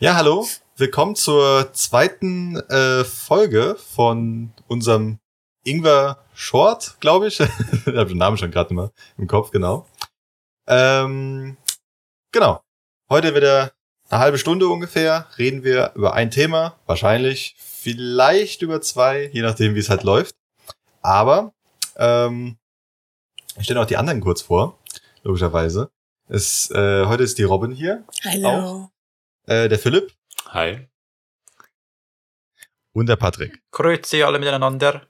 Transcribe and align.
Ja, 0.00 0.14
hallo. 0.14 0.46
Willkommen 0.76 1.16
zur 1.16 1.72
zweiten 1.72 2.54
äh, 2.54 3.02
Folge 3.02 3.74
von 3.74 4.52
unserem 4.68 5.18
Ingwer 5.64 6.24
Short, 6.34 6.98
glaube 7.00 7.26
ich. 7.26 7.40
ich 7.40 7.86
habe 7.86 8.06
den 8.06 8.18
Namen 8.18 8.36
schon 8.38 8.52
gerade 8.52 8.70
immer 8.70 8.92
im 9.16 9.26
Kopf, 9.26 9.50
genau. 9.50 9.88
Ähm, 10.68 11.56
genau. 12.30 12.60
Heute 13.10 13.34
wieder 13.34 13.72
eine 14.08 14.20
halbe 14.20 14.38
Stunde 14.38 14.68
ungefähr 14.68 15.26
reden 15.36 15.64
wir 15.64 15.90
über 15.96 16.14
ein 16.14 16.30
Thema, 16.30 16.78
wahrscheinlich, 16.86 17.56
vielleicht 17.58 18.62
über 18.62 18.80
zwei, 18.80 19.28
je 19.32 19.42
nachdem, 19.42 19.74
wie 19.74 19.80
es 19.80 19.90
halt 19.90 20.04
läuft. 20.04 20.36
Aber 21.02 21.52
ähm, 21.96 22.56
ich 23.56 23.64
stelle 23.64 23.80
auch 23.80 23.86
die 23.86 23.96
anderen 23.96 24.20
kurz 24.20 24.42
vor, 24.42 24.78
logischerweise. 25.24 25.90
Es, 26.28 26.70
äh, 26.70 27.06
heute 27.06 27.24
ist 27.24 27.36
die 27.38 27.42
Robin 27.42 27.72
hier. 27.72 28.04
Hallo. 28.22 28.90
Äh, 29.48 29.70
der 29.70 29.78
Philipp 29.78 30.12
Hi. 30.48 30.86
und 32.92 33.06
der 33.06 33.16
Patrick. 33.16 33.62
Grüezi 33.70 34.22
alle 34.22 34.38
miteinander. 34.38 35.06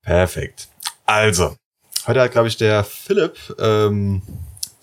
Perfekt. 0.00 0.68
Also, 1.04 1.54
heute 2.06 2.22
hat, 2.22 2.32
glaube 2.32 2.48
ich, 2.48 2.56
der 2.56 2.82
Philipp 2.82 3.36
ähm, 3.58 4.22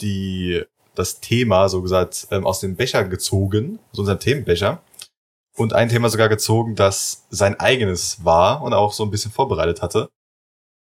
die, 0.01 0.63
das 0.93 1.19
Thema, 1.19 1.67
so 1.67 1.81
gesagt, 1.81 2.27
ähm, 2.29 2.45
aus 2.45 2.59
dem 2.59 2.75
Becher 2.75 3.05
gezogen, 3.05 3.79
aus 3.91 3.97
unserem 3.97 4.19
Themenbecher. 4.19 4.83
Und 5.55 5.73
ein 5.73 5.89
Thema 5.89 6.09
sogar 6.09 6.29
gezogen, 6.29 6.75
das 6.75 7.25
sein 7.31 7.59
eigenes 7.59 8.23
war 8.23 8.61
und 8.61 8.75
auch 8.75 8.93
so 8.93 9.03
ein 9.03 9.09
bisschen 9.09 9.31
vorbereitet 9.31 9.81
hatte. 9.81 10.11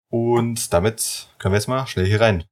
Und 0.09 0.73
damit 0.73 1.27
können 1.37 1.53
wir 1.53 1.59
jetzt 1.59 1.67
mal 1.67 1.85
schnell 1.85 2.07
hier 2.07 2.19
rein. 2.19 2.45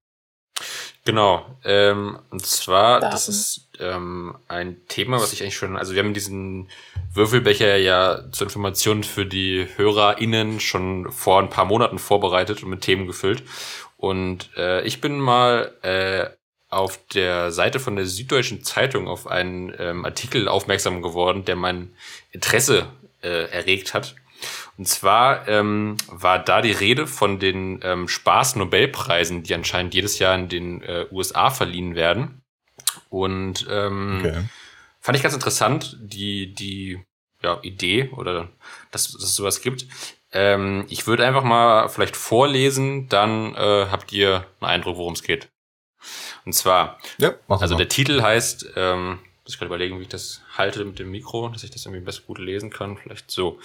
Genau. 1.04 1.46
Ähm, 1.64 2.20
und 2.32 2.46
zwar, 2.46 3.00
Daten. 3.00 3.12
das 3.12 3.30
ist 3.30 3.70
ähm, 3.80 4.36
ein 4.48 4.78
Thema, 4.88 5.20
was 5.20 5.34
ich 5.34 5.42
eigentlich 5.42 5.58
schon, 5.58 5.78
also 5.78 5.94
wir 5.94 6.02
haben 6.02 6.14
diesen 6.14 6.70
Würfelbecher 7.14 7.78
ja 7.78 8.24
zur 8.32 8.48
Information 8.48 9.04
für 9.04 9.26
die 9.26 9.68
HörerInnen 9.76 10.60
schon 10.60 11.12
vor 11.12 11.40
ein 11.40 11.50
paar 11.50 11.66
Monaten 11.66 12.00
vorbereitet 12.00 12.64
und 12.64 12.70
mit 12.70 12.82
Themen 12.82 13.06
gefüllt. 13.06 13.44
Und 13.98 14.50
äh, 14.58 14.84
ich 14.84 15.02
bin 15.02 15.20
mal 15.20 15.74
äh, 15.82 16.28
auf 16.70 17.00
der 17.14 17.52
Seite 17.52 17.80
von 17.80 17.96
der 17.96 18.06
Süddeutschen 18.06 18.64
Zeitung 18.64 19.08
auf 19.08 19.28
einen 19.28 19.74
ähm, 19.78 20.06
Artikel 20.06 20.48
aufmerksam 20.48 21.02
geworden, 21.02 21.46
der 21.46 21.56
mein 21.56 21.94
Interesse 22.32 22.88
äh, 23.22 23.50
erregt 23.50 23.94
hat. 23.94 24.16
Und 24.78 24.88
zwar 24.88 25.48
ähm, 25.48 25.96
war 26.08 26.40
da 26.40 26.62
die 26.62 26.72
Rede 26.72 27.08
von 27.08 27.40
den 27.40 27.80
ähm, 27.84 28.08
Spaß-Nobelpreisen, 28.08 29.44
die 29.44 29.54
anscheinend 29.54 29.94
jedes 29.94 30.20
Jahr 30.20 30.36
in 30.36 30.50
den 30.50 30.82
äh, 30.82 31.06
USA 31.12 31.50
verliehen 31.50 31.96
werden. 31.96 32.42
Und 33.10 33.66
ähm, 33.70 34.20
Okay. 34.20 34.44
fand 35.00 35.16
ich 35.18 35.24
ganz 35.24 35.34
interessant, 35.36 35.98
die, 36.02 36.54
die 36.54 37.02
ja, 37.42 37.60
Idee 37.62 38.10
oder 38.18 38.50
dass, 38.92 39.12
dass 39.14 39.24
es 39.24 39.36
sowas 39.36 39.62
gibt. 39.62 39.86
Ähm, 40.34 40.86
ich 40.90 41.08
würde 41.08 41.26
einfach 41.26 41.44
mal 41.44 41.88
vielleicht 41.88 42.18
vorlesen, 42.18 43.08
dann 43.08 43.56
äh, 43.56 43.88
habt 43.90 44.12
ihr 44.12 44.46
einen 44.60 44.70
Eindruck, 44.72 44.98
worum 44.98 45.14
es 45.14 45.24
geht. 45.24 45.48
Und 46.46 46.54
zwar, 46.54 47.00
Ja, 47.18 47.34
also 47.48 47.76
mal. 47.76 47.78
der 47.78 47.88
Titel 47.88 48.22
heißt, 48.22 48.74
ähm, 48.76 49.20
muss 49.44 49.54
ich 49.54 49.58
gerade 49.60 49.68
überlegen, 49.68 50.00
wie 50.00 50.04
ich 50.04 50.10
das 50.10 50.42
halte 50.58 50.84
mit 50.84 51.00
dem 51.00 51.12
Mikro, 51.12 51.50
dass 51.50 51.64
ich 51.64 51.72
das 51.72 51.86
irgendwie 51.86 52.04
besser 52.04 52.24
gut 52.28 52.40
lesen 52.40 52.70
kann. 52.70 52.98
Vielleicht 52.98 53.32
so. 53.32 53.60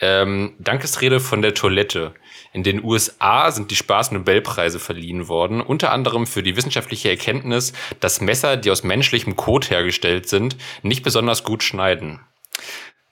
Ähm, 0.00 0.54
Dankesrede 0.58 1.20
von 1.20 1.42
der 1.42 1.54
Toilette. 1.54 2.14
In 2.52 2.62
den 2.62 2.82
USA 2.82 3.50
sind 3.50 3.70
die 3.70 3.76
Spaß-Nobelpreise 3.76 4.78
verliehen 4.78 5.28
worden, 5.28 5.60
unter 5.60 5.92
anderem 5.92 6.26
für 6.26 6.42
die 6.42 6.56
wissenschaftliche 6.56 7.10
Erkenntnis, 7.10 7.74
dass 8.00 8.20
Messer, 8.20 8.56
die 8.56 8.70
aus 8.70 8.82
menschlichem 8.82 9.36
Kot 9.36 9.70
hergestellt 9.70 10.28
sind, 10.28 10.56
nicht 10.82 11.02
besonders 11.02 11.44
gut 11.44 11.62
schneiden. 11.62 12.20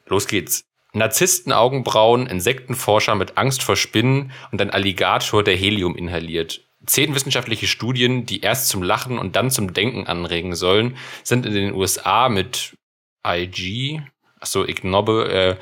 Los 0.07 0.27
geht's. 0.27 0.65
Narzissten 0.95 1.53
Augenbrauen, 1.53 2.27
Insektenforscher 2.27 3.15
mit 3.15 3.37
Angst 3.37 3.63
vor 3.63 3.77
Spinnen 3.77 4.33
und 4.51 4.61
ein 4.63 4.71
Alligator, 4.71 5.45
der 5.45 5.55
Helium 5.55 5.95
inhaliert. 5.95 6.63
Zehn 6.87 7.15
wissenschaftliche 7.15 7.67
Studien, 7.67 8.25
die 8.25 8.41
erst 8.41 8.69
zum 8.69 8.83
Lachen 8.83 9.19
und 9.19 9.37
dann 9.37 9.51
zum 9.51 9.75
Denken 9.75 10.07
anregen 10.07 10.55
sollen, 10.55 10.97
sind 11.23 11.45
in 11.45 11.53
den 11.53 11.75
USA 11.75 12.31
mit 12.31 12.77
IG, 13.27 14.01
achso, 14.41 14.65
Ig 14.65 14.85
Nobel, 14.85 15.31
äh, 15.31 15.57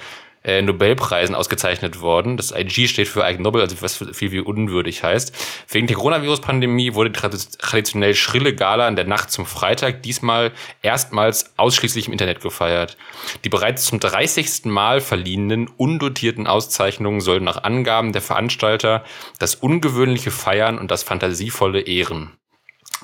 äh, 0.47 0.63
Nobelpreisen 0.63 1.35
ausgezeichnet 1.35 2.01
worden. 2.01 2.37
Das 2.37 2.53
IG 2.53 2.87
steht 2.87 3.09
für 3.09 3.29
Ig 3.29 3.41
Nobel, 3.41 3.61
also 3.61 3.77
was 3.83 3.97
viel 3.97 4.31
wie 4.31 4.41
unwürdig 4.41 5.03
heißt. 5.03 5.35
Wegen 5.69 5.89
der 5.89 5.97
Coronavirus-Pandemie 5.97 6.95
wurde 6.95 7.11
die 7.11 7.19
tradi- 7.19 7.59
traditionell 7.59 8.15
schrille 8.15 8.55
Gala 8.55 8.87
in 8.87 8.97
der 8.97 9.07
Nacht 9.07 9.31
zum 9.33 9.45
Freitag 9.45 10.03
diesmal 10.03 10.53
erstmals 10.83 11.53
ausschließlich 11.59 12.07
im 12.07 12.13
Internet 12.13 12.41
gefeiert. 12.41 12.97
Die 13.45 13.49
bereits 13.49 13.85
zum 13.87 13.99
30. 13.99 14.67
Mal 14.67 15.01
verliehenen, 15.01 15.69
undotierten 15.77 16.47
Auszeichnungen 16.47 17.21
sollen 17.21 17.45
nach 17.45 17.65
Angaben 17.65 18.13
der 18.13 18.23
Veranstalter 18.23 19.05
das 19.39 19.57
ungewöhnliche 19.57 20.31
feiern 20.31 20.79
und 20.79 20.91
das 20.91 21.03
fantasievolle 21.03 21.81
ehren. 21.81 22.33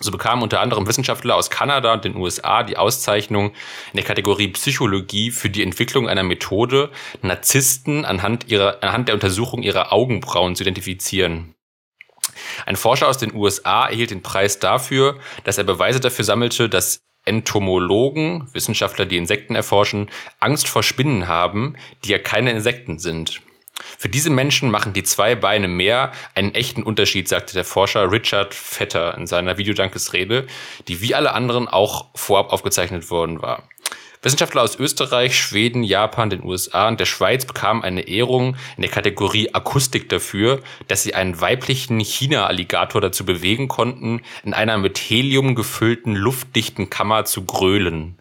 So 0.01 0.11
bekamen 0.11 0.43
unter 0.43 0.61
anderem 0.61 0.87
Wissenschaftler 0.87 1.37
aus 1.37 1.51
Kanada 1.51 1.93
und 1.93 2.05
den 2.05 2.17
USA 2.17 2.63
die 2.63 2.77
Auszeichnung 2.77 3.51
in 3.93 3.97
der 3.97 4.05
Kategorie 4.05 4.49
Psychologie 4.49 5.31
für 5.31 5.51
die 5.51 5.63
Entwicklung 5.63 6.09
einer 6.09 6.23
Methode, 6.23 6.91
Narzissten 7.21 8.05
anhand, 8.05 8.49
ihrer, 8.49 8.83
anhand 8.83 9.09
der 9.09 9.15
Untersuchung 9.15 9.63
ihrer 9.63 9.93
Augenbrauen 9.93 10.57
zu 10.57 10.63
identifizieren. 10.63 11.55
Ein 12.67 12.77
Forscher 12.77 13.09
aus 13.09 13.19
den 13.19 13.35
USA 13.35 13.87
erhielt 13.87 14.11
den 14.11 14.23
Preis 14.23 14.59
dafür, 14.59 15.19
dass 15.45 15.59
er 15.59 15.65
Beweise 15.65 16.01
dafür 16.01 16.25
sammelte, 16.25 16.69
dass 16.69 17.01
Entomologen, 17.25 18.49
Wissenschaftler, 18.53 19.07
die 19.07 19.17
Insekten 19.17 19.55
erforschen, 19.55 20.11
Angst 20.41 20.69
vor 20.69 20.83
Spinnen 20.83 21.29
haben, 21.29 21.77
die 22.05 22.11
ja 22.11 22.19
keine 22.19 22.51
Insekten 22.51 22.99
sind. 22.99 23.43
Für 23.99 24.09
diese 24.09 24.31
Menschen 24.31 24.71
machen 24.71 24.93
die 24.93 25.03
zwei 25.03 25.35
Beine 25.35 25.69
mehr 25.69 26.13
einen 26.35 26.55
echten 26.55 26.83
Unterschied, 26.83 27.29
sagte 27.29 27.55
der 27.55 27.65
Forscher 27.65 28.11
Richard 28.11 28.55
Vetter 28.55 29.17
in 29.17 29.27
seiner 29.27 29.59
Videodankesrede, 29.59 30.47
die 30.89 31.01
wie 31.01 31.15
alle 31.15 31.33
anderen 31.35 31.69
auch 31.69 32.07
vorab 32.15 32.53
aufgezeichnet 32.53 33.11
worden 33.11 33.43
war. 33.43 33.69
Wissenschaftler 34.25 34.63
aus 34.63 34.79
Österreich, 34.79 35.37
Schweden, 35.37 35.83
Japan, 35.83 36.31
den 36.31 36.45
USA 36.45 36.87
und 36.87 37.01
der 37.01 37.07
Schweiz 37.07 37.45
bekamen 37.45 37.83
eine 37.83 38.03
Ehrung 38.03 38.55
in 38.77 38.83
der 38.83 38.91
Kategorie 38.91 39.53
Akustik 39.53 40.09
dafür, 40.09 40.61
dass 40.87 41.03
sie 41.03 41.17
einen 41.17 41.41
weiblichen 41.41 41.99
China-Alligator 41.99 43.01
dazu 43.01 43.27
bewegen 43.27 43.67
konnten, 43.67 44.23
in 44.45 44.55
einer 44.55 44.79
mit 44.79 44.99
Helium 44.99 45.57
gefüllten, 45.57 46.15
luftdichten 46.15 46.89
Kammer 46.89 47.25
zu 47.25 47.45
grölen. 47.45 48.17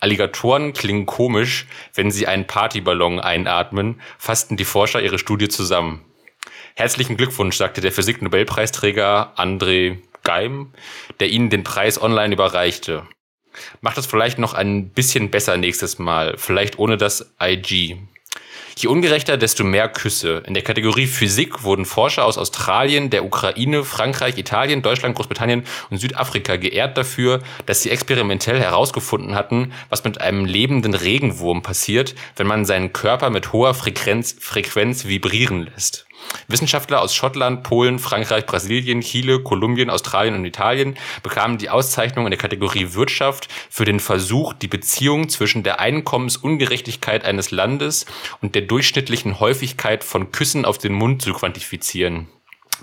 Alligatoren 0.00 0.72
klingen 0.72 1.06
komisch, 1.06 1.66
wenn 1.94 2.10
sie 2.10 2.26
einen 2.26 2.46
Partyballon 2.46 3.18
einatmen, 3.18 4.00
fassten 4.16 4.56
die 4.56 4.64
Forscher 4.64 5.02
ihre 5.02 5.18
Studie 5.18 5.48
zusammen. 5.48 6.04
Herzlichen 6.76 7.16
Glückwunsch, 7.16 7.56
sagte 7.56 7.80
der 7.80 7.90
Physik-Nobelpreisträger 7.90 9.34
André 9.36 9.98
Geim, 10.22 10.72
der 11.20 11.28
ihnen 11.30 11.50
den 11.50 11.64
Preis 11.64 12.00
online 12.00 12.34
überreichte. 12.34 13.06
Macht 13.80 13.98
das 13.98 14.06
vielleicht 14.06 14.38
noch 14.38 14.54
ein 14.54 14.90
bisschen 14.90 15.30
besser 15.30 15.56
nächstes 15.56 15.98
Mal, 15.98 16.36
vielleicht 16.36 16.78
ohne 16.78 16.96
das 16.96 17.34
IG. 17.40 17.98
Je 18.80 18.86
ungerechter, 18.86 19.36
desto 19.36 19.64
mehr 19.64 19.88
Küsse. 19.88 20.44
In 20.46 20.54
der 20.54 20.62
Kategorie 20.62 21.08
Physik 21.08 21.64
wurden 21.64 21.84
Forscher 21.84 22.24
aus 22.24 22.38
Australien, 22.38 23.10
der 23.10 23.24
Ukraine, 23.24 23.82
Frankreich, 23.82 24.38
Italien, 24.38 24.82
Deutschland, 24.82 25.16
Großbritannien 25.16 25.64
und 25.90 25.98
Südafrika 25.98 26.54
geehrt 26.54 26.96
dafür, 26.96 27.40
dass 27.66 27.82
sie 27.82 27.90
experimentell 27.90 28.60
herausgefunden 28.60 29.34
hatten, 29.34 29.72
was 29.88 30.04
mit 30.04 30.20
einem 30.20 30.44
lebenden 30.44 30.94
Regenwurm 30.94 31.60
passiert, 31.60 32.14
wenn 32.36 32.46
man 32.46 32.64
seinen 32.64 32.92
Körper 32.92 33.30
mit 33.30 33.52
hoher 33.52 33.74
Frequenz, 33.74 34.36
Frequenz 34.38 35.06
vibrieren 35.06 35.64
lässt. 35.64 36.07
Wissenschaftler 36.48 37.00
aus 37.00 37.14
Schottland, 37.14 37.62
Polen, 37.62 37.98
Frankreich, 37.98 38.46
Brasilien, 38.46 39.00
Chile, 39.00 39.40
Kolumbien, 39.42 39.90
Australien 39.90 40.34
und 40.34 40.44
Italien 40.44 40.96
bekamen 41.22 41.58
die 41.58 41.70
Auszeichnung 41.70 42.26
in 42.26 42.30
der 42.30 42.38
Kategorie 42.38 42.94
Wirtschaft 42.94 43.48
für 43.70 43.84
den 43.84 44.00
Versuch, 44.00 44.52
die 44.52 44.68
Beziehung 44.68 45.28
zwischen 45.28 45.62
der 45.62 45.80
Einkommensungerechtigkeit 45.80 47.24
eines 47.24 47.50
Landes 47.50 48.06
und 48.40 48.54
der 48.54 48.62
durchschnittlichen 48.62 49.40
Häufigkeit 49.40 50.04
von 50.04 50.32
Küssen 50.32 50.64
auf 50.64 50.78
den 50.78 50.92
Mund 50.92 51.22
zu 51.22 51.32
quantifizieren. 51.32 52.28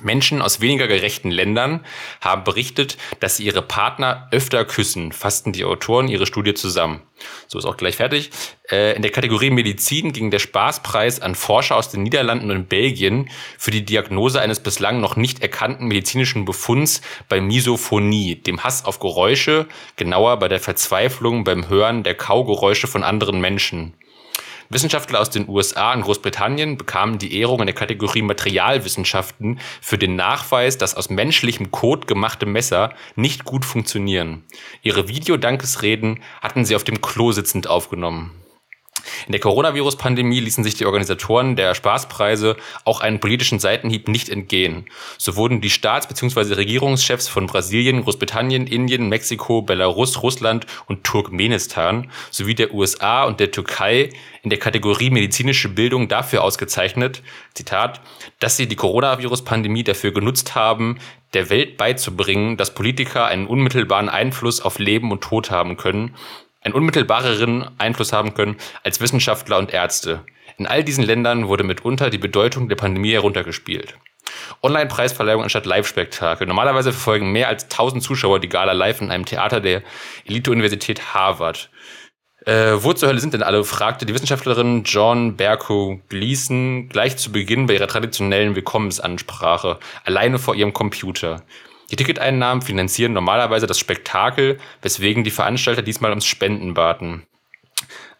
Menschen 0.01 0.42
aus 0.42 0.62
weniger 0.62 0.88
gerechten 0.88 1.31
Ländern 1.31 1.86
haben 2.21 2.44
berichtet, 2.44 2.97
dass 3.19 3.38
sie 3.38 3.45
ihre 3.45 3.62
Partner 3.62 4.27
öfter 4.31 4.65
küssen, 4.65 5.12
fassten 5.12 5.53
die 5.53 5.65
Autoren 5.65 6.07
ihre 6.07 6.25
Studie 6.25 6.53
zusammen. 6.53 7.01
So 7.47 7.57
ist 7.57 7.65
auch 7.65 7.77
gleich 7.77 7.95
fertig. 7.95 8.30
Äh, 8.69 8.95
in 8.95 9.01
der 9.01 9.12
Kategorie 9.12 9.50
Medizin 9.50 10.12
ging 10.12 10.31
der 10.31 10.39
Spaßpreis 10.39 11.21
an 11.21 11.36
Forscher 11.36 11.75
aus 11.77 11.89
den 11.89 12.03
Niederlanden 12.03 12.51
und 12.51 12.68
Belgien 12.68 13.30
für 13.57 13.71
die 13.71 13.86
Diagnose 13.86 14.42
eines 14.42 14.59
bislang 14.59 15.00
noch 15.00 15.15
nicht 15.15 15.42
erkannten 15.42 15.88
medizinischen 15.88 16.45
Befunds 16.45 17.01
bei 17.30 17.39
Misophonie, 17.39 18.36
dem 18.36 18.63
Hass 18.63 18.86
auf 18.86 19.00
Geräusche, 19.00 19.68
genauer 19.95 20.39
bei 20.39 20.47
der 20.47 20.59
Verzweiflung 20.59 21.44
beim 21.44 21.69
Hören 21.69 22.03
der 22.03 22.15
Kaugeräusche 22.15 22.88
von 22.88 23.03
anderen 23.03 23.39
Menschen. 23.39 23.94
Wissenschaftler 24.69 25.19
aus 25.19 25.29
den 25.29 25.47
USA 25.47 25.94
und 25.94 26.01
Großbritannien 26.01 26.77
bekamen 26.77 27.17
die 27.17 27.39
Ehrung 27.39 27.59
in 27.59 27.67
der 27.67 27.75
Kategorie 27.75 28.21
Materialwissenschaften 28.21 29.59
für 29.81 29.97
den 29.97 30.15
Nachweis, 30.15 30.77
dass 30.77 30.95
aus 30.95 31.09
menschlichem 31.09 31.71
Kot 31.71 32.07
gemachte 32.07 32.45
Messer 32.45 32.94
nicht 33.15 33.45
gut 33.45 33.65
funktionieren. 33.65 34.44
Ihre 34.81 35.07
Videodankesreden 35.07 36.21
hatten 36.41 36.65
sie 36.65 36.75
auf 36.75 36.83
dem 36.83 37.01
Klo 37.01 37.31
sitzend 37.31 37.67
aufgenommen. 37.67 38.31
In 39.25 39.31
der 39.31 39.42
Coronavirus-Pandemie 39.42 40.40
ließen 40.40 40.63
sich 40.63 40.75
die 40.75 40.86
Organisatoren 40.86 41.56
der 41.56 41.75
Spaßpreise 41.75 42.56
auch 42.84 43.02
einen 43.02 43.19
politischen 43.19 43.60
Seitenhieb 43.60 44.07
nicht 44.07 44.30
entgehen. 44.30 44.86
So 45.18 45.36
wurden 45.36 45.62
die 45.62 45.69
Staats- 45.69 46.07
bzw. 46.07 46.54
Regierungschefs 46.54 47.28
von 47.28 47.48
Brasilien, 47.48 48.04
Großbritannien, 48.04 48.68
Indien, 48.68 49.10
Mexiko, 49.10 49.62
Belarus, 49.62 50.24
Russland 50.24 50.66
und 50.88 51.04
Turkmenistan 51.04 52.10
sowie 52.31 52.56
der 52.56 52.74
USA 52.74 53.24
und 53.24 53.40
der 53.40 53.52
Türkei 53.52 54.10
in 54.44 54.50
der 54.50 54.60
Kategorie 54.60 55.10
medizinische 55.10 55.69
Bildung 55.69 56.07
dafür 56.07 56.44
ausgezeichnet, 56.44 57.24
Zitat, 57.56 58.02
dass 58.40 58.57
sie 58.57 58.68
die 58.68 58.75
Coronavirus-Pandemie 58.75 59.84
dafür 59.84 60.12
genutzt 60.12 60.54
haben, 60.54 61.00
der 61.34 61.50
Welt 61.50 61.78
beizubringen, 61.78 62.56
dass 62.56 62.74
Politiker 62.74 63.25
einen 63.25 63.48
unmittelbaren 63.48 64.07
Einfluss 64.07 64.62
auf 64.62 64.80
Leben 64.80 65.12
und 65.12 65.22
Tod 65.22 65.50
haben 65.52 65.78
können 65.78 66.16
einen 66.65 66.73
unmittelbareren 66.73 67.69
Einfluss 67.77 68.12
haben 68.12 68.33
können 68.33 68.57
als 68.83 69.00
Wissenschaftler 69.00 69.57
und 69.59 69.71
Ärzte. 69.71 70.25
In 70.57 70.67
all 70.67 70.83
diesen 70.83 71.03
Ländern 71.03 71.47
wurde 71.47 71.63
mitunter 71.63 72.09
die 72.09 72.17
Bedeutung 72.17 72.69
der 72.69 72.75
Pandemie 72.75 73.12
heruntergespielt. 73.12 73.95
Online-Preisverleihung 74.63 75.44
anstatt 75.44 75.65
Live-Spektakel. 75.65 76.47
Normalerweise 76.47 76.91
verfolgen 76.91 77.31
mehr 77.31 77.47
als 77.47 77.65
1000 77.65 78.01
Zuschauer 78.01 78.39
die 78.39 78.50
Gala 78.50 78.71
live 78.71 79.01
in 79.01 79.12
einem 79.12 79.25
Theater 79.25 79.62
der 79.62 79.83
Elite-Universität 80.25 81.13
Harvard. 81.13 81.69
Äh, 82.45 82.73
wo 82.83 82.94
zur 82.94 83.09
Hölle 83.09 83.19
sind 83.19 83.33
denn 83.33 83.44
alle? 83.44 83.63
fragte 83.63 84.06
die 84.06 84.13
Wissenschaftlerin 84.13 84.83
John 84.83 85.35
Berko 85.35 86.00
Gleason 86.09 86.89
gleich 86.89 87.18
zu 87.18 87.31
Beginn 87.31 87.65
bei 87.65 87.73
ihrer 87.75 87.88
traditionellen 87.88 88.56
Willkommensansprache, 88.56 89.79
alleine 90.03 90.39
vor 90.39 90.56
ihrem 90.56 90.73
Computer. 90.73 91.44
Die 91.91 91.95
Ticketeinnahmen 91.95 92.61
finanzieren 92.61 93.13
normalerweise 93.13 93.67
das 93.67 93.79
Spektakel, 93.79 94.57
weswegen 94.81 95.23
die 95.23 95.31
Veranstalter 95.31 95.81
diesmal 95.81 96.11
ums 96.11 96.25
Spenden 96.25 96.73
baten. 96.73 97.27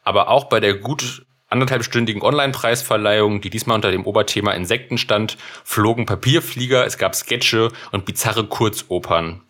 Aber 0.04 0.30
auch 0.30 0.46
bei 0.46 0.60
der 0.60 0.76
gut 0.76 1.26
anderthalbstündigen 1.50 2.22
Online-Preisverleihung, 2.22 3.42
die 3.42 3.50
diesmal 3.50 3.76
unter 3.76 3.92
dem 3.92 4.06
Oberthema 4.06 4.52
Insekten 4.52 4.98
stand, 4.98 5.38
flogen 5.64 6.06
Papierflieger, 6.06 6.86
es 6.86 6.98
gab 6.98 7.16
Sketche 7.16 7.72
und 7.92 8.06
bizarre 8.06 8.46
Kurzopern. 8.46 9.42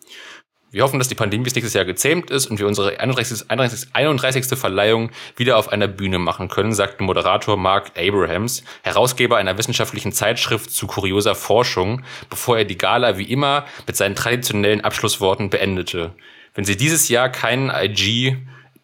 Wir 0.76 0.82
hoffen, 0.82 0.98
dass 0.98 1.08
die 1.08 1.14
Pandemie 1.14 1.42
bis 1.42 1.54
nächstes 1.54 1.72
Jahr 1.72 1.86
gezähmt 1.86 2.30
ist 2.30 2.48
und 2.48 2.58
wir 2.58 2.66
unsere 2.66 3.00
31. 3.00 3.50
31. 3.50 3.94
31. 3.94 4.58
Verleihung 4.58 5.10
wieder 5.34 5.56
auf 5.56 5.70
einer 5.72 5.88
Bühne 5.88 6.18
machen 6.18 6.48
können, 6.48 6.74
sagte 6.74 7.02
Moderator 7.02 7.56
Mark 7.56 7.92
Abrahams, 7.96 8.62
Herausgeber 8.82 9.38
einer 9.38 9.56
wissenschaftlichen 9.56 10.12
Zeitschrift 10.12 10.70
zu 10.70 10.86
kurioser 10.86 11.34
Forschung, 11.34 12.02
bevor 12.28 12.58
er 12.58 12.66
die 12.66 12.76
Gala 12.76 13.16
wie 13.16 13.24
immer 13.24 13.64
mit 13.86 13.96
seinen 13.96 14.16
traditionellen 14.16 14.82
Abschlussworten 14.82 15.48
beendete. 15.48 16.12
Wenn 16.52 16.66
Sie 16.66 16.76
dieses 16.76 17.08
Jahr 17.08 17.30
keinen 17.30 17.70
IG 17.70 18.36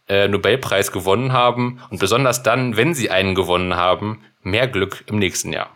äh, 0.08 0.28
Nobelpreis 0.28 0.92
gewonnen 0.92 1.34
haben 1.34 1.78
und 1.90 2.00
besonders 2.00 2.42
dann, 2.42 2.78
wenn 2.78 2.94
Sie 2.94 3.10
einen 3.10 3.34
gewonnen 3.34 3.76
haben, 3.76 4.24
mehr 4.40 4.66
Glück 4.66 5.04
im 5.08 5.18
nächsten 5.18 5.52
Jahr. 5.52 5.68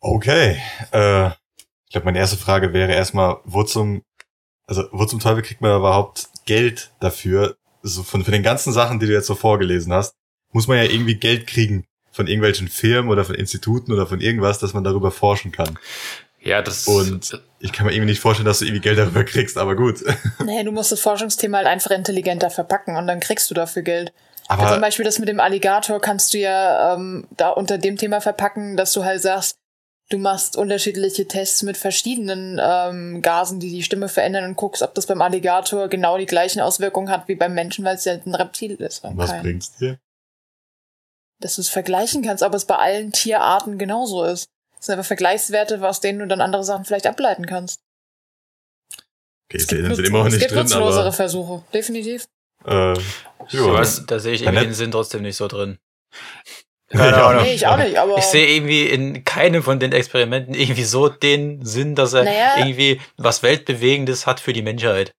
Okay, 0.00 0.60
äh, 0.90 1.30
ich 1.88 1.92
glaube, 1.92 2.04
meine 2.04 2.18
erste 2.18 2.36
Frage 2.36 2.74
wäre 2.74 2.92
erstmal, 2.92 3.38
wo 3.44 3.62
zum, 3.62 4.02
also 4.66 4.84
wo 4.92 5.06
zum 5.06 5.20
Teufel 5.20 5.42
kriegt 5.42 5.62
man 5.62 5.74
überhaupt 5.74 6.28
Geld 6.44 6.90
dafür? 7.00 7.56
So 7.82 8.02
von 8.02 8.24
für 8.24 8.30
den 8.30 8.42
ganzen 8.42 8.74
Sachen, 8.74 8.98
die 9.00 9.06
du 9.06 9.12
jetzt 9.14 9.26
so 9.26 9.34
vorgelesen 9.34 9.94
hast, 9.94 10.14
muss 10.52 10.68
man 10.68 10.76
ja 10.76 10.82
irgendwie 10.82 11.14
Geld 11.14 11.46
kriegen 11.46 11.86
von 12.12 12.26
irgendwelchen 12.26 12.68
Firmen 12.68 13.10
oder 13.10 13.24
von 13.24 13.36
Instituten 13.36 13.90
oder 13.90 14.06
von 14.06 14.20
irgendwas, 14.20 14.58
dass 14.58 14.74
man 14.74 14.84
darüber 14.84 15.10
forschen 15.10 15.50
kann. 15.50 15.78
Ja, 16.40 16.60
das 16.60 16.86
und 16.86 17.40
ich 17.58 17.72
kann 17.72 17.86
mir 17.86 17.92
irgendwie 17.92 18.10
nicht 18.10 18.20
vorstellen, 18.20 18.46
dass 18.46 18.58
du 18.58 18.66
irgendwie 18.66 18.82
Geld 18.82 18.98
darüber 18.98 19.24
kriegst, 19.24 19.56
aber 19.56 19.74
gut. 19.74 20.04
Nee, 20.44 20.62
du 20.64 20.72
musst 20.72 20.92
das 20.92 21.00
Forschungsthema 21.00 21.58
halt 21.58 21.66
einfach 21.66 21.90
intelligenter 21.90 22.50
verpacken 22.50 22.96
und 22.96 23.06
dann 23.06 23.20
kriegst 23.20 23.50
du 23.50 23.54
dafür 23.54 23.82
Geld. 23.82 24.12
Aber 24.46 24.62
also 24.62 24.74
zum 24.74 24.82
Beispiel 24.82 25.06
das 25.06 25.18
mit 25.18 25.28
dem 25.28 25.40
Alligator 25.40 26.00
kannst 26.00 26.34
du 26.34 26.38
ja 26.38 26.94
ähm, 26.94 27.26
da 27.30 27.48
unter 27.48 27.78
dem 27.78 27.96
Thema 27.96 28.20
verpacken, 28.20 28.76
dass 28.76 28.92
du 28.92 29.04
halt 29.04 29.22
sagst, 29.22 29.56
du 30.08 30.18
machst 30.18 30.56
unterschiedliche 30.56 31.28
Tests 31.28 31.62
mit 31.62 31.76
verschiedenen 31.76 32.58
ähm, 32.60 33.22
Gasen, 33.22 33.60
die 33.60 33.70
die 33.70 33.82
Stimme 33.82 34.08
verändern 34.08 34.44
und 34.44 34.56
guckst, 34.56 34.82
ob 34.82 34.94
das 34.94 35.06
beim 35.06 35.20
Alligator 35.20 35.88
genau 35.88 36.18
die 36.18 36.26
gleichen 36.26 36.60
Auswirkungen 36.60 37.10
hat 37.10 37.28
wie 37.28 37.34
beim 37.34 37.54
Menschen, 37.54 37.84
weil 37.84 37.96
es 37.96 38.04
ja 38.04 38.14
ein 38.14 38.34
Reptil 38.34 38.74
ist. 38.74 39.02
Was 39.04 39.30
kein. 39.30 39.42
bringt's 39.42 39.76
dir? 39.76 39.98
Dass 41.40 41.56
du 41.56 41.60
es 41.60 41.68
vergleichen 41.68 42.22
kannst, 42.22 42.42
ob 42.42 42.54
es 42.54 42.64
bei 42.64 42.76
allen 42.76 43.12
Tierarten 43.12 43.78
genauso 43.78 44.24
ist. 44.24 44.48
Das 44.76 44.86
sind 44.86 44.94
aber 44.94 45.04
Vergleichswerte, 45.04 45.86
aus 45.86 46.00
denen 46.00 46.20
du 46.20 46.26
dann 46.26 46.40
andere 46.40 46.64
Sachen 46.64 46.84
vielleicht 46.84 47.06
ableiten 47.06 47.46
kannst. 47.46 47.80
Okay, 49.50 49.58
es 49.58 49.66
gibt, 49.66 49.96
sind 49.96 50.06
immer 50.06 50.18
noch 50.18 50.24
nicht 50.26 50.34
es 50.34 50.40
gibt 50.40 50.52
drin, 50.52 50.62
nutzlosere 50.62 51.02
aber, 51.02 51.12
Versuche, 51.12 51.62
definitiv. 51.72 52.26
Äh, 52.64 52.94
was, 53.38 54.04
da 54.06 54.18
sehe 54.18 54.34
ich 54.34 54.42
irgendwie 54.42 54.64
den 54.64 54.74
Sinn 54.74 54.90
trotzdem 54.90 55.22
nicht 55.22 55.36
so 55.36 55.48
drin. 55.48 55.78
Keine. 56.90 57.42
Nee, 57.42 57.54
ich 57.54 57.66
auch 57.66 57.76
nicht, 57.76 57.98
aber. 57.98 58.16
Ich 58.16 58.24
sehe 58.24 58.46
irgendwie 58.46 58.86
in 58.86 59.24
keinem 59.24 59.62
von 59.62 59.78
den 59.78 59.92
Experimenten 59.92 60.54
irgendwie 60.54 60.84
so 60.84 61.08
den 61.08 61.64
Sinn, 61.64 61.94
dass 61.94 62.14
er 62.14 62.24
naja, 62.24 62.58
irgendwie 62.58 63.00
was 63.16 63.42
Weltbewegendes 63.42 64.26
hat 64.26 64.40
für 64.40 64.52
die 64.52 64.62
Menschheit. 64.62 65.12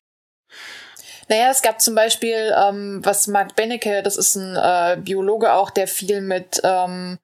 Naja, 1.28 1.50
es 1.52 1.62
gab 1.62 1.80
zum 1.80 1.94
Beispiel, 1.94 2.56
ähm, 2.58 3.02
was 3.04 3.28
Mark 3.28 3.56
Benecke, 3.56 4.02
das 4.02 4.18
ist 4.18 4.36
ein 4.36 4.56
äh, 4.56 4.98
Biologe 5.00 5.54
auch, 5.54 5.70
der 5.70 5.88
viel 5.88 6.22
mit 6.22 6.60
ähm, 6.64 7.20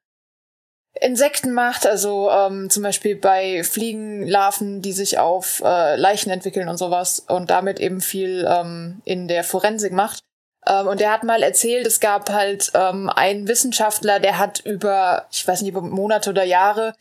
Insekten 1.01 1.51
macht, 1.51 1.88
also 1.88 2.30
ähm, 2.30 2.69
zum 2.69 2.83
Beispiel 2.83 3.15
bei 3.15 3.63
Fliegenlarven, 3.63 4.83
die 4.83 4.94
sich 4.94 5.18
auf 5.18 5.62
äh, 5.65 5.95
Leichen 5.95 6.30
entwickeln 6.30 6.69
und 6.69 6.77
sowas 6.77 7.20
und 7.27 7.50
damit 7.50 7.79
eben 7.79 8.00
viel 8.00 8.48
ähm, 8.48 9.01
in 9.05 9.27
der 9.27 9.43
Forensik 9.43 9.91
macht. 9.91 10.25
Ähm, 10.67 10.88
und 10.88 11.00
der 11.00 11.12
hat 11.12 11.24
mal 11.24 11.43
erzählt, 11.43 11.86
es 11.86 12.00
gab 12.00 12.29
halt 12.29 12.72
ähm, 12.74 13.10
einen 13.10 13.48
Wissenschaftler, 13.48 14.19
der 14.19 14.38
hat 14.38 14.60
über, 14.60 15.25
ich 15.31 15.48
weiß 15.48 15.62
nicht, 15.62 15.72
über 15.72 15.81
Monate 15.81 16.29
oder 16.29 16.43
Jahre 16.43 16.93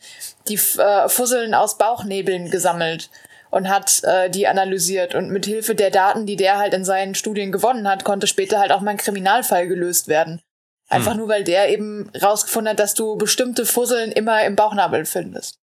die 0.47 0.59
äh, 0.77 1.09
Fusseln 1.09 1.53
aus 1.53 1.77
Bauchnebeln 1.77 2.51
gesammelt 2.51 3.09
und 3.49 3.69
hat 3.69 4.03
äh, 4.03 4.29
die 4.29 4.47
analysiert. 4.47 5.15
Und 5.15 5.29
mit 5.31 5.45
Hilfe 5.45 5.75
der 5.75 5.89
Daten, 5.89 6.25
die 6.25 6.35
der 6.35 6.57
halt 6.57 6.73
in 6.73 6.85
seinen 6.85 7.15
Studien 7.15 7.51
gewonnen 7.51 7.87
hat, 7.87 8.03
konnte 8.03 8.27
später 8.27 8.59
halt 8.59 8.71
auch 8.71 8.81
mal 8.81 8.91
ein 8.91 8.97
Kriminalfall 8.97 9.67
gelöst 9.67 10.07
werden. 10.07 10.41
Einfach 10.87 11.11
hm. 11.11 11.19
nur, 11.19 11.29
weil 11.29 11.43
der 11.43 11.69
eben 11.69 12.11
rausgefunden 12.21 12.71
hat, 12.71 12.79
dass 12.79 12.93
du 12.93 13.15
bestimmte 13.15 13.65
Fusseln 13.65 14.11
immer 14.11 14.43
im 14.43 14.55
Bauchnabel 14.55 15.05
findest. 15.05 15.57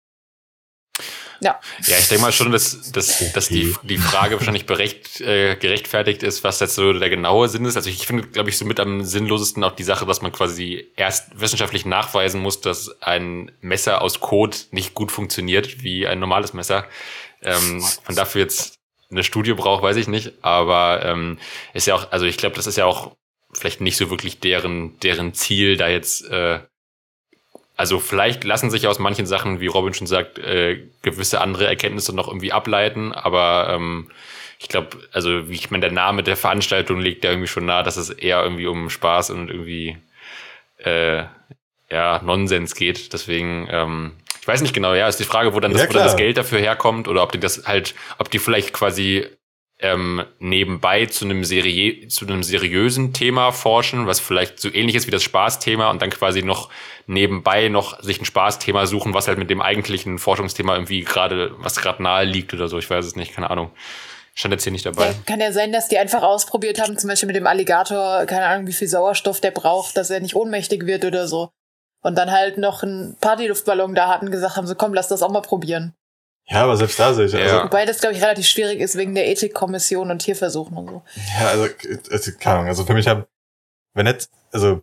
Ja. 1.40 1.58
Ja, 1.86 1.98
ich 1.98 2.08
denke 2.08 2.22
mal 2.22 2.32
schon, 2.32 2.52
dass, 2.52 2.92
dass, 2.92 3.32
dass 3.32 3.48
die, 3.48 3.74
die 3.82 3.96
Frage 3.96 4.36
wahrscheinlich 4.36 4.66
berecht, 4.66 5.20
äh, 5.20 5.56
gerechtfertigt 5.56 6.22
ist, 6.22 6.44
was 6.44 6.60
jetzt 6.60 6.74
so 6.74 6.92
der 6.92 7.10
genaue 7.10 7.48
Sinn 7.48 7.64
ist. 7.64 7.76
Also 7.76 7.88
ich 7.88 8.06
finde, 8.06 8.28
glaube 8.28 8.50
ich, 8.50 8.58
so 8.58 8.64
mit 8.64 8.78
am 8.78 9.04
sinnlosesten 9.04 9.64
auch 9.64 9.74
die 9.74 9.82
Sache, 9.82 10.04
dass 10.04 10.20
man 10.20 10.32
quasi 10.32 10.88
erst 10.96 11.40
wissenschaftlich 11.40 11.86
nachweisen 11.86 12.42
muss, 12.42 12.60
dass 12.60 13.00
ein 13.00 13.50
Messer 13.60 14.02
aus 14.02 14.20
Kot 14.20 14.66
nicht 14.70 14.94
gut 14.94 15.10
funktioniert, 15.10 15.82
wie 15.82 16.06
ein 16.06 16.20
normales 16.20 16.52
Messer. 16.52 16.86
Ähm, 17.42 17.82
man 18.06 18.16
dafür 18.16 18.42
jetzt 18.42 18.74
eine 19.10 19.24
Studie 19.24 19.54
braucht, 19.54 19.82
weiß 19.82 19.96
ich 19.96 20.08
nicht. 20.08 20.32
Aber 20.42 21.04
ähm, 21.04 21.38
ist 21.72 21.86
ja 21.86 21.94
auch, 21.94 22.12
also 22.12 22.26
ich 22.26 22.36
glaube, 22.36 22.56
das 22.56 22.66
ist 22.66 22.76
ja 22.76 22.84
auch 22.84 23.16
vielleicht 23.52 23.80
nicht 23.80 23.96
so 23.96 24.10
wirklich 24.10 24.40
deren, 24.40 24.98
deren 25.00 25.34
Ziel, 25.34 25.76
da 25.76 25.88
jetzt 25.88 26.24
äh, 26.28 26.60
also 27.80 27.98
vielleicht 27.98 28.44
lassen 28.44 28.70
sich 28.70 28.86
aus 28.86 28.98
manchen 28.98 29.24
Sachen, 29.24 29.58
wie 29.58 29.66
Robin 29.66 29.94
schon 29.94 30.06
sagt, 30.06 30.38
äh, 30.38 30.82
gewisse 31.00 31.40
andere 31.40 31.66
Erkenntnisse 31.66 32.14
noch 32.14 32.28
irgendwie 32.28 32.52
ableiten, 32.52 33.14
aber 33.14 33.70
ähm, 33.70 34.10
ich 34.58 34.68
glaube, 34.68 34.98
also 35.12 35.48
wie 35.48 35.54
ich 35.54 35.70
meine, 35.70 35.86
der 35.86 35.90
Name 35.90 36.22
der 36.22 36.36
Veranstaltung 36.36 37.00
legt 37.00 37.24
ja 37.24 37.30
irgendwie 37.30 37.48
schon 37.48 37.64
nahe, 37.64 37.82
dass 37.82 37.96
es 37.96 38.10
eher 38.10 38.42
irgendwie 38.42 38.66
um 38.66 38.90
Spaß 38.90 39.30
und 39.30 39.48
irgendwie 39.48 39.96
äh, 40.76 41.24
ja 41.90 42.20
Nonsens 42.22 42.74
geht. 42.74 43.14
Deswegen, 43.14 43.66
ähm, 43.70 44.12
ich 44.42 44.46
weiß 44.46 44.60
nicht 44.60 44.74
genau, 44.74 44.92
ja, 44.92 45.08
ist 45.08 45.18
die 45.18 45.24
Frage, 45.24 45.54
wo 45.54 45.60
dann 45.60 45.72
das, 45.72 45.80
ja, 45.80 45.88
wo 45.88 45.94
dann 45.94 46.04
das 46.04 46.16
Geld 46.16 46.36
dafür 46.36 46.58
herkommt 46.58 47.08
oder 47.08 47.22
ob 47.22 47.32
die 47.32 47.40
das 47.40 47.66
halt, 47.66 47.94
ob 48.18 48.30
die 48.30 48.38
vielleicht 48.38 48.74
quasi 48.74 49.26
ähm, 49.82 50.24
nebenbei 50.38 51.06
zu 51.06 51.24
einem, 51.24 51.44
serie 51.44 52.08
zu 52.08 52.26
einem 52.26 52.42
seriösen 52.42 53.12
Thema 53.12 53.50
forschen, 53.52 54.06
was 54.06 54.20
vielleicht 54.20 54.60
so 54.60 54.72
ähnlich 54.72 54.96
ist 54.96 55.06
wie 55.06 55.10
das 55.10 55.22
Spaßthema 55.22 55.90
und 55.90 56.02
dann 56.02 56.10
quasi 56.10 56.42
noch 56.42 56.70
nebenbei 57.06 57.68
noch 57.68 58.00
sich 58.02 58.20
ein 58.20 58.24
Spaßthema 58.24 58.86
suchen, 58.86 59.14
was 59.14 59.28
halt 59.28 59.38
mit 59.38 59.50
dem 59.50 59.62
eigentlichen 59.62 60.18
Forschungsthema 60.18 60.74
irgendwie 60.74 61.02
gerade, 61.02 61.54
was 61.58 61.80
gerade 61.80 62.02
nahe 62.02 62.24
liegt 62.24 62.52
oder 62.54 62.68
so. 62.68 62.78
Ich 62.78 62.88
weiß 62.88 63.04
es 63.04 63.16
nicht, 63.16 63.34
keine 63.34 63.50
Ahnung. 63.50 63.70
Stand 64.34 64.52
jetzt 64.52 64.62
hier 64.62 64.72
nicht 64.72 64.86
dabei. 64.86 65.06
Ja, 65.06 65.14
kann 65.26 65.40
ja 65.40 65.52
sein, 65.52 65.72
dass 65.72 65.88
die 65.88 65.98
einfach 65.98 66.22
ausprobiert 66.22 66.80
haben, 66.80 66.96
zum 66.96 67.08
Beispiel 67.08 67.26
mit 67.26 67.36
dem 67.36 67.46
Alligator, 67.46 68.26
keine 68.26 68.46
Ahnung, 68.46 68.66
wie 68.66 68.72
viel 68.72 68.88
Sauerstoff 68.88 69.40
der 69.40 69.50
braucht, 69.50 69.96
dass 69.96 70.10
er 70.10 70.20
nicht 70.20 70.36
ohnmächtig 70.36 70.86
wird 70.86 71.04
oder 71.04 71.26
so. 71.26 71.50
Und 72.02 72.16
dann 72.16 72.30
halt 72.30 72.56
noch 72.56 72.82
einen 72.82 73.16
Partyluftballon 73.20 73.94
da 73.94 74.08
hatten, 74.08 74.30
gesagt 74.30 74.56
haben, 74.56 74.66
so 74.66 74.74
komm, 74.74 74.94
lass 74.94 75.08
das 75.08 75.22
auch 75.22 75.30
mal 75.30 75.42
probieren. 75.42 75.94
Ja, 76.50 76.64
aber 76.64 76.76
selbst 76.76 76.98
da 76.98 77.14
sehe 77.14 77.26
ich. 77.26 77.32
Ja. 77.32 77.40
Also, 77.40 77.64
Wobei 77.64 77.86
das, 77.86 78.00
glaube 78.00 78.16
ich, 78.16 78.22
relativ 78.22 78.46
schwierig 78.46 78.80
ist 78.80 78.96
wegen 78.96 79.14
der 79.14 79.28
Ethikkommission 79.28 80.10
und 80.10 80.18
Tierversuchen 80.18 80.76
und 80.76 80.88
so. 80.88 81.02
Ja, 81.38 81.48
also, 81.48 81.68
also 82.10 82.32
keine 82.38 82.56
Ahnung. 82.56 82.68
Also 82.68 82.84
für 82.84 82.94
mich 82.94 83.06
haben, 83.06 83.24
wenn 83.94 84.06
nicht, 84.06 84.28
also, 84.52 84.82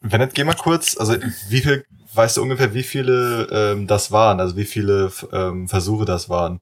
wenn 0.00 0.20
nicht, 0.20 0.34
geh 0.34 0.42
mal 0.42 0.56
kurz, 0.56 0.96
also 0.98 1.14
wie 1.48 1.60
viel, 1.60 1.84
weißt 2.14 2.36
du 2.36 2.42
ungefähr, 2.42 2.74
wie 2.74 2.82
viele 2.82 3.48
ähm, 3.52 3.86
das 3.86 4.10
waren, 4.10 4.40
also 4.40 4.56
wie 4.56 4.64
viele 4.64 5.12
ähm, 5.32 5.68
Versuche 5.68 6.04
das 6.04 6.28
waren? 6.28 6.60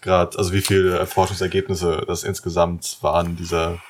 Gerade, 0.00 0.38
also 0.38 0.52
wie 0.52 0.62
viele 0.62 1.06
Forschungsergebnisse 1.06 2.04
das 2.06 2.24
insgesamt 2.24 2.98
waren, 3.02 3.36
dieser 3.36 3.82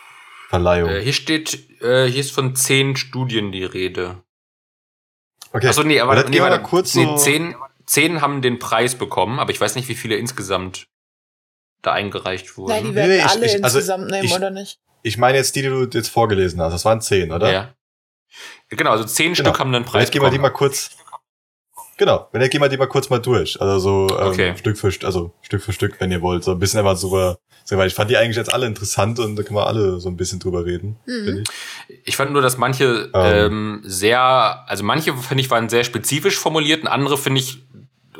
Verleihung? 0.48 0.90
Äh, 0.90 1.02
hier 1.02 1.12
steht, 1.12 1.70
äh, 1.82 2.06
hier 2.08 2.20
ist 2.20 2.32
von 2.32 2.56
zehn 2.56 2.96
Studien 2.96 3.52
die 3.52 3.64
Rede. 3.64 4.22
Okay. 5.52 5.68
Achso, 5.68 5.84
nee, 5.84 6.00
aber 6.00 6.28
nee, 6.28 6.40
warte, 6.40 6.62
kurz 6.62 6.94
nee, 6.94 7.04
so 7.04 7.16
zehn, 7.16 7.54
zehn 7.86 8.20
haben 8.20 8.42
den 8.42 8.58
Preis 8.58 8.96
bekommen, 8.96 9.38
aber 9.38 9.50
ich 9.50 9.60
weiß 9.60 9.74
nicht, 9.76 9.88
wie 9.88 9.94
viele 9.94 10.16
insgesamt 10.16 10.88
da 11.82 11.92
eingereicht 11.92 12.56
wurden. 12.56 12.72
Nein, 12.72 12.84
die 12.84 12.94
werden 12.94 13.10
nee, 13.10 13.18
ich, 13.18 13.24
alle 13.24 13.46
ich, 13.46 13.64
also 13.64 13.78
insgesamt 13.78 14.10
nehmen, 14.10 14.24
ich, 14.24 14.34
oder 14.34 14.50
nicht? 14.50 14.80
Ich 15.02 15.18
meine 15.18 15.38
jetzt 15.38 15.54
die, 15.54 15.62
die 15.62 15.68
du 15.68 15.84
jetzt 15.84 16.08
vorgelesen 16.08 16.60
hast. 16.60 16.72
Das 16.72 16.84
waren 16.84 17.00
zehn, 17.00 17.32
oder? 17.32 17.52
Ja. 17.52 17.74
Genau, 18.68 18.90
also 18.90 19.04
zehn 19.04 19.32
genau. 19.32 19.50
Stück 19.50 19.60
haben 19.60 19.74
einen 19.74 19.84
Preis 19.84 20.02
Jetzt 20.02 20.12
gehen 20.12 20.22
wir 20.22 20.30
die 20.30 20.38
mal 20.38 20.50
kurz. 20.50 20.90
Genau, 21.96 22.28
wenn 22.32 22.48
gehen 22.50 22.60
wir 22.60 22.68
die 22.68 22.76
mal 22.76 22.88
kurz 22.88 23.08
mal 23.08 23.20
durch. 23.20 23.60
Also 23.60 23.78
so 23.78 24.18
ähm, 24.18 24.26
okay. 24.26 24.56
Stück 24.58 24.76
für 24.76 24.92
also 25.06 25.32
Stück 25.40 25.62
für 25.62 25.72
Stück, 25.72 25.98
wenn 26.00 26.10
ihr 26.10 26.20
wollt. 26.20 26.44
So 26.44 26.52
ein 26.52 26.58
bisschen 26.58 26.80
einfach 26.80 26.96
so, 26.96 27.36
ich 27.70 27.94
fand 27.94 28.10
die 28.10 28.16
eigentlich 28.16 28.36
jetzt 28.36 28.52
alle 28.52 28.66
interessant 28.66 29.18
und 29.18 29.36
da 29.36 29.42
können 29.42 29.56
wir 29.56 29.66
alle 29.66 29.98
so 29.98 30.08
ein 30.08 30.16
bisschen 30.16 30.38
drüber 30.38 30.64
reden. 30.64 30.96
Mhm. 31.06 31.44
Ich. 31.88 32.00
ich. 32.04 32.16
fand 32.16 32.32
nur, 32.32 32.42
dass 32.42 32.58
manche 32.58 33.10
ähm. 33.12 33.52
ähm, 33.52 33.80
sehr, 33.84 34.20
also 34.68 34.84
manche 34.84 35.14
finde 35.16 35.42
ich 35.42 35.50
waren 35.50 35.68
sehr 35.68 35.84
spezifisch 35.84 36.38
formuliert 36.38 36.82
und 36.82 36.88
andere 36.88 37.18
finde 37.18 37.40
ich 37.40 37.64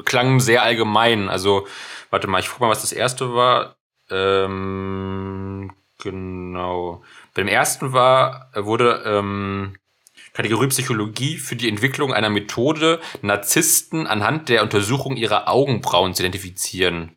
klangen 0.04 0.40
sehr 0.40 0.62
allgemein. 0.62 1.28
Also, 1.28 1.66
warte 2.10 2.26
mal, 2.26 2.40
ich 2.40 2.48
guck 2.48 2.60
mal, 2.60 2.70
was 2.70 2.82
das 2.82 2.92
erste 2.92 3.34
war. 3.34 3.76
Ähm, 4.10 5.72
genau. 6.02 7.02
Beim 7.34 7.48
ersten 7.48 7.92
war, 7.92 8.50
wurde 8.54 9.02
ähm, 9.04 9.76
Kategorie 10.32 10.68
Psychologie 10.68 11.38
für 11.38 11.56
die 11.56 11.68
Entwicklung 11.68 12.12
einer 12.12 12.28
Methode, 12.28 13.00
Narzissten 13.22 14.06
anhand 14.06 14.48
der 14.48 14.62
Untersuchung 14.62 15.16
ihrer 15.16 15.48
Augenbrauen 15.48 16.14
zu 16.14 16.22
identifizieren. 16.22 17.15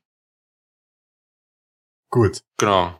Gut. 2.09 2.41
Genau. 2.57 2.99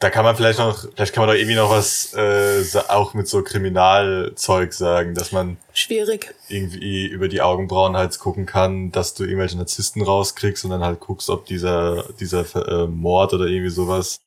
Da 0.00 0.08
kann 0.08 0.24
man 0.24 0.34
vielleicht 0.34 0.58
noch, 0.58 0.88
vielleicht 0.94 1.12
kann 1.12 1.26
man 1.26 1.34
doch 1.34 1.38
irgendwie 1.38 1.56
noch 1.56 1.68
was 1.68 2.14
äh, 2.14 2.64
auch 2.88 3.12
mit 3.12 3.28
so 3.28 3.42
Kriminalzeug 3.42 4.72
sagen, 4.72 5.14
dass 5.14 5.30
man 5.30 5.58
schwierig 5.74 6.34
irgendwie 6.48 7.06
über 7.06 7.28
die 7.28 7.42
Augenbrauen 7.42 7.98
halt 7.98 8.18
gucken 8.18 8.46
kann, 8.46 8.92
dass 8.92 9.12
du 9.12 9.24
irgendwelche 9.24 9.58
Narzissten 9.58 10.00
rauskriegst 10.00 10.64
und 10.64 10.70
dann 10.70 10.82
halt 10.82 11.00
guckst, 11.00 11.28
ob 11.28 11.44
dieser 11.44 12.04
dieser 12.14 12.46
äh, 12.66 12.86
Mord 12.86 13.34
oder 13.34 13.44
irgendwie 13.44 13.68
sowas 13.68 14.22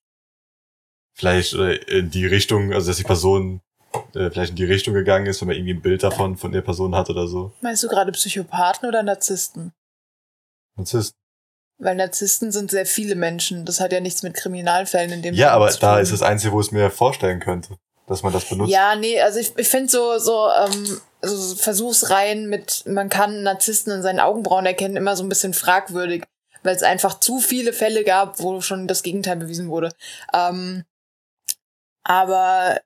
vielleicht 1.16 1.56
oder 1.56 1.88
in 1.88 2.12
die 2.12 2.28
Richtung, 2.28 2.72
also 2.72 2.92
dass 2.92 2.98
die 2.98 3.04
Person 3.04 3.62
äh, 4.14 4.30
vielleicht 4.30 4.52
in 4.52 4.58
die 4.58 4.66
Richtung 4.66 4.94
gegangen 4.94 5.26
ist, 5.26 5.42
wenn 5.42 5.48
man 5.48 5.58
irgendwie 5.58 5.74
ein 5.74 5.82
Bild 5.82 6.04
davon 6.04 6.38
von 6.38 6.52
der 6.52 6.62
Person 6.62 6.94
hat 6.94 7.10
oder 7.10 7.28
so. 7.28 7.52
Meinst 7.62 7.84
du 7.84 7.88
gerade 7.88 8.12
Psychopathen 8.12 8.88
oder 8.88 9.02
Narzissten? 9.02 9.74
Narzissten. 10.76 11.18
Weil 11.84 11.96
Narzissten 11.96 12.52
sind 12.52 12.72
sehr 12.72 12.86
viele 12.86 13.16
Menschen. 13.16 13.66
Das 13.66 13.80
hat 13.80 13.92
ja 13.92 14.00
nichts 14.00 14.24
mit 14.24 14.34
Kriminalfällen 14.34 15.12
in 15.12 15.22
dem 15.22 15.36
Ja, 15.36 15.52
aber 15.52 15.70
da 15.72 16.00
ist 16.00 16.14
das 16.14 16.22
Einzige, 16.22 16.54
wo 16.54 16.60
es 16.60 16.72
mir 16.72 16.90
vorstellen 16.90 17.40
könnte, 17.40 17.76
dass 18.08 18.24
man 18.24 18.32
das 18.32 18.46
benutzt. 18.46 18.72
Ja, 18.72 18.96
nee, 18.96 19.20
also 19.22 19.40
ich, 19.40 19.58
ich 19.58 19.68
finde 19.68 19.90
so, 19.90 20.18
so, 20.18 20.48
ähm, 20.50 21.02
so 21.22 21.56
Versuchsreihen 21.56 22.48
mit, 22.48 22.84
man 22.88 23.10
kann 23.10 23.44
Narzissten 23.44 23.92
in 23.92 24.02
seinen 24.02 24.22
Augenbrauen 24.22 24.66
erkennen, 24.66 24.96
immer 24.96 25.18
so 25.18 25.24
ein 25.24 25.30
bisschen 25.30 25.54
fragwürdig, 25.54 26.24
weil 26.64 26.76
es 26.76 26.84
einfach 26.84 27.20
zu 27.20 27.40
viele 27.40 27.74
Fälle 27.74 28.06
gab, 28.06 28.40
wo 28.40 28.62
schon 28.62 28.88
das 28.88 29.04
Gegenteil 29.04 29.36
bewiesen 29.36 29.68
wurde. 29.68 29.92
Ähm, 30.34 30.86
aber 32.06 32.80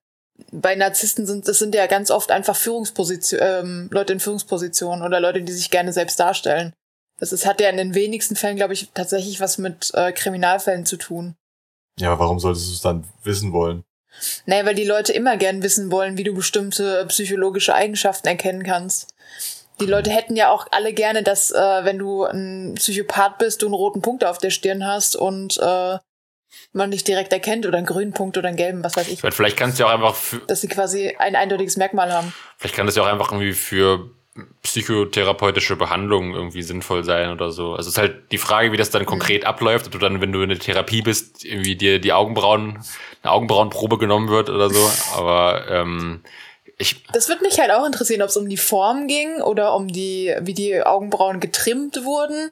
bei 0.51 0.75
Narzissten 0.75 1.25
sind 1.25 1.47
das 1.47 1.59
sind 1.59 1.75
ja 1.75 1.87
ganz 1.87 2.11
oft 2.11 2.31
einfach 2.31 2.55
Führungspositionen, 2.55 3.45
ähm, 3.45 3.89
Leute 3.91 4.13
in 4.13 4.19
Führungspositionen 4.19 5.05
oder 5.05 5.19
Leute, 5.19 5.41
die 5.41 5.53
sich 5.53 5.69
gerne 5.69 5.93
selbst 5.93 6.19
darstellen. 6.19 6.73
Das 7.19 7.31
ist, 7.31 7.45
hat 7.45 7.61
ja 7.61 7.69
in 7.69 7.77
den 7.77 7.95
wenigsten 7.95 8.35
Fällen, 8.35 8.57
glaube 8.57 8.73
ich, 8.73 8.89
tatsächlich 8.93 9.39
was 9.39 9.57
mit 9.57 9.91
äh, 9.93 10.11
Kriminalfällen 10.11 10.85
zu 10.85 10.97
tun. 10.97 11.35
Ja, 11.99 12.11
aber 12.11 12.19
warum 12.19 12.39
solltest 12.39 12.69
du 12.69 12.73
es 12.73 12.81
dann 12.81 13.05
wissen 13.23 13.53
wollen? 13.53 13.83
Naja, 14.45 14.65
weil 14.65 14.75
die 14.75 14.85
Leute 14.85 15.13
immer 15.13 15.37
gern 15.37 15.63
wissen 15.63 15.91
wollen, 15.91 16.17
wie 16.17 16.23
du 16.23 16.33
bestimmte 16.33 17.05
psychologische 17.07 17.73
Eigenschaften 17.73 18.27
erkennen 18.27 18.63
kannst. 18.63 19.13
Die 19.79 19.85
Leute 19.85 20.09
hätten 20.09 20.35
ja 20.35 20.49
auch 20.49 20.67
alle 20.71 20.93
gerne, 20.93 21.21
dass, 21.21 21.51
äh, 21.51 21.83
wenn 21.83 21.99
du 21.99 22.23
ein 22.23 22.73
Psychopath 22.75 23.37
bist, 23.37 23.61
du 23.61 23.67
einen 23.67 23.75
roten 23.75 24.01
Punkt 24.01 24.25
auf 24.25 24.39
der 24.39 24.49
Stirn 24.49 24.85
hast 24.85 25.15
und 25.15 25.57
äh, 25.57 25.97
man 26.73 26.91
dich 26.91 27.03
direkt 27.03 27.31
erkennt 27.31 27.65
oder 27.67 27.77
einen 27.77 27.85
grünen 27.85 28.13
Punkt 28.13 28.37
oder 28.37 28.47
einen 28.47 28.57
gelben, 28.57 28.83
was 28.83 28.95
weiß 28.95 29.07
ich. 29.07 29.21
Vielleicht 29.21 29.57
kannst 29.57 29.77
du 29.77 29.83
ja 29.83 29.89
auch 29.89 29.93
einfach, 29.93 30.15
dass 30.47 30.61
sie 30.61 30.67
quasi 30.67 31.15
ein 31.19 31.35
eindeutiges 31.35 31.77
Merkmal 31.77 32.11
haben. 32.11 32.33
Vielleicht 32.57 32.75
kann 32.75 32.87
das 32.87 32.95
ja 32.95 33.03
auch 33.03 33.07
einfach 33.07 33.31
irgendwie 33.31 33.53
für 33.53 34.09
psychotherapeutische 34.61 35.75
Behandlung 35.75 36.33
irgendwie 36.33 36.61
sinnvoll 36.61 37.03
sein 37.03 37.31
oder 37.31 37.51
so. 37.51 37.71
Also 37.73 37.89
es 37.89 37.95
ist 37.95 37.97
halt 37.97 38.31
die 38.31 38.37
Frage, 38.37 38.71
wie 38.71 38.77
das 38.77 38.89
dann 38.89 39.05
konkret 39.05 39.43
mhm. 39.43 39.47
abläuft, 39.47 39.87
ob 39.87 39.91
du 39.93 39.97
dann, 39.97 40.21
wenn 40.21 40.31
du 40.31 40.41
in 40.41 40.49
der 40.49 40.59
Therapie 40.59 41.01
bist, 41.01 41.45
irgendwie 41.45 41.75
dir 41.75 41.99
die 41.99 42.13
Augenbrauen, 42.13 42.83
eine 43.23 43.31
Augenbrauenprobe 43.31 43.97
genommen 43.97 44.29
wird 44.29 44.49
oder 44.49 44.69
so. 44.69 44.89
Aber 45.15 45.65
ähm, 45.69 46.21
ich. 46.77 47.03
Das 47.13 47.29
wird 47.29 47.41
mich 47.41 47.59
halt 47.59 47.71
auch 47.71 47.85
interessieren, 47.85 48.21
ob 48.21 48.29
es 48.29 48.37
um 48.37 48.49
die 48.49 48.57
Form 48.57 49.07
ging 49.07 49.41
oder 49.41 49.75
um 49.75 49.87
die, 49.87 50.35
wie 50.41 50.53
die 50.53 50.81
Augenbrauen 50.83 51.39
getrimmt 51.39 52.03
wurden. 52.03 52.51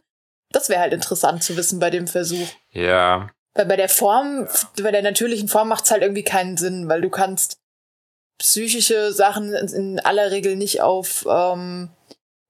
Das 0.51 0.69
wäre 0.69 0.81
halt 0.81 0.93
interessant 0.93 1.43
zu 1.43 1.57
wissen 1.57 1.79
bei 1.79 1.89
dem 1.89 2.07
Versuch. 2.07 2.47
Ja. 2.71 3.29
Weil 3.53 3.65
bei 3.65 3.75
der 3.75 3.89
Form, 3.89 4.47
bei 4.81 4.91
der 4.91 5.01
natürlichen 5.01 5.47
Form 5.47 5.69
macht 5.69 5.85
es 5.85 5.91
halt 5.91 6.01
irgendwie 6.01 6.23
keinen 6.23 6.57
Sinn, 6.57 6.87
weil 6.89 7.01
du 7.01 7.09
kannst 7.09 7.57
psychische 8.37 9.11
Sachen 9.13 9.53
in 9.53 9.99
aller 9.99 10.31
Regel 10.31 10.55
nicht 10.55 10.81
auf 10.81 11.25
ähm, 11.29 11.89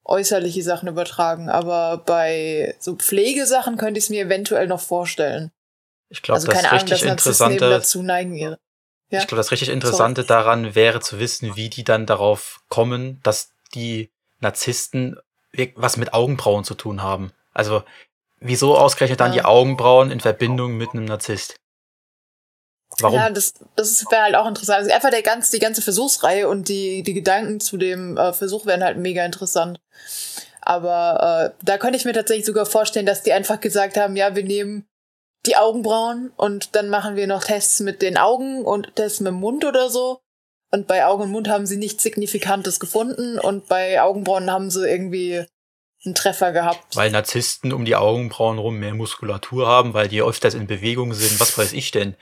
äußerliche 0.03 0.63
Sachen 0.63 0.87
übertragen, 0.87 1.49
aber 1.49 1.97
bei 2.05 2.75
so 2.79 2.95
Pflegesachen 2.95 3.77
könnte 3.77 3.97
ich 3.97 4.05
es 4.05 4.09
mir 4.09 4.25
eventuell 4.25 4.67
noch 4.67 4.81
vorstellen. 4.81 5.51
Ich 6.09 6.21
glaube, 6.21 6.35
also, 6.35 6.47
das 6.47 6.55
keine 6.61 6.71
richtig 6.71 7.03
Ahnung, 7.03 7.17
dass 7.17 7.25
Interessante 7.25 7.69
dazu 7.69 8.03
neigen. 8.03 8.35
Ja? 8.35 8.57
Ich 9.09 9.27
glaube, 9.27 9.37
das 9.37 9.51
richtig 9.51 9.69
Interessante 9.69 10.21
Sorry. 10.21 10.27
daran 10.27 10.75
wäre 10.75 10.99
zu 10.99 11.19
wissen, 11.19 11.55
wie 11.55 11.69
die 11.69 11.83
dann 11.83 12.05
darauf 12.05 12.61
kommen, 12.69 13.19
dass 13.23 13.51
die 13.73 14.11
Narzissten 14.39 15.17
was 15.75 15.97
mit 15.97 16.13
Augenbrauen 16.13 16.63
zu 16.63 16.75
tun 16.75 17.01
haben. 17.01 17.31
Also, 17.53 17.83
wieso 18.39 18.77
ausgerechnet 18.77 19.21
dann 19.21 19.33
ja. 19.33 19.41
die 19.41 19.45
Augenbrauen 19.45 20.11
in 20.11 20.19
Verbindung 20.19 20.77
mit 20.77 20.91
einem 20.91 21.05
Narzisst? 21.05 21.55
Warum? 22.99 23.17
Ja, 23.17 23.29
das, 23.29 23.53
das 23.75 24.05
wäre 24.09 24.23
halt 24.23 24.35
auch 24.35 24.47
interessant. 24.47 24.79
Also 24.79 24.91
einfach 24.91 25.09
der 25.09 25.21
ganz, 25.21 25.49
die 25.49 25.59
ganze 25.59 25.81
Versuchsreihe 25.81 26.47
und 26.47 26.69
die, 26.69 27.03
die 27.03 27.13
Gedanken 27.13 27.59
zu 27.59 27.77
dem 27.77 28.17
äh, 28.17 28.33
Versuch 28.33 28.65
wären 28.65 28.83
halt 28.83 28.97
mega 28.97 29.25
interessant. 29.25 29.79
Aber 30.61 31.53
äh, 31.53 31.63
da 31.63 31.77
könnte 31.77 31.97
ich 31.97 32.05
mir 32.05 32.13
tatsächlich 32.13 32.45
sogar 32.45 32.65
vorstellen, 32.65 33.05
dass 33.05 33.21
die 33.21 33.33
einfach 33.33 33.59
gesagt 33.59 33.97
haben, 33.97 34.15
ja, 34.15 34.35
wir 34.35 34.43
nehmen 34.43 34.87
die 35.45 35.57
Augenbrauen 35.57 36.31
und 36.37 36.75
dann 36.75 36.89
machen 36.89 37.15
wir 37.15 37.27
noch 37.27 37.43
Tests 37.43 37.79
mit 37.81 38.01
den 38.01 38.17
Augen 38.17 38.65
und 38.65 38.95
Tests 38.95 39.19
mit 39.19 39.31
dem 39.31 39.39
Mund 39.39 39.63
oder 39.63 39.89
so. 39.89 40.19
Und 40.71 40.87
bei 40.87 41.05
Augen 41.05 41.23
und 41.23 41.31
Mund 41.31 41.47
haben 41.47 41.67
sie 41.67 41.77
nichts 41.77 42.01
Signifikantes 42.01 42.79
gefunden 42.79 43.39
und 43.39 43.67
bei 43.67 44.01
Augenbrauen 44.01 44.51
haben 44.51 44.71
sie 44.71 44.89
irgendwie 44.89 45.45
einen 46.05 46.15
Treffer 46.15 46.51
gehabt. 46.51 46.95
Weil 46.95 47.11
Narzissten 47.11 47.73
um 47.73 47.85
die 47.85 47.95
Augenbrauen 47.95 48.57
rum 48.57 48.77
mehr 48.77 48.93
Muskulatur 48.93 49.67
haben, 49.67 49.93
weil 49.93 50.07
die 50.07 50.21
öfters 50.21 50.53
in 50.53 50.67
Bewegung 50.67 51.13
sind. 51.13 51.39
Was 51.39 51.57
weiß 51.57 51.73
ich 51.73 51.91
denn? 51.91 52.15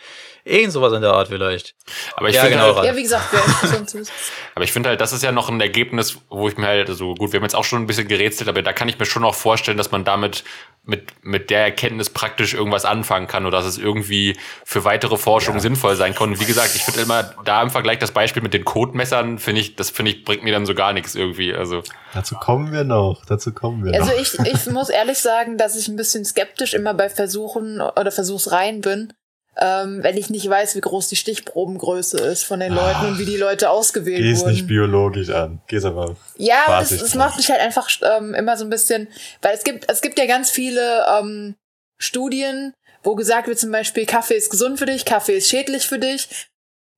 Irgend 0.46 0.74
sowas 0.74 0.92
in 0.92 1.02
der 1.02 1.13
Art 1.13 1.30
vielleicht. 1.30 1.74
Aber 2.18 2.28
ich 2.28 2.36
ja, 2.36 2.42
finde 2.42 2.58
genau. 2.58 2.75
halt, 2.75 2.86
ja, 2.86 2.96
wie 2.96 3.04
gesagt, 3.04 3.34
Aber 4.56 4.66
ich 4.66 4.74
finde 4.74 4.90
halt, 4.90 5.00
das 5.00 5.13
ist 5.13 5.24
ja 5.24 5.32
noch 5.32 5.50
ein 5.50 5.62
Ergebnis, 5.62 6.18
wo 6.30 6.50
ich 6.50 6.58
mir 6.58 6.68
halt 6.68 6.88
so 6.88 6.94
also 6.94 7.16
gut, 7.16 7.32
wir 7.32 7.40
haben 7.40 7.46
jetzt 7.46 7.56
auch 7.56 7.63
schon 7.63 7.82
ein 7.82 7.88
bisschen 7.88 8.10
gerätselt, 8.10 8.50
aber 8.50 8.62
da 8.62 8.74
kann 8.74 8.90
ich 8.90 9.00
mir 9.00 9.06
schon 9.06 9.24
auch 9.24 9.36
vorstellen, 9.36 9.78
dass 9.78 9.92
man 9.92 10.04
damit 10.04 10.44
mit, 10.86 11.13
mit 11.24 11.50
der 11.50 11.62
Erkenntnis 11.62 12.10
praktisch 12.10 12.54
irgendwas 12.54 12.84
anfangen 12.84 13.28
kann 13.28 13.46
oder 13.46 13.60
dass 13.60 13.66
es 13.66 13.78
irgendwie 13.78 14.38
für 14.66 14.84
weitere 14.84 15.16
Forschung 15.16 15.56
ja. 15.56 15.62
sinnvoll 15.62 15.96
sein 15.96 16.13
kann. 16.13 16.32
Und 16.32 16.42
wie 16.42 16.46
gesagt, 16.46 16.75
ich 16.75 16.84
finde 16.84 17.02
immer 17.02 17.24
da 17.46 17.62
im 17.62 17.70
Vergleich 17.70 18.00
das 18.00 18.12
Beispiel 18.12 18.44
mit 18.44 18.54
den 18.54 18.66
Kotmessern, 18.66 19.40
finde 19.40 19.62
ich, 19.62 19.78
das 19.78 19.92
finde 19.92 20.12
ich, 20.12 20.25
bringt 20.25 20.44
mir 20.44 20.52
dann 20.52 20.66
so 20.66 20.75
gar 20.75 20.92
nichts 20.92 21.16
irgendwie. 21.16 21.54
Also. 21.54 21.84
Dazu 22.13 22.36
kommen 22.36 22.74
wir 22.74 22.84
noch, 22.84 23.24
dazu 23.25 23.54
kommen 23.54 23.73
wir 23.82 23.94
also 23.94 24.12
noch. 24.12 24.20
Ich, 24.20 24.39
ich 24.39 24.65
muss 24.72 24.89
ehrlich 24.89 25.20
sagen, 25.20 25.58
dass 25.58 25.75
ich 25.75 25.88
ein 25.88 25.96
bisschen 25.96 26.25
skeptisch 26.25 26.74
immer 26.74 26.94
bei 26.94 27.10
Versuchen 27.10 27.80
oder 27.82 28.12
Versuchsreihen 28.12 28.82
bin, 28.82 29.13
ähm, 29.58 30.01
wenn 30.01 30.18
ich 30.18 30.30
nicht 30.30 30.50
weiß, 30.50 30.75
wie 30.75 30.82
groß 30.82 31.10
die 31.10 31.15
Stichprobengröße 31.15 32.18
ist 32.18 32.44
von 32.44 32.60
den 32.60 32.74
Leuten 32.74 32.98
Ah, 33.01 33.08
und 33.08 33.20
wie 33.20 33.25
die 33.25 33.38
Leute 33.38 33.70
ausgewählt 33.70 34.18
Geh's 34.22 34.42
wurden. 34.42 34.51
nicht 34.51 34.68
biologisch 34.68 35.30
an. 35.30 35.62
Geh's 35.68 35.86
aber. 35.86 36.15
Ja, 36.38 36.63
aber 36.65 36.80
das, 36.80 36.98
das 36.98 37.15
macht 37.15 37.38
mich 37.38 37.50
halt 37.50 37.62
einfach 37.62 37.88
ähm, 38.01 38.34
immer 38.34 38.58
so 38.58 38.63
ein 38.65 38.70
bisschen, 38.70 39.08
weil 39.42 39.56
es 39.56 39.63
gibt, 39.63 39.89
es 39.89 40.01
gibt 40.01 40.18
ja 40.18 40.25
ganz 40.25 40.50
viele 40.50 41.06
ähm, 41.08 41.56
Studien, 42.00 42.74
wo 43.03 43.15
gesagt 43.15 43.48
wird 43.48 43.60
zum 43.60 43.72
Beispiel, 43.72 44.06
Kaffee 44.06 44.36
ist 44.36 44.50
gesund 44.50 44.80
für 44.80 44.86
dich, 44.88 45.06
Kaffee 45.06 45.38
ist 45.38 45.50
schädlich 45.50 45.88
für 45.88 46.00
dich, 46.00 46.50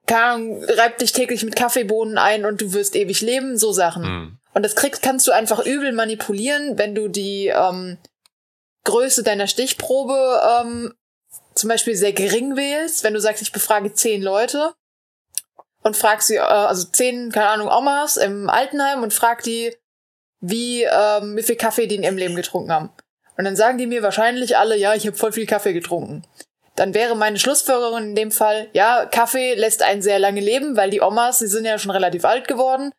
keine 0.06 0.24
Ahnung, 0.24 0.64
reib 0.64 0.98
dich 1.00 1.12
täglich 1.12 1.44
mit 1.44 1.56
Kaffeebohnen 1.56 2.18
ein 2.18 2.46
und 2.46 2.62
du 2.62 2.74
wirst 2.74 2.96
ewig 2.96 3.22
leben, 3.22 3.58
so 3.58 3.72
Sachen. 3.74 4.04
Hm. 4.04 4.38
Und 4.56 4.64
das 4.64 4.76
kriegst, 4.76 5.02
kannst 5.02 5.28
du 5.28 5.34
einfach 5.34 5.66
übel 5.66 5.92
manipulieren, 5.92 6.78
wenn 6.78 6.96
du 6.96 7.10
die 7.10 7.48
ähm, 7.48 7.98
Größe 8.86 9.22
deiner 9.22 9.48
Stichprobe 9.48 10.42
ähm, 10.62 10.94
zum 11.56 11.68
Beispiel 11.68 11.96
sehr 11.96 12.14
gering 12.14 12.56
wählst. 12.56 13.04
Wenn 13.04 13.14
du 13.14 13.20
sagst, 13.20 13.42
ich 13.42 13.52
befrage 13.52 13.92
zehn 13.94 14.24
Leute 14.24 14.74
und 15.84 15.98
frag 15.98 16.22
sie, 16.22 16.38
äh, 16.38 16.40
also 16.40 16.88
zehn, 16.88 17.34
keine 17.34 17.50
Ahnung, 17.50 17.68
Omas 17.68 18.16
im 18.16 18.50
Altenheim 18.50 19.04
und 19.04 19.14
frag 19.14 19.44
die, 19.44 19.76
wie, 20.40 20.84
ähm, 20.84 21.36
wie 21.36 21.44
viel 21.44 21.58
Kaffee 21.58 21.88
die 21.88 21.96
in 21.96 22.04
ihrem 22.04 22.18
Leben 22.18 22.36
getrunken 22.38 22.72
haben. 22.72 22.92
Und 23.38 23.44
dann 23.44 23.58
sagen 23.58 23.78
die 23.78 23.88
mir 23.88 24.04
wahrscheinlich 24.04 24.56
alle, 24.56 24.78
ja, 24.78 24.94
ich 24.94 25.06
habe 25.06 25.18
voll 25.18 25.34
viel 25.34 25.48
Kaffee 25.48 25.74
getrunken. 25.74 26.26
Dann 26.78 26.94
wäre 26.94 27.18
meine 27.18 27.40
Schlussfolgerung 27.40 27.98
in 27.98 28.16
dem 28.16 28.32
Fall, 28.32 28.70
ja, 28.72 29.06
Kaffee 29.06 29.56
lässt 29.56 29.84
einen 29.84 30.02
sehr 30.02 30.20
lange 30.20 30.40
leben, 30.40 30.78
weil 30.78 30.92
die 30.92 31.02
Omas, 31.02 31.40
die 31.40 31.48
sind 31.48 31.66
ja 31.66 31.78
schon 31.78 31.92
relativ 31.92 32.24
alt 32.24 32.48
geworden. 32.48 32.94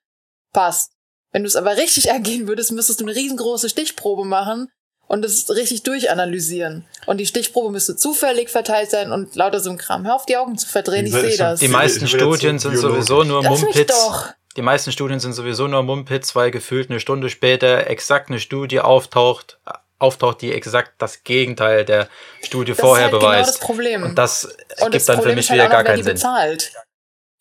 Passt. 0.52 0.95
Wenn 1.33 1.42
du 1.42 1.49
es 1.49 1.56
aber 1.56 1.76
richtig 1.76 2.11
angehen 2.12 2.49
würdest, 2.49 2.73
müsstest 2.73 3.00
du 3.00 3.04
eine 3.04 3.14
riesengroße 3.14 3.68
Stichprobe 3.68 4.25
machen 4.25 4.68
und 5.09 5.25
es 5.25 5.49
richtig 5.50 5.83
durchanalysieren. 5.85 6.85
Und 7.06 7.18
die 7.18 7.26
Stichprobe 7.26 7.71
müsste 7.71 7.97
zufällig 7.97 8.50
verteilt 8.50 8.90
sein 8.90 9.12
und 9.12 9.35
lauter 9.37 9.61
so 9.61 9.71
ein 9.71 9.78
Kram. 9.78 10.04
Hör 10.04 10.16
auf, 10.16 10.26
die 10.26 10.37
Augen 10.37 10.59
zu 10.59 10.66
verdrehen, 10.68 11.06
ich 11.06 11.12
sehe 11.12 11.37
das. 11.37 11.61
Die 11.61 11.68
meisten 11.68 12.09
Studien 12.09 12.59
sind 12.59 12.76
sowieso 12.76 13.23
nur 13.23 13.42
Lass 13.42 13.52
mich 13.52 13.61
Mumpitz. 13.75 13.88
doch. 13.88 14.28
Die 14.56 14.62
meisten 14.62 14.90
Studien 14.90 15.21
sind 15.21 15.35
sowieso 15.35 15.68
nur 15.68 15.83
Mumpitz, 15.83 16.35
weil 16.35 16.50
gefühlt 16.50 16.90
eine 16.90 16.99
Stunde 16.99 17.28
später 17.28 17.88
exakt 17.88 18.30
eine 18.30 18.40
Studie 18.40 18.80
auftaucht, 18.80 19.59
auftaucht, 19.99 20.40
die 20.40 20.50
exakt 20.52 20.95
das 20.99 21.23
Gegenteil 21.25 21.85
der 21.85 22.09
Studie 22.42 22.73
Das 22.73 22.80
vorher 22.80 23.06
ist 23.09 23.12
halt 23.12 23.21
genau 23.21 23.33
beweist. 23.33 23.49
das 23.50 23.59
Problem. 23.61 24.02
Und 24.02 24.14
das 24.16 24.45
Und 24.45 24.54
gibt 24.80 24.95
das 24.95 25.04
dann 25.04 25.16
für 25.16 25.21
Problem 25.21 25.37
mich 25.37 25.45
ist 25.45 25.50
halt 25.50 25.59
wieder 25.61 25.66
auch 25.68 25.73
gar 25.73 25.83
noch, 25.83 25.87
keinen 25.90 26.02
Sinn. 26.04 26.14
bezahlt. 26.14 26.73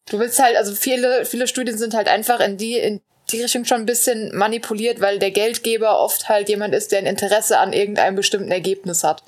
Du 0.09 0.19
willst 0.19 0.39
halt, 0.39 0.55
also 0.57 0.75
viele, 0.75 1.25
viele 1.25 1.47
Studien 1.47 1.77
sind 1.77 1.93
halt 1.93 2.07
einfach 2.09 2.41
in 2.41 2.57
die, 2.57 2.77
in 2.77 3.01
die 3.31 3.41
Richtung 3.41 3.65
schon 3.65 3.81
ein 3.81 3.85
bisschen 3.85 4.35
manipuliert, 4.35 5.01
weil 5.01 5.19
der 5.19 5.31
Geldgeber 5.31 5.99
oft 5.99 6.29
halt 6.29 6.49
jemand 6.49 6.75
ist, 6.75 6.91
der 6.91 6.99
ein 6.99 7.05
Interesse 7.05 7.57
an 7.57 7.73
irgendeinem 7.73 8.15
bestimmten 8.15 8.51
Ergebnis 8.51 9.03
hat. 9.03 9.23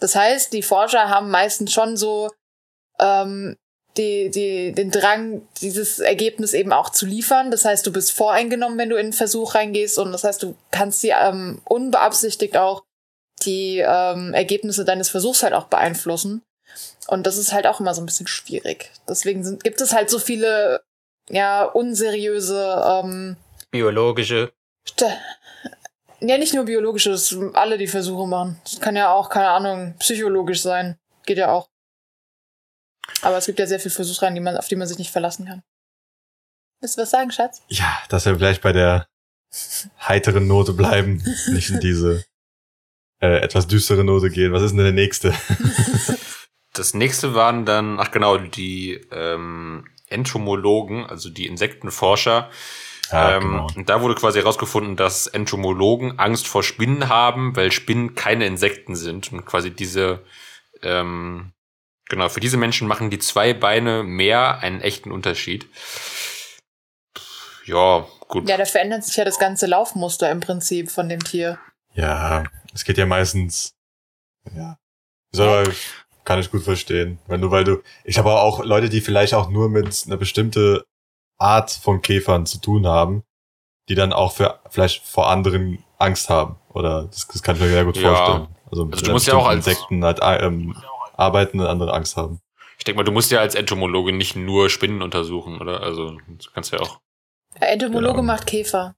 Das 0.00 0.16
heißt, 0.16 0.52
die 0.52 0.62
Forscher 0.62 1.10
haben 1.10 1.30
meistens 1.30 1.72
schon 1.72 1.96
so 1.96 2.30
ähm, 2.98 3.56
die, 3.96 4.30
die, 4.30 4.72
den 4.72 4.90
Drang, 4.90 5.46
dieses 5.60 5.98
Ergebnis 6.00 6.52
eben 6.52 6.72
auch 6.72 6.90
zu 6.90 7.06
liefern. 7.06 7.50
Das 7.50 7.64
heißt, 7.64 7.86
du 7.86 7.92
bist 7.92 8.12
voreingenommen, 8.12 8.78
wenn 8.78 8.90
du 8.90 8.96
in 8.96 9.06
einen 9.06 9.12
Versuch 9.12 9.54
reingehst 9.54 9.98
und 9.98 10.12
das 10.12 10.24
heißt, 10.24 10.42
du 10.42 10.56
kannst 10.70 11.02
die 11.02 11.10
ähm, 11.10 11.60
unbeabsichtigt 11.64 12.56
auch 12.56 12.82
die 13.42 13.78
ähm, 13.86 14.32
Ergebnisse 14.32 14.84
deines 14.84 15.10
Versuchs 15.10 15.42
halt 15.42 15.52
auch 15.52 15.64
beeinflussen. 15.64 16.42
Und 17.06 17.26
das 17.26 17.36
ist 17.36 17.52
halt 17.52 17.66
auch 17.66 17.80
immer 17.80 17.94
so 17.94 18.02
ein 18.02 18.06
bisschen 18.06 18.26
schwierig. 18.26 18.90
Deswegen 19.08 19.44
sind, 19.44 19.62
gibt 19.62 19.80
es 19.80 19.92
halt 19.92 20.08
so 20.08 20.18
viele, 20.18 20.82
ja, 21.28 21.64
unseriöse, 21.64 22.82
ähm, 22.86 23.36
Biologische. 23.70 24.52
St- 24.86 25.16
ja, 26.20 26.38
nicht 26.38 26.54
nur 26.54 26.64
biologische, 26.64 27.10
das 27.10 27.36
alle 27.54 27.76
die 27.76 27.86
Versuche 27.86 28.26
machen. 28.26 28.60
Das 28.64 28.80
kann 28.80 28.96
ja 28.96 29.12
auch, 29.12 29.28
keine 29.28 29.48
Ahnung, 29.48 29.94
psychologisch 29.98 30.62
sein. 30.62 30.98
Geht 31.26 31.38
ja 31.38 31.50
auch. 31.52 31.68
Aber 33.22 33.36
es 33.36 33.46
gibt 33.46 33.58
ja 33.58 33.66
sehr 33.66 33.80
viele 33.80 33.94
Versuchsreihen, 33.94 34.34
die 34.34 34.40
man, 34.40 34.56
auf 34.56 34.68
die 34.68 34.76
man 34.76 34.86
sich 34.86 34.98
nicht 34.98 35.10
verlassen 35.10 35.46
kann. 35.46 35.62
Willst 36.80 36.96
du 36.96 37.02
was 37.02 37.10
sagen, 37.10 37.30
Schatz? 37.30 37.62
Ja, 37.68 37.98
dass 38.08 38.26
wir 38.26 38.36
gleich 38.36 38.60
bei 38.60 38.72
der 38.72 39.06
heiteren 40.00 40.46
Note 40.46 40.72
bleiben, 40.72 41.22
nicht 41.48 41.70
in 41.70 41.80
diese 41.80 42.24
äh, 43.20 43.38
etwas 43.40 43.66
düstere 43.66 44.04
Note 44.04 44.30
gehen. 44.30 44.52
Was 44.52 44.62
ist 44.62 44.70
denn 44.72 44.78
der 44.78 44.92
nächste? 44.92 45.34
Das 46.72 46.94
nächste 46.94 47.34
waren 47.34 47.64
dann, 47.64 48.00
ach 48.00 48.10
genau, 48.10 48.36
die 48.38 48.94
ähm, 49.12 49.88
Entomologen, 50.14 51.04
also 51.04 51.28
die 51.28 51.46
Insektenforscher. 51.46 52.48
Ja, 53.10 53.36
ähm, 53.36 53.42
genau. 53.42 53.66
Und 53.76 53.88
da 53.88 54.00
wurde 54.00 54.14
quasi 54.14 54.38
herausgefunden, 54.38 54.96
dass 54.96 55.26
Entomologen 55.26 56.18
Angst 56.18 56.46
vor 56.46 56.62
Spinnen 56.62 57.08
haben, 57.08 57.54
weil 57.56 57.70
Spinnen 57.70 58.14
keine 58.14 58.46
Insekten 58.46 58.96
sind. 58.96 59.32
Und 59.32 59.44
quasi 59.44 59.70
diese, 59.70 60.24
ähm, 60.82 61.52
genau, 62.08 62.28
für 62.28 62.40
diese 62.40 62.56
Menschen 62.56 62.88
machen 62.88 63.10
die 63.10 63.18
zwei 63.18 63.52
Beine 63.52 64.02
mehr 64.02 64.60
einen 64.60 64.80
echten 64.80 65.12
Unterschied. 65.12 65.66
Ja, 67.66 68.06
gut. 68.28 68.48
Ja, 68.48 68.56
da 68.56 68.64
verändert 68.64 69.04
sich 69.04 69.16
ja 69.16 69.24
das 69.24 69.38
ganze 69.38 69.66
Laufmuster 69.66 70.30
im 70.30 70.40
Prinzip 70.40 70.90
von 70.90 71.08
dem 71.08 71.22
Tier. 71.22 71.58
Ja, 71.94 72.44
es 72.72 72.84
geht 72.84 72.98
ja 72.98 73.06
meistens. 73.06 73.74
Ja. 74.54 74.78
So, 75.32 75.62
kann 76.24 76.38
ich 76.40 76.50
gut 76.50 76.62
verstehen. 76.62 77.18
Wenn 77.26 77.40
du, 77.40 77.50
weil 77.50 77.64
du. 77.64 77.82
Ich 78.04 78.18
habe 78.18 78.30
auch 78.32 78.64
Leute, 78.64 78.88
die 78.88 79.00
vielleicht 79.00 79.34
auch 79.34 79.48
nur 79.50 79.68
mit 79.68 80.04
einer 80.06 80.16
bestimmte 80.16 80.84
Art 81.38 81.70
von 81.70 82.00
Käfern 82.02 82.46
zu 82.46 82.58
tun 82.60 82.86
haben, 82.86 83.22
die 83.88 83.94
dann 83.94 84.12
auch 84.12 84.32
für 84.32 84.60
vielleicht 84.70 85.04
vor 85.06 85.28
anderen 85.30 85.84
Angst 85.98 86.30
haben. 86.30 86.56
Oder 86.70 87.04
das, 87.04 87.26
das 87.28 87.42
kann 87.42 87.56
ich 87.56 87.62
mir 87.62 87.68
sehr 87.68 87.84
gut 87.84 87.96
Ja. 87.96 88.14
vorstellen. 88.14 88.48
Also, 88.70 88.84
mit 88.86 89.06
du 89.06 89.10
musst 89.12 89.26
ja 89.26 89.34
auch 89.34 89.46
als- 89.46 89.66
Insekten 89.66 90.04
halt 90.04 90.20
ähm, 90.22 90.74
arbeiten 91.16 91.60
und 91.60 91.66
andere 91.66 91.92
Angst 91.92 92.16
haben. 92.16 92.40
Ich 92.78 92.84
denke 92.84 92.96
mal, 92.98 93.04
du 93.04 93.12
musst 93.12 93.30
ja 93.30 93.38
als 93.40 93.54
Entomologe 93.54 94.12
nicht 94.12 94.34
nur 94.36 94.68
Spinnen 94.70 95.00
untersuchen, 95.02 95.60
oder? 95.60 95.80
Also, 95.80 96.10
du 96.12 96.50
kannst 96.52 96.72
ja 96.72 96.80
auch. 96.80 96.98
Der 97.60 97.70
Entomologe 97.72 98.14
Genau. 98.20 98.22
macht 98.24 98.46
Käfer. 98.46 98.94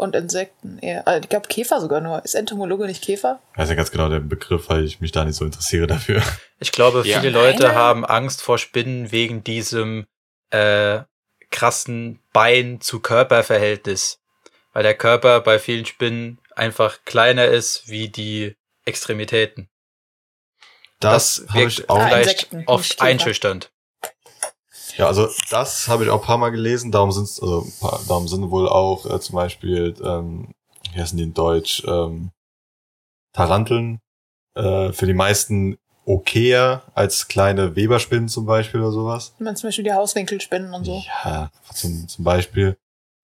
Und 0.00 0.16
Insekten 0.16 0.78
eher. 0.78 1.06
Äh, 1.06 1.20
Ich 1.20 1.28
glaube 1.28 1.46
Käfer 1.48 1.78
sogar 1.78 2.00
nur. 2.00 2.24
Ist 2.24 2.34
Entomologe 2.34 2.86
nicht 2.86 3.02
Käfer? 3.04 3.38
Ich 3.52 3.58
weiß 3.58 3.68
ja 3.68 3.74
ganz 3.74 3.90
genau 3.90 4.08
den 4.08 4.30
Begriff, 4.30 4.70
weil 4.70 4.84
ich 4.84 5.00
mich 5.00 5.12
da 5.12 5.26
nicht 5.26 5.36
so 5.36 5.44
interessiere 5.44 5.86
dafür. 5.86 6.22
Ich 6.58 6.72
glaube, 6.72 7.02
Ja. 7.06 7.20
viele 7.20 7.30
Leute 7.32 7.64
Meine- 7.64 7.74
haben 7.74 8.04
Angst 8.06 8.40
vor 8.40 8.56
Spinnen 8.56 9.12
wegen 9.12 9.44
diesem 9.44 10.06
äh, 10.50 11.00
krassen 11.50 12.20
Bein 12.32 12.80
zu 12.80 13.00
Körperverhältnis. 13.00 14.18
Weil 14.72 14.84
der 14.84 14.94
Körper 14.94 15.40
bei 15.40 15.58
vielen 15.58 15.84
Spinnen 15.84 16.38
einfach 16.56 17.04
kleiner 17.04 17.46
ist 17.46 17.88
wie 17.88 18.08
die 18.08 18.56
Extremitäten. 18.86 19.68
Das, 20.98 21.44
habe 21.48 21.60
wirkt 21.60 21.78
ich 21.80 21.90
auch. 21.90 21.98
Ah, 21.98 22.08
vielleicht 22.08 22.28
Insekten, 22.28 22.56
nicht 22.58 22.68
oft 22.68 22.90
Käfer. 22.90 23.02
einschüchternd. 23.04 23.70
Ja, 25.00 25.06
also 25.06 25.30
das 25.48 25.88
habe 25.88 26.04
ich 26.04 26.10
auch 26.10 26.20
ein 26.20 26.26
paar 26.26 26.36
Mal 26.36 26.50
gelesen. 26.50 26.92
Darum 26.92 27.10
sind 27.10 27.22
also 27.22 27.66
paar, 27.80 28.00
darum 28.06 28.28
sind 28.28 28.50
wohl 28.50 28.68
auch 28.68 29.06
äh, 29.06 29.18
zum 29.18 29.34
Beispiel, 29.34 29.94
ähm, 30.04 30.48
wie 30.92 31.00
heißen 31.00 31.16
die 31.16 31.24
in 31.24 31.32
Deutsch, 31.32 31.82
ähm, 31.86 32.32
Taranteln 33.32 34.00
äh, 34.54 34.92
für 34.92 35.06
die 35.06 35.14
meisten 35.14 35.78
okayer 36.04 36.82
als 36.92 37.28
kleine 37.28 37.76
Weberspinnen 37.76 38.28
zum 38.28 38.44
Beispiel 38.44 38.80
oder 38.80 38.92
sowas. 38.92 39.32
Ich 39.38 39.42
meine 39.42 39.56
zum 39.56 39.68
Beispiel 39.68 39.84
die 39.84 39.92
Hauswinkelspinnen 39.94 40.74
und 40.74 40.84
so. 40.84 41.02
Ja, 41.24 41.50
zum, 41.72 42.06
zum 42.06 42.22
Beispiel, 42.22 42.76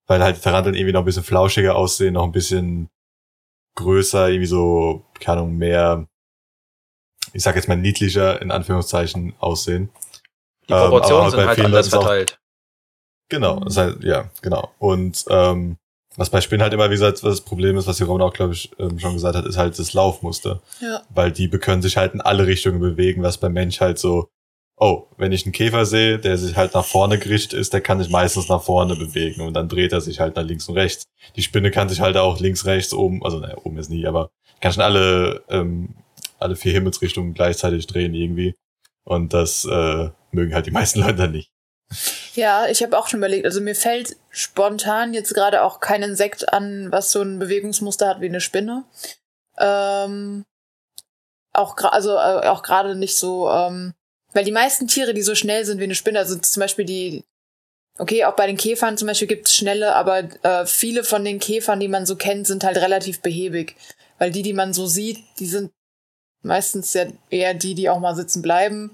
weil 0.07 0.23
halt 0.23 0.37
die 0.37 0.41
Taranteln 0.41 0.73
irgendwie 0.73 0.93
noch 0.93 1.01
ein 1.01 1.05
bisschen 1.05 1.23
flauschiger 1.23 1.75
aussehen, 1.75 2.15
noch 2.15 2.23
ein 2.23 2.31
bisschen 2.31 2.89
größer, 3.75 4.29
irgendwie 4.29 4.47
so, 4.47 5.05
keine 5.19 5.41
Ahnung, 5.41 5.57
mehr, 5.57 6.07
ich 7.33 7.43
sag 7.43 7.55
jetzt 7.55 7.67
mal 7.67 7.77
niedlicher 7.77 8.41
in 8.41 8.49
Anführungszeichen 8.49 9.35
aussehen. 9.37 9.91
Die 10.69 10.73
Ähm, 10.73 10.79
Proportionen 10.79 11.21
aber 11.21 11.29
sind 11.31 11.39
bei 11.39 11.45
halt 11.47 11.55
vielen 11.55 11.65
anders 11.67 11.93
auch- 11.93 12.01
verteilt. 12.01 12.39
Genau, 13.29 13.59
das 13.59 13.75
heißt, 13.77 13.97
ja, 14.03 14.29
genau. 14.41 14.71
Und 14.79 15.25
ähm, 15.29 15.77
was 16.15 16.29
bei 16.29 16.39
Spinnen 16.41 16.63
halt 16.63 16.73
immer, 16.73 16.85
wie 16.89 16.93
gesagt, 16.93 17.23
was 17.23 17.37
das 17.37 17.41
Problem 17.41 17.77
ist, 17.77 17.85
was 17.87 17.97
die 17.97 18.03
Roman 18.03 18.21
auch, 18.27 18.33
glaube 18.33 18.53
ich, 18.53 18.71
ähm, 18.79 18.97
schon 18.99 19.13
gesagt 19.13 19.35
hat, 19.35 19.45
ist 19.45 19.57
halt 19.57 19.77
das 19.77 19.93
Laufmuster. 19.93 20.61
Ja. 20.81 21.01
Weil 21.09 21.31
die 21.31 21.49
können 21.49 21.81
sich 21.81 21.97
halt 21.97 22.13
in 22.13 22.21
alle 22.21 22.47
Richtungen 22.47 22.79
bewegen, 22.79 23.21
was 23.23 23.37
beim 23.37 23.53
Mensch 23.53 23.81
halt 23.81 23.99
so, 23.99 24.29
oh, 24.77 25.07
wenn 25.17 25.31
ich 25.33 25.45
einen 25.45 25.51
Käfer 25.51 25.85
sehe, 25.85 26.19
der 26.19 26.37
sich 26.37 26.55
halt 26.55 26.73
nach 26.73 26.85
vorne 26.85 27.19
gerichtet 27.19 27.53
ist, 27.59 27.73
der 27.73 27.81
kann 27.81 27.99
sich 27.99 28.09
meistens 28.09 28.47
nach 28.47 28.61
vorne 28.63 28.95
bewegen 28.95 29.41
und 29.41 29.53
dann 29.53 29.67
dreht 29.69 29.91
er 29.91 30.01
sich 30.01 30.19
halt 30.19 30.35
nach 30.37 30.43
links 30.43 30.67
und 30.69 30.75
rechts. 30.77 31.03
Die 31.35 31.41
Spinne 31.43 31.69
kann 31.71 31.89
sich 31.89 31.99
halt 31.99 32.15
auch 32.15 32.39
links, 32.39 32.65
rechts, 32.65 32.93
oben, 32.93 33.23
also 33.25 33.39
naja, 33.39 33.57
oben 33.63 33.77
ist 33.77 33.89
nie, 33.89 34.07
aber 34.07 34.29
kann 34.61 34.71
schon 34.71 34.83
alle, 34.83 35.43
ähm, 35.49 35.89
alle 36.39 36.55
vier 36.55 36.71
Himmelsrichtungen 36.73 37.33
gleichzeitig 37.33 37.87
drehen 37.87 38.13
irgendwie. 38.13 38.55
Und 39.03 39.33
das 39.33 39.65
äh, 39.65 40.09
mögen 40.37 40.53
halt 40.53 40.67
die 40.67 40.71
meisten 40.71 41.01
Leute 41.01 41.27
nicht. 41.27 41.51
Ja, 42.35 42.67
ich 42.67 42.83
habe 42.83 42.97
auch 42.97 43.07
schon 43.07 43.19
überlegt. 43.19 43.45
Also 43.45 43.59
mir 43.61 43.75
fällt 43.75 44.15
spontan 44.29 45.13
jetzt 45.13 45.33
gerade 45.33 45.63
auch 45.63 45.79
kein 45.79 46.03
Insekt 46.03 46.53
an, 46.53 46.91
was 46.91 47.11
so 47.11 47.21
ein 47.21 47.39
Bewegungsmuster 47.39 48.07
hat 48.07 48.21
wie 48.21 48.27
eine 48.27 48.41
Spinne. 48.41 48.85
Ähm, 49.57 50.45
auch 51.53 51.75
also 51.77 52.11
äh, 52.11 52.47
auch 52.47 52.61
gerade 52.61 52.95
nicht 52.95 53.17
so, 53.17 53.49
ähm, 53.49 53.93
weil 54.33 54.45
die 54.45 54.51
meisten 54.51 54.87
Tiere, 54.87 55.13
die 55.13 55.23
so 55.23 55.33
schnell 55.33 55.65
sind 55.65 55.79
wie 55.79 55.85
eine 55.85 55.95
Spinne, 55.95 56.19
also 56.19 56.37
zum 56.37 56.61
Beispiel 56.61 56.85
die, 56.85 57.23
okay, 57.97 58.25
auch 58.25 58.35
bei 58.35 58.45
den 58.45 58.57
Käfern 58.57 58.97
zum 58.97 59.07
Beispiel 59.07 59.27
gibt 59.27 59.47
es 59.47 59.55
schnelle, 59.55 59.95
aber 59.95 60.19
äh, 60.43 60.65
viele 60.67 61.03
von 61.03 61.25
den 61.25 61.39
Käfern, 61.39 61.79
die 61.79 61.87
man 61.87 62.05
so 62.05 62.15
kennt, 62.15 62.45
sind 62.45 62.63
halt 62.63 62.77
relativ 62.77 63.21
behäbig, 63.21 63.75
weil 64.19 64.29
die, 64.29 64.43
die 64.43 64.53
man 64.53 64.73
so 64.73 64.85
sieht, 64.85 65.23
die 65.39 65.47
sind 65.47 65.71
meistens 66.43 66.93
ja 66.93 67.05
eher 67.31 67.55
die, 67.55 67.73
die 67.73 67.89
auch 67.89 67.99
mal 67.99 68.15
sitzen 68.15 68.43
bleiben. 68.43 68.91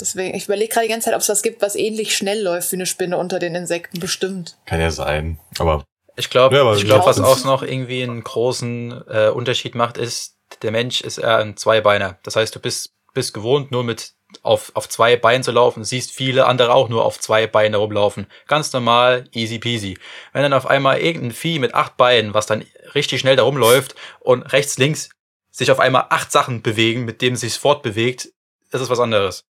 Deswegen, 0.00 0.34
ich 0.34 0.46
überlege 0.46 0.72
gerade 0.72 0.86
die 0.86 0.92
ganze 0.92 1.06
Zeit, 1.06 1.14
ob 1.14 1.20
es 1.20 1.28
was 1.28 1.42
gibt, 1.42 1.62
was 1.62 1.76
ähnlich 1.76 2.16
schnell 2.16 2.42
läuft 2.42 2.72
wie 2.72 2.76
eine 2.76 2.86
Spinne 2.86 3.16
unter 3.16 3.38
den 3.38 3.54
Insekten. 3.54 4.00
Bestimmt. 4.00 4.56
Kann 4.66 4.80
ja 4.80 4.90
sein. 4.90 5.38
Aber 5.58 5.84
Ich 6.16 6.30
glaube, 6.30 6.56
Ja, 6.56 6.74
ich 6.74 6.84
glaube, 6.84 7.06
was 7.06 7.20
auch 7.20 7.44
noch 7.44 7.62
irgendwie 7.62 8.02
einen 8.02 8.22
großen 8.22 9.04
äh, 9.08 9.28
Unterschied 9.28 9.74
macht, 9.74 9.96
ist, 9.96 10.36
der 10.62 10.70
Mensch 10.70 11.00
ist 11.00 11.18
eher 11.18 11.38
ein 11.38 11.56
Zweibeiner. 11.56 12.18
Das 12.22 12.36
heißt, 12.36 12.54
du 12.54 12.60
bist, 12.60 12.92
bist 13.14 13.34
gewohnt, 13.34 13.70
nur 13.70 13.84
mit 13.84 14.14
auf, 14.42 14.72
auf 14.74 14.88
zwei 14.88 15.16
Beinen 15.16 15.42
zu 15.42 15.50
laufen, 15.52 15.84
siehst 15.84 16.12
viele 16.12 16.46
andere 16.46 16.72
auch 16.72 16.88
nur 16.88 17.04
auf 17.04 17.18
zwei 17.18 17.46
Beinen 17.46 17.74
rumlaufen. 17.74 18.26
Ganz 18.46 18.72
normal, 18.72 19.24
easy 19.32 19.58
peasy. 19.58 19.98
Wenn 20.32 20.42
dann 20.42 20.52
auf 20.52 20.66
einmal 20.66 20.98
irgendein 20.98 21.32
Vieh 21.32 21.58
mit 21.58 21.74
acht 21.74 21.96
Beinen, 21.96 22.34
was 22.34 22.46
dann 22.46 22.64
richtig 22.94 23.20
schnell 23.20 23.36
da 23.36 23.42
rumläuft 23.42 23.94
und 24.20 24.42
rechts, 24.52 24.78
links 24.78 25.10
sich 25.50 25.70
auf 25.70 25.80
einmal 25.80 26.06
acht 26.10 26.30
Sachen 26.30 26.62
bewegen, 26.62 27.04
mit 27.04 27.22
denen 27.22 27.34
es 27.34 27.40
sich 27.40 27.54
fortbewegt, 27.54 28.26
ist 28.72 28.80
es 28.80 28.90
was 28.90 29.00
anderes. 29.00 29.44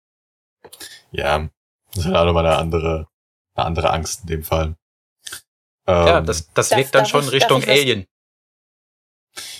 Ja, 1.12 1.48
das 1.94 1.98
ist 1.98 2.04
halt 2.06 2.16
auch 2.16 2.24
nochmal 2.26 2.46
eine 2.46 2.56
andere, 2.58 3.06
eine 3.54 3.66
andere 3.66 3.90
Angst 3.90 4.22
in 4.22 4.26
dem 4.28 4.44
Fall. 4.44 4.76
Ähm, 5.86 6.06
ja, 6.06 6.20
das, 6.20 6.52
das 6.52 6.70
wirkt 6.70 6.94
dann 6.94 7.06
schon 7.06 7.24
ich- 7.24 7.32
Richtung 7.32 7.60
darf 7.60 7.68
ich 7.68 7.74
was- 7.74 7.80
Alien. 7.80 8.06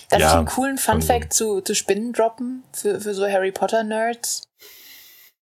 Darf 0.09 0.19
Ja, 0.21 0.27
ich 0.31 0.33
einen 0.37 0.45
coolen 0.47 0.77
Fun 0.77 0.93
schon 0.95 1.01
so. 1.01 1.07
Fact 1.07 1.33
zu, 1.33 1.61
zu 1.61 1.75
Spinnen 1.75 2.13
droppen 2.13 2.63
für, 2.73 2.99
für 2.99 3.13
so 3.13 3.27
Harry 3.27 3.51
Potter 3.51 3.83
Nerds? 3.83 4.43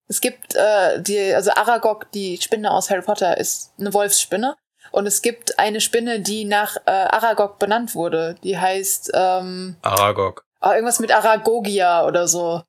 Es 0.09 0.21
gibt 0.21 0.55
äh, 0.55 1.01
die, 1.03 1.35
also 1.35 1.53
Aragog, 1.53 2.11
die 2.13 2.39
Spinne 2.41 2.71
aus 2.71 2.91
Harry 2.91 3.03
Potter, 3.03 3.37
ist 3.39 3.73
eine 3.79 3.93
Wolfsspinne. 3.95 4.57
Und 4.91 5.07
es 5.07 5.23
gibt 5.23 5.59
eine 5.59 5.81
Spinne, 5.81 6.21
die 6.21 6.45
nach 6.45 6.77
äh, 6.87 6.91
Aragog 6.91 7.59
benannt 7.59 7.95
wurde. 7.95 8.35
Die 8.43 8.59
heißt 8.59 9.11
ähm, 9.15 9.77
Aragog. 9.83 10.45
oh, 10.61 10.71
irgendwas 10.71 11.01
mit 11.01 11.13
Aragogia 11.13 12.05
oder 12.07 12.29
so. 12.29 12.63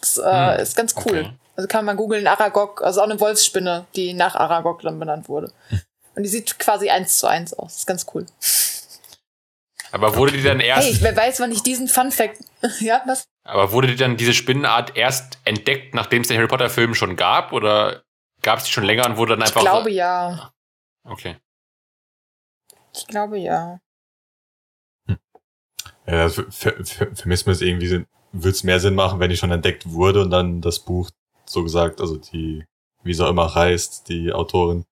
Das 0.00 0.16
äh, 0.16 0.54
Hm, 0.56 0.60
ist 0.62 0.76
ganz 0.76 0.94
cool. 0.96 1.02
okay. 1.20 1.32
Also 1.56 1.68
kann 1.68 1.84
man 1.84 1.96
googeln 1.96 2.26
Aragog, 2.26 2.82
also 2.82 3.00
auch 3.00 3.04
eine 3.04 3.20
Wolfsspinne, 3.20 3.86
die 3.94 4.14
nach 4.14 4.34
Aragog 4.34 4.82
dann 4.82 4.98
benannt 4.98 5.28
wurde. 5.28 5.52
Und 6.14 6.24
die 6.24 6.28
sieht 6.28 6.58
quasi 6.58 6.90
eins 6.90 7.18
zu 7.18 7.26
eins 7.26 7.52
aus. 7.54 7.72
Das 7.72 7.78
ist 7.80 7.86
ganz 7.86 8.06
cool. 8.14 8.26
Aber 9.92 10.16
wurde 10.16 10.32
die 10.32 10.42
dann 10.42 10.60
erst, 10.60 10.88
Hey, 10.88 10.98
wer 11.00 11.16
weiß, 11.16 11.40
wann 11.40 11.52
ich 11.52 11.62
diesen 11.62 11.88
Fun 11.88 12.10
Fact. 12.10 12.38
ja, 12.80 13.02
was? 13.06 13.24
aber 13.44 13.72
wurde 13.72 13.88
die 13.88 13.96
dann 13.96 14.16
diese 14.16 14.34
Spinnenart 14.34 14.96
erst 14.96 15.38
entdeckt, 15.44 15.94
nachdem 15.94 16.22
es 16.22 16.28
den 16.28 16.36
Harry 16.36 16.48
Potter 16.48 16.70
Film 16.70 16.94
schon 16.94 17.16
gab? 17.16 17.52
Oder 17.52 18.02
gab 18.42 18.58
es 18.58 18.64
die 18.64 18.70
schon 18.70 18.84
länger 18.84 19.06
und 19.06 19.16
wurde 19.16 19.36
dann 19.36 19.42
Ich 19.42 19.48
einfach. 19.48 19.62
glaube 19.62 19.90
ja. 19.90 20.52
Okay. 21.04 21.36
Ich 22.94 23.06
glaube 23.06 23.38
ja. 23.38 23.80
Ja, 26.06 26.28
für, 26.28 26.50
für, 26.50 26.84
für, 26.84 27.32
ist 27.32 27.62
irgendwie, 27.62 28.04
würde 28.32 28.50
es 28.50 28.64
mehr 28.64 28.80
Sinn 28.80 28.94
machen, 28.94 29.20
wenn 29.20 29.30
die 29.30 29.36
schon 29.36 29.52
entdeckt 29.52 29.90
wurde 29.90 30.22
und 30.22 30.30
dann 30.30 30.60
das 30.60 30.80
Buch, 30.80 31.10
so 31.50 31.62
gesagt, 31.62 32.00
also 32.00 32.16
die, 32.16 32.64
wie 33.02 33.10
es 33.10 33.20
auch 33.20 33.28
immer 33.28 33.54
heißt, 33.54 34.08
die 34.08 34.32
Autorin. 34.32 34.84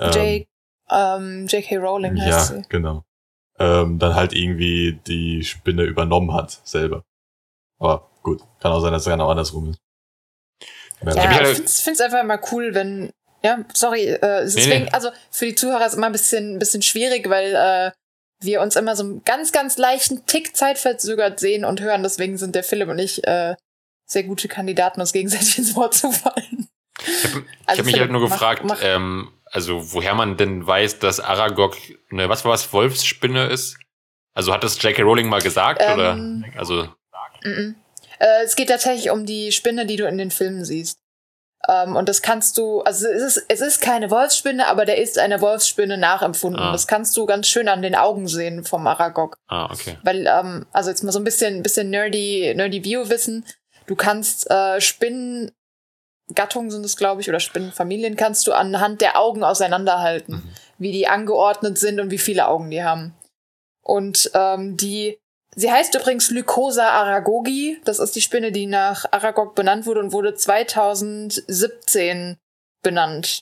ähm, 0.00 0.10
J, 0.12 0.46
ähm, 0.90 1.46
J.K. 1.46 1.76
Rowling 1.76 2.20
heißt 2.20 2.50
Ja, 2.52 2.56
sie. 2.56 2.62
genau. 2.68 3.04
Ähm, 3.58 3.98
dann 4.00 4.16
halt 4.16 4.32
irgendwie 4.32 4.98
die 5.06 5.44
Spinne 5.44 5.84
übernommen 5.84 6.34
hat, 6.34 6.60
selber. 6.64 7.04
Aber 7.78 8.10
gut, 8.22 8.42
kann 8.60 8.72
auch 8.72 8.80
sein, 8.80 8.92
dass 8.92 9.02
es 9.06 9.08
genau 9.12 9.28
andersrum 9.30 9.70
ist. 9.70 9.78
Ja, 11.02 11.28
mich 11.28 11.40
ich 11.40 11.56
find's, 11.56 11.80
find's 11.80 12.00
einfach 12.00 12.20
immer 12.22 12.40
cool, 12.50 12.74
wenn. 12.74 13.10
Ja, 13.44 13.58
sorry, 13.74 14.06
äh, 14.06 14.42
deswegen, 14.42 14.84
nee. 14.84 14.90
also 14.90 15.10
für 15.30 15.44
die 15.44 15.54
Zuhörer 15.54 15.86
ist 15.86 15.94
immer 15.94 16.06
ein 16.06 16.12
bisschen, 16.12 16.54
ein 16.54 16.58
bisschen 16.58 16.80
schwierig, 16.80 17.28
weil 17.28 17.54
äh, 17.54 17.92
wir 18.40 18.62
uns 18.62 18.74
immer 18.74 18.96
so 18.96 19.04
einen 19.04 19.24
ganz, 19.24 19.52
ganz 19.52 19.76
leichten 19.76 20.24
Tick 20.24 20.56
zeitverzögert 20.56 21.38
sehen 21.38 21.64
und 21.64 21.82
hören. 21.82 22.02
Deswegen 22.02 22.38
sind 22.38 22.54
der 22.54 22.64
Philipp 22.64 22.88
und 22.88 22.98
ich 22.98 23.22
äh, 23.26 23.54
sehr 24.06 24.22
gute 24.24 24.48
Kandidaten, 24.48 25.00
uns 25.00 25.12
gegenseitig 25.12 25.58
ins 25.58 25.74
Wort 25.76 25.94
zu 25.94 26.10
fallen. 26.12 26.68
Ich 27.06 27.24
habe 27.24 27.44
Also 27.66 27.78
hab 27.80 27.86
mich 27.86 27.98
halt 27.98 28.10
nur 28.12 28.20
mach- 28.22 28.30
gefragt, 28.30 28.62
mach- 28.64 28.80
ähm, 28.82 29.30
also 29.50 29.92
woher 29.92 30.14
man 30.14 30.36
denn 30.36 30.66
weiß, 30.66 30.98
dass 31.00 31.20
Aragog 31.20 31.76
eine, 32.10 32.28
was 32.28 32.44
war 32.44 32.52
was, 32.52 32.72
Wolfsspinne 32.72 33.46
ist? 33.46 33.76
Also 34.34 34.52
hat 34.52 34.64
das 34.64 34.80
J.K. 34.82 35.02
Rowling 35.02 35.28
mal 35.28 35.40
gesagt? 35.40 35.80
Ähm, 35.84 35.94
oder? 35.94 36.58
Also, 36.58 36.88
Mhm. 37.44 37.76
Äh, 38.20 38.44
es 38.44 38.56
geht 38.56 38.68
tatsächlich 38.68 39.10
um 39.10 39.26
die 39.26 39.52
Spinne, 39.52 39.86
die 39.86 39.96
du 39.96 40.06
in 40.08 40.16
den 40.18 40.30
Filmen 40.30 40.64
siehst. 40.64 40.98
Ähm, 41.68 41.94
und 41.96 42.08
das 42.08 42.22
kannst 42.22 42.58
du, 42.58 42.80
also 42.82 43.06
es 43.08 43.36
ist, 43.36 43.46
es 43.48 43.60
ist 43.60 43.80
keine 43.80 44.10
Wolfsspinne, 44.10 44.66
aber 44.66 44.84
der 44.84 44.98
ist 44.98 45.18
einer 45.18 45.40
Wolfsspinne 45.40 45.96
nachempfunden. 45.98 46.60
Ah. 46.62 46.72
Das 46.72 46.86
kannst 46.86 47.16
du 47.16 47.26
ganz 47.26 47.46
schön 47.48 47.68
an 47.68 47.82
den 47.82 47.94
Augen 47.94 48.28
sehen 48.28 48.64
vom 48.64 48.86
Aragog. 48.86 49.36
ah, 49.48 49.70
okay. 49.72 49.98
Weil, 50.02 50.26
ähm, 50.26 50.66
also 50.72 50.90
jetzt 50.90 51.02
mal 51.04 51.12
so 51.12 51.18
ein 51.18 51.24
bisschen, 51.24 51.62
bisschen 51.62 51.90
nerdy, 51.90 52.52
nerdy 52.56 52.80
Bio-Wissen. 52.80 53.44
Du 53.86 53.96
kannst 53.96 54.50
äh, 54.50 54.80
Spinnengattungen 54.80 56.70
sind 56.70 56.84
es, 56.84 56.96
glaube 56.96 57.20
ich, 57.20 57.28
oder 57.28 57.40
Spinnenfamilien 57.40 58.16
kannst 58.16 58.46
du 58.46 58.52
anhand 58.52 59.00
der 59.00 59.18
Augen 59.18 59.44
auseinanderhalten, 59.44 60.36
Mhm. 60.36 60.50
wie 60.78 60.92
die 60.92 61.06
angeordnet 61.06 61.78
sind 61.78 62.00
und 62.00 62.10
wie 62.10 62.18
viele 62.18 62.48
Augen 62.48 62.70
die 62.70 62.82
haben. 62.82 63.14
Und 63.82 64.30
ähm, 64.34 64.76
die, 64.78 65.18
sie 65.54 65.70
heißt 65.70 65.94
übrigens 65.94 66.30
Lycosa 66.30 66.88
aragogi. 66.88 67.80
Das 67.84 67.98
ist 67.98 68.16
die 68.16 68.22
Spinne, 68.22 68.52
die 68.52 68.66
nach 68.66 69.04
Aragog 69.12 69.54
benannt 69.54 69.84
wurde 69.86 70.00
und 70.00 70.12
wurde 70.12 70.34
2017 70.34 72.38
benannt. 72.82 73.40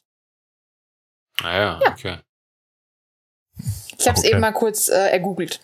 Ah 1.43 1.53
ja, 1.57 1.81
Ja. 1.81 1.91
okay. 1.93 2.19
Ich 3.99 4.09
habe 4.09 4.19
es 4.19 4.25
Okay. 4.25 4.33
eben 4.33 4.41
mal 4.41 4.53
kurz 4.53 4.89
äh, 4.89 5.11
ergoogelt. 5.11 5.61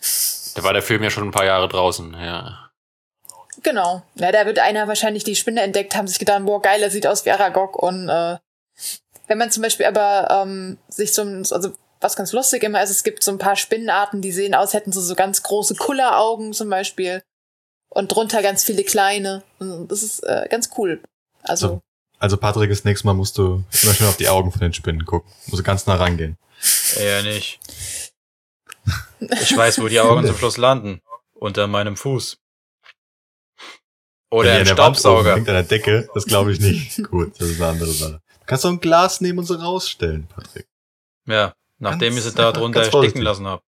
Da 0.55 0.63
war 0.63 0.71
der 0.71 0.81
Film 0.81 1.03
ja 1.03 1.09
schon 1.09 1.27
ein 1.27 1.31
paar 1.31 1.45
Jahre 1.45 1.67
draußen, 1.67 2.13
ja. 2.13 2.68
Genau. 3.63 4.03
Ja, 4.15 4.31
da 4.31 4.45
wird 4.45 4.59
einer 4.59 4.87
wahrscheinlich 4.87 5.23
die 5.23 5.35
Spinne 5.35 5.61
entdeckt, 5.61 5.95
haben 5.95 6.07
sich 6.07 6.19
gedacht, 6.19 6.45
boah, 6.45 6.61
geil, 6.61 6.81
er 6.81 6.91
sieht 6.91 7.07
aus 7.07 7.25
wie 7.25 7.31
Aragog. 7.31 7.81
Und 7.81 8.09
äh, 8.09 8.37
wenn 9.27 9.37
man 9.37 9.51
zum 9.51 9.63
Beispiel 9.63 9.85
aber 9.85 10.29
ähm, 10.29 10.77
sich 10.87 11.13
so, 11.13 11.21
also 11.23 11.71
was 12.01 12.15
ganz 12.15 12.31
lustig 12.31 12.63
immer 12.63 12.81
ist, 12.81 12.89
es 12.89 13.03
gibt 13.03 13.23
so 13.23 13.31
ein 13.31 13.37
paar 13.37 13.55
Spinnenarten, 13.55 14.21
die 14.21 14.31
sehen 14.31 14.55
aus, 14.55 14.73
hätten 14.73 14.91
so, 14.91 15.01
so 15.01 15.15
ganz 15.15 15.43
große 15.43 15.75
Kulleraugen 15.75 16.53
zum 16.53 16.69
Beispiel. 16.69 17.21
Und 17.89 18.11
drunter 18.11 18.41
ganz 18.43 18.63
viele 18.63 18.83
kleine. 18.83 19.43
Und 19.57 19.91
das 19.91 20.03
ist 20.03 20.19
äh, 20.23 20.47
ganz 20.49 20.69
cool. 20.77 21.01
Also, 21.41 21.67
So. 21.67 21.81
Also 22.19 22.37
Patrick, 22.37 22.69
das 22.69 22.83
nächste 22.83 23.07
Mal 23.07 23.13
musst 23.13 23.37
du 23.37 23.63
immer 23.81 23.93
schön 23.93 24.07
auf 24.07 24.17
die 24.17 24.27
Augen 24.29 24.51
von 24.51 24.59
den 24.59 24.73
Spinnen 24.73 25.05
gucken. 25.05 25.31
Musst 25.47 25.59
du 25.59 25.63
ganz 25.63 25.85
nah 25.87 25.95
rangehen. 25.95 26.37
Eher 26.97 27.23
nicht. 27.23 27.59
Ich 29.19 29.55
weiß, 29.55 29.79
wo 29.81 29.87
die 29.87 29.99
Augen 29.99 30.25
zum 30.25 30.37
Schluss 30.37 30.57
landen. 30.57 31.01
Unter 31.33 31.67
meinem 31.67 31.95
Fuß. 31.95 32.37
Oder 34.31 34.55
oben 34.57 34.65
Staubsauger. 34.67 35.35
hängt 35.35 35.47
an 35.49 35.55
der 35.55 35.63
Decke, 35.63 36.07
das 36.13 36.25
glaube 36.25 36.51
ich 36.51 36.59
nicht. 36.59 37.03
Gut, 37.09 37.33
das 37.39 37.49
ist 37.49 37.59
eine 37.61 37.71
andere 37.71 37.91
Sache. 37.91 38.21
Du 38.39 38.45
kannst 38.45 38.63
doch 38.63 38.69
ein 38.69 38.79
Glas 38.79 39.21
nehmen 39.21 39.39
und 39.39 39.45
so 39.45 39.55
rausstellen, 39.55 40.27
Patrick. 40.27 40.67
Ja, 41.25 41.53
nachdem 41.79 42.09
ich 42.17 42.23
Ganz- 42.23 42.31
sie 42.33 42.35
da 42.35 42.51
drunter 42.51 42.83
vorsichtig. 42.85 43.21
lassen 43.23 43.47
habe. 43.47 43.61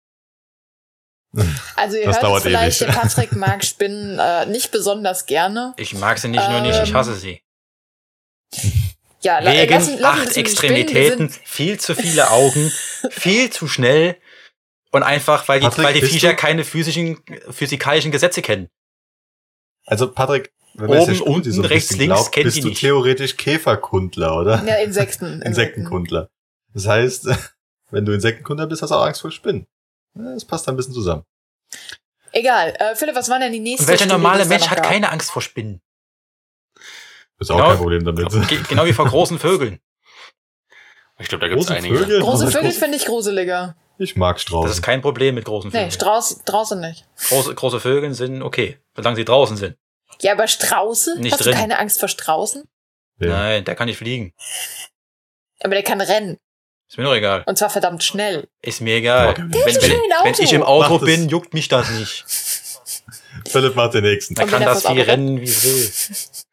also 1.76 1.96
ihr 1.96 2.04
Das 2.06 2.16
hört 2.16 2.24
dauert 2.24 2.38
es 2.38 2.42
vielleicht, 2.44 2.82
ewig. 2.82 2.92
der 2.94 3.00
Patrick 3.00 3.32
mag 3.36 3.64
Spinnen 3.64 4.18
äh, 4.18 4.46
nicht 4.46 4.70
besonders 4.72 5.26
gerne. 5.26 5.74
Ich 5.76 5.94
mag 5.94 6.18
sie 6.18 6.28
nicht 6.28 6.48
nur 6.48 6.60
nicht, 6.60 6.80
ich 6.82 6.88
Ähm, 6.90 6.94
hasse 6.96 7.14
sie. 7.14 7.40
Ja, 9.22 9.38
Wegen 9.44 9.70
lassen, 9.72 9.98
lassen 9.98 10.04
acht 10.28 10.36
Extremitäten, 10.36 11.30
Spinnen. 11.30 11.46
Viel 11.46 11.78
zu 11.78 11.94
viele 11.94 12.30
Augen, 12.30 12.72
viel 13.10 13.50
zu 13.50 13.68
schnell 13.68 14.16
und 14.92 15.02
einfach, 15.02 15.46
weil 15.46 15.60
die, 15.60 15.66
Patrick, 15.66 15.84
weil 15.84 15.94
die 15.94 16.02
Viecher 16.02 16.30
du- 16.30 16.36
keine 16.36 16.64
physischen, 16.64 17.22
physikalischen 17.50 18.10
Gesetze 18.10 18.40
kennen. 18.42 18.68
Also 19.90 20.10
Patrick, 20.10 20.52
wenn 20.74 20.88
man 20.88 20.98
jetzt 20.98 21.08
Oben, 21.08 21.14
Studie 21.16 21.30
unten, 21.34 21.52
so 21.52 21.62
rechts, 21.62 21.90
links, 21.96 22.04
glaubt, 22.14 22.32
kennt 22.32 22.44
bist 22.44 22.56
die 22.56 22.60
du 22.62 22.68
nicht. 22.68 22.80
theoretisch 22.80 23.36
Käferkundler, 23.36 24.36
oder? 24.36 24.64
Ja, 24.64 24.76
Insekten. 24.76 25.42
Insektenkundler. 25.44 26.30
Das 26.72 26.86
heißt, 26.86 27.28
wenn 27.90 28.04
du 28.06 28.12
Insektenkundler 28.12 28.66
bist, 28.66 28.82
hast 28.82 28.90
du 28.90 28.94
auch 28.94 29.04
Angst 29.04 29.20
vor 29.20 29.30
Spinnen. 29.32 29.66
Das 30.14 30.44
passt 30.44 30.68
ein 30.68 30.76
bisschen 30.76 30.94
zusammen. 30.94 31.24
Egal. 32.32 32.74
Äh, 32.78 32.94
Philipp, 32.94 33.14
was 33.16 33.28
war 33.28 33.38
denn 33.40 33.52
die 33.52 33.60
nächste 33.60 33.82
Und 33.84 33.88
welcher 33.88 34.06
normale 34.06 34.44
da 34.44 34.48
Mensch 34.48 34.68
hat 34.68 34.78
gab? 34.78 34.86
keine 34.86 35.10
Angst 35.10 35.30
vor 35.30 35.42
Spinnen? 35.42 35.80
Das 37.38 37.48
ist 37.48 37.50
auch 37.50 37.56
Genau. 37.56 37.68
kein 37.70 37.78
Problem 37.78 38.04
damit. 38.04 38.48
Ge 38.48 38.58
genau 38.68 38.84
wie 38.84 38.92
vor 38.92 39.06
großen 39.06 39.38
Vögeln. 39.38 39.80
Ich 41.18 41.28
glaube, 41.28 41.40
da 41.42 41.48
gibt 41.48 41.60
es 41.60 41.66
Große 41.66 41.78
einige. 41.78 41.98
Vögel? 41.98 42.22
Große- 42.22 42.50
Vögel 42.50 42.70
finde 42.72 42.96
ich 42.96 43.06
gruseliger. 43.06 43.76
Ich 44.02 44.16
mag 44.16 44.36
Das 44.36 44.42
Straußen. 44.42 44.70
ist 44.70 44.82
kein 44.82 45.02
Problem 45.02 45.34
mit 45.34 45.44
großen 45.44 45.68
Nee, 45.70 45.78
Vögeln. 45.78 45.90
Strauß, 45.92 46.44
draußen 46.46 46.80
nicht. 46.80 47.06
große, 47.28 47.54
große 47.54 47.80
Vögel 47.80 48.14
sind 48.14 48.42
okay, 48.42 48.78
solange 48.96 49.16
sie 49.16 49.24
draußen 49.26 49.56
sind. 49.58 49.76
Ja, 50.22 50.32
aber 50.32 50.48
Strauße? 50.48 51.20
Nicht 51.20 51.32
Hast 51.34 51.44
drin. 51.44 51.52
du 51.52 51.58
keine 51.58 51.78
Angst 51.78 52.00
vor 52.00 52.08
Straußen? 52.08 52.64
Ja. 53.18 53.28
Nein, 53.28 53.64
der 53.64 53.74
kann 53.74 53.86
nicht 53.86 53.98
fliegen. 53.98 54.32
Aber 55.62 55.74
der 55.74 55.82
kann 55.82 56.00
rennen. 56.00 56.38
Ist 56.88 56.96
mir 56.96 57.04
doch 57.04 57.14
egal. 57.14 57.44
Und 57.46 57.58
zwar 57.58 57.68
verdammt 57.70 58.02
schnell. 58.02 58.48
Ist 58.62 58.80
mir 58.80 58.96
egal. 58.96 59.34
Der 59.34 59.44
Wenn, 59.44 59.74
so 59.74 59.82
wenn, 59.82 59.90
wenn 59.90 60.32
Auto. 60.32 60.42
ich 60.42 60.52
im 60.54 60.62
Auto 60.62 60.94
Macht 60.94 61.04
bin, 61.04 61.28
juckt 61.28 61.52
mich 61.54 61.68
das 61.68 61.88
nicht. 61.90 62.24
Philipp 63.48 63.76
macht 63.76 63.94
den 63.94 64.04
nächsten. 64.04 64.34
Da 64.34 64.42
Und 64.42 64.52
wenn 64.52 64.58
kann 64.60 64.66
das 64.66 64.82
Vieh 64.82 64.88
Auto 64.88 65.00
rennen, 65.02 65.40
wie 65.40 65.44
es 65.44 65.64
will. 65.64 66.46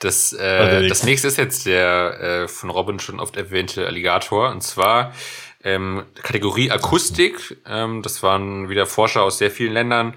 Das, 0.00 0.32
äh, 0.32 0.64
nächste. 0.80 0.88
das 0.88 1.02
nächste 1.04 1.28
ist 1.28 1.36
jetzt 1.38 1.66
der 1.66 2.20
äh, 2.20 2.48
von 2.48 2.70
Robin 2.70 2.98
schon 2.98 3.20
oft 3.20 3.36
erwähnte 3.36 3.86
Alligator. 3.86 4.50
Und 4.50 4.62
zwar 4.62 5.14
ähm, 5.62 6.04
Kategorie 6.22 6.70
Akustik. 6.70 7.58
Ähm, 7.66 8.02
das 8.02 8.22
waren 8.22 8.68
wieder 8.68 8.86
Forscher 8.86 9.22
aus 9.22 9.38
sehr 9.38 9.50
vielen 9.50 9.72
Ländern. 9.72 10.14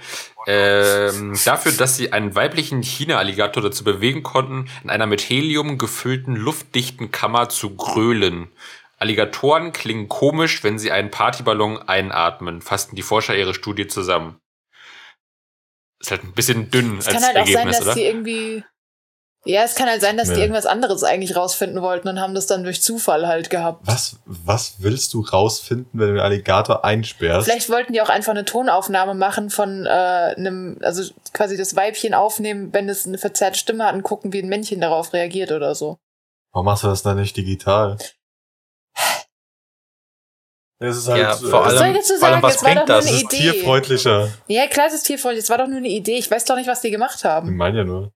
ähm, 0.47 1.37
dafür, 1.45 1.71
dass 1.71 1.95
sie 1.97 2.11
einen 2.11 2.35
weiblichen 2.35 2.81
China-Alligator 2.81 3.63
dazu 3.63 3.83
bewegen 3.83 4.23
konnten, 4.23 4.69
in 4.83 4.89
einer 4.89 5.05
mit 5.05 5.21
Helium 5.21 5.77
gefüllten 5.77 6.35
luftdichten 6.35 7.11
Kammer 7.11 7.49
zu 7.49 7.75
grölen. 7.75 8.49
Alligatoren 8.97 9.73
klingen 9.73 10.07
komisch, 10.07 10.63
wenn 10.63 10.79
sie 10.79 10.91
einen 10.91 11.11
Partyballon 11.11 11.77
einatmen, 11.77 12.61
fassten 12.61 12.95
die 12.95 13.01
Forscher 13.01 13.35
ihre 13.35 13.53
Studie 13.53 13.87
zusammen. 13.87 14.39
Ist 15.99 16.11
halt 16.11 16.23
ein 16.23 16.33
bisschen 16.33 16.69
dünn 16.69 16.97
Es 16.99 17.07
als 17.07 17.15
kann 17.15 17.25
halt 17.25 17.37
auch 17.37 17.45
sein, 17.45 17.55
Ergebnis, 17.55 17.77
dass 17.77 17.85
oder? 17.87 17.95
die 17.95 18.03
irgendwie. 18.03 18.63
Ja, 19.45 19.63
es 19.63 19.75
kann 19.75 19.89
halt 19.89 19.99
sein, 19.99 20.15
dass 20.15 20.31
die 20.31 20.39
irgendwas 20.39 20.65
anderes 20.65 21.03
eigentlich 21.03 21.35
rausfinden 21.35 21.81
wollten 21.81 22.07
und 22.07 22.21
haben 22.21 22.33
das 22.33 22.47
dann 22.47 22.63
durch 22.63 22.81
Zufall 22.81 23.27
halt 23.27 23.49
gehabt. 23.49 23.81
Was, 23.85 24.15
was 24.25 24.75
willst 24.79 25.13
du 25.13 25.19
rausfinden, 25.21 25.89
wenn 25.91 26.07
du 26.07 26.11
einen 26.13 26.19
Alligator 26.21 26.85
einsperrst? 26.85 27.45
Vielleicht 27.49 27.69
wollten 27.69 27.91
die 27.91 28.01
auch 28.01 28.07
einfach 28.07 28.31
eine 28.31 28.45
Tonaufnahme 28.45 29.15
machen 29.15 29.49
von 29.49 29.85
äh, 29.85 29.89
einem, 29.89 30.77
also 30.81 31.03
quasi 31.33 31.57
das 31.57 31.75
Weibchen 31.75 32.13
aufnehmen, 32.13 32.69
wenn 32.73 32.87
es 32.87 33.05
eine 33.05 33.17
verzerrte 33.17 33.57
Stimme 33.59 33.83
hat 33.85 33.95
und 33.95 34.03
gucken, 34.03 34.31
wie 34.31 34.39
ein 34.41 34.47
Männchen 34.47 34.79
darauf 34.79 35.11
reagiert 35.11 35.51
oder 35.51 35.75
so. 35.75 35.97
Warum 36.53 36.65
machst 36.65 36.83
du 36.83 36.87
das 36.87 37.03
dann 37.03 37.17
nicht 37.17 37.35
digital? 37.35 37.97
Es 40.79 40.97
ist 40.97 41.07
halt, 41.07 41.21
Ja, 41.21 41.31
äh, 41.33 41.35
vor 41.35 41.65
Was 41.65 41.73
soll 41.73 41.75
ich 41.75 41.81
allem, 41.81 41.93
dazu 41.95 42.13
allem 42.13 42.19
sagen? 42.21 42.41
was 42.43 42.55
Es 42.55 42.63
war 42.63 42.69
bringt 42.73 42.81
doch 42.81 42.87
nur 42.87 42.95
das? 42.97 43.05
es 43.05 43.11
eine 43.11 43.17
ist 43.17 43.23
Idee. 43.33 43.51
tierfreundlicher. 43.51 44.29
Ja, 44.47 44.67
klar, 44.67 44.87
es 44.87 44.93
ist 44.93 45.03
tierfreundlich. 45.03 45.43
Es 45.43 45.49
war 45.49 45.57
doch 45.57 45.67
nur 45.67 45.77
eine 45.77 45.87
Idee. 45.89 46.17
Ich 46.17 46.29
weiß 46.29 46.45
doch 46.45 46.55
nicht, 46.55 46.67
was 46.67 46.81
die 46.81 46.91
gemacht 46.91 47.15
Ich 47.19 47.25
haben. 47.25 47.55
meine 47.55 47.79
ja 47.79 47.83
nur. 47.83 48.11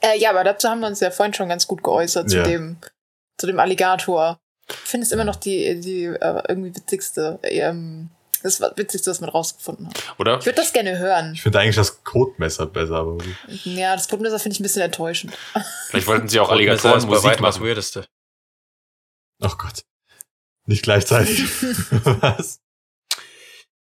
Äh, 0.00 0.18
ja, 0.18 0.30
aber 0.30 0.44
dazu 0.44 0.68
haben 0.68 0.80
wir 0.80 0.86
uns 0.88 1.00
ja 1.00 1.10
vorhin 1.10 1.34
schon 1.34 1.48
ganz 1.48 1.66
gut 1.66 1.82
geäußert 1.82 2.30
zu 2.30 2.38
Ja. 2.38 2.42
dem, 2.44 2.76
zu 3.38 3.46
dem 3.46 3.58
Alligator. 3.60 4.38
Ich 4.68 4.74
finde 4.76 5.04
es 5.06 5.12
immer 5.12 5.24
noch 5.24 5.36
die, 5.36 5.80
die 5.80 6.04
äh, 6.04 6.42
irgendwie 6.48 6.74
witzigste, 6.74 7.38
ähm, 7.42 8.10
das 8.42 8.60
war- 8.60 8.76
witzigste, 8.76 9.10
was 9.10 9.20
man 9.20 9.30
rausgefunden 9.30 9.88
hat. 9.88 10.18
Oder? 10.18 10.38
Ich 10.38 10.46
würde 10.46 10.56
das 10.56 10.72
gerne 10.72 10.98
hören. 10.98 11.32
Ich 11.34 11.42
finde 11.42 11.58
eigentlich 11.60 11.76
das 11.76 12.02
Kotmesser 12.04 12.66
besser, 12.66 12.96
aber. 12.96 13.18
Ja, 13.64 13.94
das 13.96 14.08
Kotmesser 14.08 14.38
finde 14.38 14.54
ich 14.54 14.60
ein 14.60 14.62
bisschen 14.64 14.82
enttäuschend. 14.82 15.32
Vielleicht 15.88 16.06
wollten 16.06 16.28
sie 16.28 16.38
auch 16.40 16.50
Alligatoren 16.50 17.04
Musik 17.06 17.24
weitem 17.24 17.44
das 17.44 17.56
machen. 17.56 17.66
Weirdeste. 17.68 18.06
Oh 19.42 19.52
Gott. 19.58 19.84
Nicht 20.66 20.82
gleichzeitig. 20.82 21.44
was? 22.20 22.60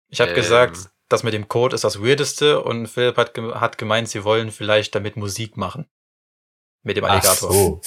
Ich 0.09 0.19
habe 0.21 0.31
Ähm. 0.31 0.35
gesagt, 0.35 0.77
das 1.13 1.23
mit 1.23 1.33
dem 1.33 1.47
Code 1.47 1.75
ist 1.75 1.83
das 1.83 2.01
Weirdeste 2.01 2.61
und 2.61 2.87
Philipp 2.87 3.15
hat, 3.17 3.33
gem- 3.33 3.53
hat 3.59 3.77
gemeint, 3.77 4.09
sie 4.09 4.23
wollen 4.23 4.51
vielleicht 4.51 4.93
damit 4.95 5.15
Musik 5.15 5.55
machen. 5.57 5.87
Mit 6.83 6.97
dem 6.97 7.05
Ach 7.05 7.11
Alligator. 7.11 7.53
so. 7.53 7.81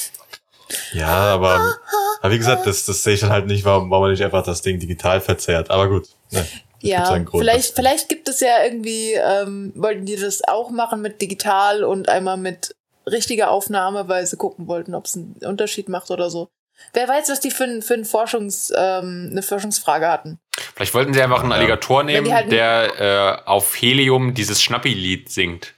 Ja, 0.93 1.35
aber, 1.35 1.77
aber 2.23 2.33
wie 2.33 2.39
gesagt, 2.39 2.67
das, 2.67 2.85
das 2.87 3.03
sehe 3.03 3.15
ich 3.15 3.21
dann 3.21 3.31
halt 3.31 3.47
nicht, 3.47 3.65
warum, 3.65 3.91
warum 3.91 4.05
man 4.05 4.11
nicht 4.13 4.25
einfach 4.25 4.43
das 4.45 4.63
Ding 4.63 4.79
digital 4.81 5.21
verzerrt. 5.21 5.71
Aber 5.71 5.89
gut. 5.89 6.09
Ne, 6.31 6.47
Ja, 6.81 7.05
Grund 7.19 7.31
vielleicht, 7.43 7.75
vielleicht 7.77 8.09
gibt 8.09 8.29
es 8.29 8.41
ja 8.41 8.65
irgendwie, 8.65 9.13
ähm, 9.15 9.73
wollten 9.77 10.07
die 10.07 10.17
das 10.17 10.43
auch 10.47 10.71
machen 10.71 11.03
mit 11.03 11.21
digital 11.21 11.85
und 11.85 12.09
einmal 12.09 12.37
mit 12.37 12.75
richtiger 13.07 13.51
Aufnahme, 13.51 14.09
weil 14.09 14.27
sie 14.27 14.37
gucken 14.37 14.67
wollten, 14.67 14.95
ob 14.95 15.05
es 15.07 15.15
einen 15.17 15.37
Unterschied 15.45 15.89
macht 15.89 16.11
oder 16.11 16.31
so. 16.31 16.49
Wer 16.93 17.09
weiß, 17.09 17.29
was 17.29 17.41
die 17.41 17.51
für, 17.53 17.65
ein- 17.65 17.83
für 17.83 17.95
ein 17.95 18.05
Forschungs, 18.05 18.73
ähm, 18.77 19.29
eine 19.31 19.43
Forschungsfrage 19.43 20.09
hatten. 20.09 20.41
Vielleicht 20.75 20.95
wollten 20.95 21.13
sie 21.15 21.23
einfach 21.23 21.43
einen. 21.43 21.53
Alligator 21.53 22.03
nehmen, 22.03 22.33
halt- 22.33 22.51
der 22.51 23.01
äh, 23.45 23.49
auf 23.49 23.75
Helium 23.81 24.35
dieses 24.35 24.63
Schnappi-Lied 24.63 25.31
singt. 25.31 25.75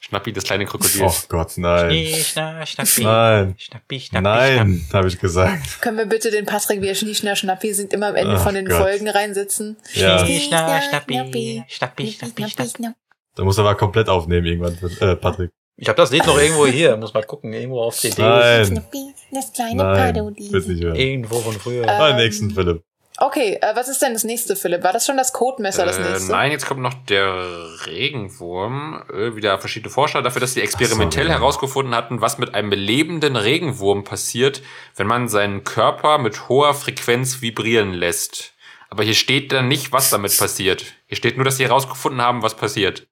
Schnappi, 0.00 0.34
das 0.34 0.44
kleine 0.44 0.66
Krokodil. 0.66 1.02
Oh 1.02 1.14
Gott, 1.28 1.52
nein. 1.56 1.90
Schnie, 1.90 2.14
schna, 2.22 2.66
schnappi. 2.66 3.04
Nein. 3.04 3.54
Schnappi, 3.56 4.00
schnappi, 4.00 4.22
Nein, 4.22 4.86
habe 4.92 5.08
ich 5.08 5.18
gesagt. 5.18 5.80
Können 5.80 5.96
wir 5.96 6.04
bitte 6.04 6.30
den 6.30 6.44
Patrick, 6.44 6.82
wie 6.82 6.88
er 6.88 6.94
Schnie, 6.94 7.14
Schna, 7.14 7.34
Schnappi 7.34 7.72
singt, 7.72 7.94
immer 7.94 8.08
am 8.08 8.16
Ende 8.16 8.34
Ach 8.34 8.42
von 8.42 8.54
den 8.54 8.66
Gott. 8.66 8.76
Folgen 8.82 9.08
reinsetzen? 9.08 9.78
Ja. 9.94 10.18
Schnie, 10.18 10.40
schna, 10.40 10.82
schnappi. 10.82 11.64
Schnappi, 11.68 12.12
schnappi, 12.12 12.48
schnappi. 12.50 12.88
Da 13.34 13.44
muss 13.44 13.56
er 13.56 13.64
mal 13.64 13.76
komplett 13.76 14.10
aufnehmen 14.10 14.46
irgendwann, 14.46 14.78
äh, 15.00 15.16
Patrick. 15.16 15.50
Ich 15.76 15.88
habe 15.88 15.96
das 15.96 16.10
Lied 16.10 16.26
noch 16.26 16.38
irgendwo 16.38 16.66
hier. 16.66 16.96
Muss 16.96 17.14
mal 17.14 17.24
gucken. 17.24 17.52
Irgendwo 17.52 17.80
auf 17.82 17.96
CD. 17.96 18.22
Nein, 18.22 18.84
das 19.32 19.52
kleine 19.52 19.82
nein, 19.82 20.14
Parodie. 20.14 20.50
Irgendwo 20.52 21.40
von 21.40 21.54
früher. 21.54 21.86
Ähm, 21.88 22.16
nächsten 22.16 22.50
Philipp. 22.50 22.84
Okay, 23.16 23.58
äh, 23.62 23.76
was 23.76 23.88
ist 23.88 24.02
denn 24.02 24.12
das 24.12 24.24
nächste, 24.24 24.56
Philipp? 24.56 24.82
War 24.82 24.92
das 24.92 25.06
schon 25.06 25.16
das 25.16 25.32
Kotmesser, 25.32 25.84
das 25.86 25.98
Äh, 25.98 26.02
nächste? 26.10 26.32
nein, 26.32 26.50
jetzt 26.50 26.66
kommt 26.66 26.80
noch 26.80 26.94
der 27.06 27.86
Regenwurm. 27.86 29.04
Äh, 29.08 29.36
wieder 29.36 29.56
verschiedene 29.60 29.90
Forscher 29.92 30.20
dafür, 30.20 30.40
dass 30.40 30.54
sie 30.54 30.62
experimentell 30.62 31.26
so, 31.26 31.30
ja. 31.30 31.38
herausgefunden 31.38 31.94
hatten, 31.94 32.20
was 32.20 32.38
mit 32.38 32.54
einem 32.54 32.72
lebenden 32.72 33.36
Regenwurm 33.36 34.02
passiert, 34.02 34.62
wenn 34.96 35.06
man 35.06 35.28
seinen 35.28 35.62
Körper 35.62 36.18
mit 36.18 36.48
hoher 36.48 36.74
Frequenz 36.74 37.40
vibrieren 37.40 37.92
lässt. 37.92 38.52
Aber 38.90 39.04
hier 39.04 39.14
steht 39.14 39.52
dann 39.52 39.68
nicht, 39.68 39.92
was 39.92 40.10
damit 40.10 40.36
passiert. 40.36 40.84
Hier 41.06 41.16
steht 41.16 41.36
nur, 41.36 41.44
dass 41.44 41.56
sie 41.56 41.64
herausgefunden 41.64 42.20
haben, 42.20 42.42
was 42.42 42.56
passiert. 42.56 43.06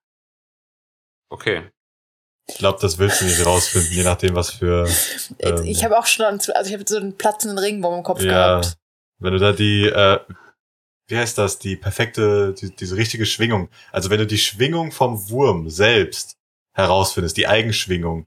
Okay. 1.29 1.71
Ich 2.49 2.59
glaube, 2.59 2.79
das 2.81 2.99
willst 2.99 3.21
du 3.21 3.25
nicht 3.25 3.45
rausfinden, 3.47 3.93
je 3.93 4.03
nachdem, 4.03 4.35
was 4.35 4.51
für. 4.51 4.89
ähm, 5.39 5.65
ich 5.65 5.85
habe 5.85 5.97
auch 5.97 6.07
schon, 6.07 6.27
also 6.27 6.51
ich 6.69 6.73
habe 6.73 6.85
so 6.87 6.97
einen 6.97 7.17
platzenden 7.17 7.59
Regenwurm 7.59 7.99
im 7.99 8.03
Kopf 8.03 8.21
Ja, 8.21 8.61
gehabt. 8.61 8.77
Wenn 9.23 9.33
du 9.33 9.39
da 9.39 9.53
die, 9.53 9.85
äh, 9.87 10.21
wie 11.09 11.17
heißt 11.17 11.39
das, 11.39 11.59
die 11.59 11.77
perfekte, 11.77 12.55
die, 12.55 12.75
diese 12.75 12.97
richtige 12.97 13.27
Schwingung. 13.27 13.69
Also 13.91 14.11
wenn 14.11 14.19
du 14.19 14.27
die 14.27 14.39
Schwingung 14.39 14.93
vom 14.93 15.29
Wurm 15.31 15.69
selbst 15.69 16.37
herausfindest, 16.75 17.37
die 17.37 17.49
Eigenschwingung, 17.49 18.27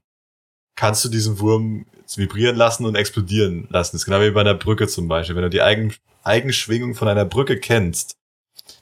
kannst 0.76 1.04
du 1.04 1.08
diesen 1.08 1.40
Wurm 1.40 1.86
vibrieren 2.14 2.56
lassen 2.56 2.84
und 2.86 2.94
explodieren 2.94 3.66
lassen. 3.70 3.92
Das 3.92 4.02
ist 4.02 4.04
genau 4.04 4.20
wie 4.20 4.30
bei 4.30 4.42
einer 4.42 4.54
Brücke 4.54 4.86
zum 4.86 5.08
Beispiel. 5.08 5.34
Wenn 5.34 5.42
du 5.42 5.50
die 5.50 5.62
Eigen, 5.62 5.92
Eigenschwingung 6.22 6.94
von 6.94 7.08
einer 7.08 7.24
Brücke 7.24 7.58
kennst, 7.58 8.16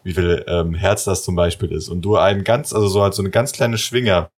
wie 0.02 0.14
viel 0.14 0.44
ähm, 0.46 0.74
Herz 0.74 1.04
das 1.04 1.24
zum 1.24 1.34
Beispiel 1.34 1.72
ist, 1.72 1.88
und 1.88 2.02
du 2.02 2.16
einen 2.16 2.44
ganz, 2.44 2.72
also 2.72 2.88
so 2.88 3.02
halt 3.02 3.14
so 3.14 3.22
eine 3.22 3.30
ganz 3.30 3.52
kleine 3.52 3.78
Schwinger 3.78 4.30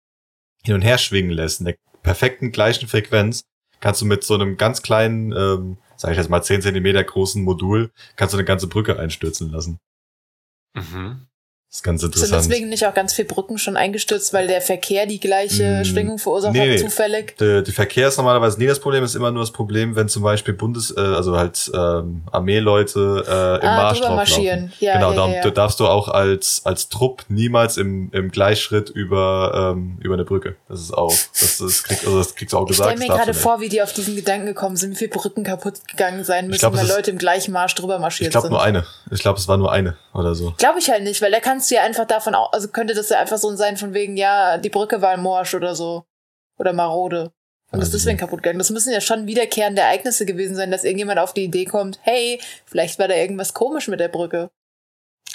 hin 0.65 0.75
und 0.75 0.83
her 0.83 0.99
schwingen 0.99 1.31
lässt, 1.31 1.61
in 1.61 1.67
der 1.67 1.77
perfekten 2.03 2.53
gleichen 2.53 2.89
Frequenz, 2.89 3.43
kannst 3.81 4.01
du 4.01 4.07
mit 4.07 4.25
so 4.25 4.35
einem 4.35 4.57
ganz 4.57 4.83
kleinen, 4.83 5.33
ähm, 5.33 5.79
sag 5.97 6.13
ich 6.13 6.19
jetzt 6.19 6.31
mal 6.31 6.43
10 6.43 6.63
Zentimeter 6.63 7.03
großen 7.03 7.43
Modul, 7.43 7.91
kannst 8.17 8.35
du 8.35 8.39
eine 8.39 8.45
ganze 8.45 8.67
Brücke 8.69 8.99
einstürzen 8.99 9.51
lassen. 9.51 9.79
Mhm. 10.75 11.27
Das 11.77 11.81
ist 11.81 11.85
ganz 11.85 12.01
Sind 12.01 12.15
interessant. 12.15 12.45
deswegen 12.47 12.69
nicht 12.71 12.87
auch 12.87 12.95
ganz 12.95 13.12
viele 13.12 13.29
Brücken 13.29 13.59
schon 13.59 13.77
eingestürzt, 13.77 14.33
weil 14.33 14.47
der 14.47 14.62
Verkehr 14.62 15.05
die 15.05 15.21
gleiche 15.21 15.83
Mm, 15.83 15.85
Schwingung 15.85 16.19
verursacht 16.19 16.55
nee, 16.55 16.73
hat, 16.73 16.81
zufällig? 16.81 17.37
Die, 17.39 17.62
die 17.62 17.73
Verkehr 17.73 18.09
ist 18.09 18.17
normalerweise 18.17 18.59
nie 18.59 18.67
das 18.67 18.81
Problem, 18.81 19.05
ist 19.05 19.15
immer 19.15 19.31
nur 19.31 19.43
das 19.43 19.51
Problem, 19.51 19.95
wenn 19.95 20.09
zum 20.09 20.23
Beispiel 20.23 20.55
Bundes, 20.55 20.95
äh, 20.97 21.01
also 21.01 21.37
halt 21.37 21.71
ähm, 21.75 22.23
Armeeleute 22.33 23.25
äh, 23.27 23.62
im 23.62 23.69
ah, 23.69 23.77
Marsch 23.77 24.01
drüber 24.01 24.15
marschieren. 24.15 24.73
Ja, 24.81 24.95
genau, 24.95 25.12
ja, 25.12 25.35
ja, 25.35 25.43
du 25.43 25.49
ja. 25.49 25.55
darfst 25.55 25.79
du 25.79 25.87
auch 25.87 26.09
als 26.09 26.62
als 26.65 26.89
Trupp 26.89 27.25
niemals 27.29 27.77
im, 27.77 28.11
im 28.12 28.31
Gleichschritt 28.31 28.89
über 28.89 29.73
ähm, 29.77 29.99
über 30.01 30.15
eine 30.15 30.25
Brücke. 30.25 30.57
Das 30.71 30.81
ist 30.81 30.95
auch, 30.95 31.11
das, 31.11 31.59
das 31.59 31.83
kriegst 31.83 32.07
also 32.07 32.19
das 32.19 32.35
kriegst 32.35 32.55
du 32.55 32.57
auch 32.57 32.62
Ich 32.62 32.69
gesagt. 32.69 32.97
stelle 32.97 33.12
mir 33.12 33.19
gerade 33.19 33.35
vor, 33.35 33.61
wie 33.61 33.69
die 33.69 33.83
auf 33.83 33.93
diesen 33.93 34.17
Gedanken 34.17 34.47
gekommen 34.47 34.77
sind, 34.77 34.93
wie 34.93 34.97
viele 34.97 35.11
Brücken 35.11 35.45
kaputt 35.45 35.87
gegangen 35.89 36.25
sein 36.25 36.47
müssen, 36.47 36.61
glaub, 36.61 36.75
weil 36.75 36.87
Leute 36.87 37.11
im 37.11 37.19
gleichen 37.19 37.53
Marsch 37.53 37.75
drüber 37.75 37.97
Ich 37.97 38.01
marschiert 38.01 38.31
glaube 38.31 38.47
sind. 38.47 38.53
nur 38.53 38.62
eine. 38.62 38.87
Ich 39.11 39.21
glaube, 39.21 39.39
es 39.39 39.47
war 39.47 39.59
nur 39.59 39.71
eine 39.71 39.97
oder 40.15 40.35
so. 40.35 40.55
Glaube 40.57 40.79
ich 40.79 40.89
halt 40.91 41.03
nicht, 41.03 41.21
weil 41.21 41.31
da 41.31 41.41
kannst 41.41 41.66
du 41.71 41.75
ja 41.77 41.83
einfach 41.83 42.07
davon, 42.07 42.35
au- 42.35 42.47
also 42.53 42.69
könnte 42.69 42.95
das 42.95 43.09
ja 43.11 43.19
einfach 43.21 43.39
so 43.39 43.55
sein 43.57 43.77
von 43.77 43.95
wegen, 43.95 44.17
ja, 44.17 44.59
die 44.59 44.71
Brücke 44.71 45.01
war 45.03 45.17
morsch 45.17 45.55
oder 45.55 45.75
so. 45.75 46.05
Oder 46.59 46.73
marode. 46.73 47.33
Und 47.73 47.81
Weiß 47.81 47.89
ist 47.89 47.95
deswegen 47.95 48.17
kaputt 48.19 48.43
gegangen. 48.43 48.59
Das 48.59 48.71
müssen 48.71 48.93
ja 48.93 49.01
schon 49.01 49.27
wiederkehrende 49.27 49.83
Ereignisse 49.83 50.25
gewesen 50.25 50.55
sein, 50.57 50.71
dass 50.71 50.85
irgendjemand 50.85 51.19
auf 51.19 51.35
die 51.35 51.45
Idee 51.45 51.65
kommt, 51.65 51.99
hey, 52.03 52.41
vielleicht 52.65 52.99
war 52.99 53.09
da 53.09 53.15
irgendwas 53.15 53.53
komisch 53.55 53.89
mit 53.89 54.01
der 54.01 54.09
Brücke. 54.09 54.51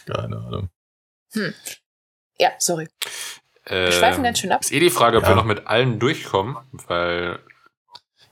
Keine 0.08 0.38
Ahnung. 0.38 0.70
Ja, 2.38 2.52
sorry. 2.58 2.88
Wir 3.66 3.92
schweifen 3.92 4.24
ganz 4.24 4.40
schön 4.40 4.52
ab. 4.52 4.62
Ist 4.62 4.72
eh 4.72 4.80
die 4.80 4.90
Frage, 4.90 5.18
ob 5.18 5.24
Ja. 5.24 5.30
wir 5.30 5.36
noch 5.36 5.46
mit 5.46 5.68
allen 5.68 6.00
durchkommen, 6.00 6.58
weil 6.88 7.40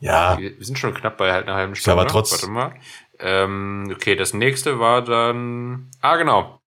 Ja, 0.01 0.37
wir 0.39 0.55
sind 0.63 0.79
schon 0.79 0.93
knapp 0.93 1.17
bei 1.17 1.31
halt 1.33 1.45
einer 1.47 1.57
halben 1.57 1.73
Ja, 1.73 1.79
Stunde. 1.79 1.99
aber 2.01 2.09
trotz- 2.09 2.31
Warte 2.31 2.47
mal. 2.47 2.73
Ähm, 3.19 3.91
okay, 3.93 4.15
das 4.15 4.33
nächste 4.33 4.79
war 4.79 5.03
dann. 5.03 5.91
Ah, 5.99 6.15
genau. 6.15 6.58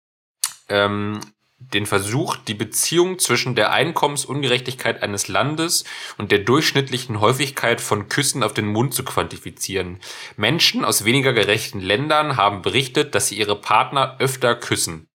Ähm, 0.72 1.20
den 1.58 1.86
Versuch, 1.86 2.36
die 2.36 2.54
Beziehung 2.54 3.18
zwischen 3.20 3.54
der 3.54 3.70
Einkommensungerechtigkeit 3.72 5.02
eines 5.02 5.28
Landes 5.28 5.84
und 6.18 6.32
der 6.32 6.40
durchschnittlichen 6.40 7.20
Häufigkeit 7.20 7.80
von 7.80 8.08
Küssen 8.08 8.42
auf 8.42 8.52
den 8.52 8.66
Mund 8.66 8.94
zu 8.94 9.04
quantifizieren. 9.04 10.00
Menschen 10.36 10.84
aus 10.84 11.04
weniger 11.04 11.32
gerechten 11.32 11.80
Ländern 11.80 12.36
haben 12.36 12.62
berichtet, 12.62 13.14
dass 13.14 13.28
sie 13.28 13.38
ihre 13.38 13.54
Partner 13.60 14.16
öfter 14.18 14.56
küssen. 14.56 15.08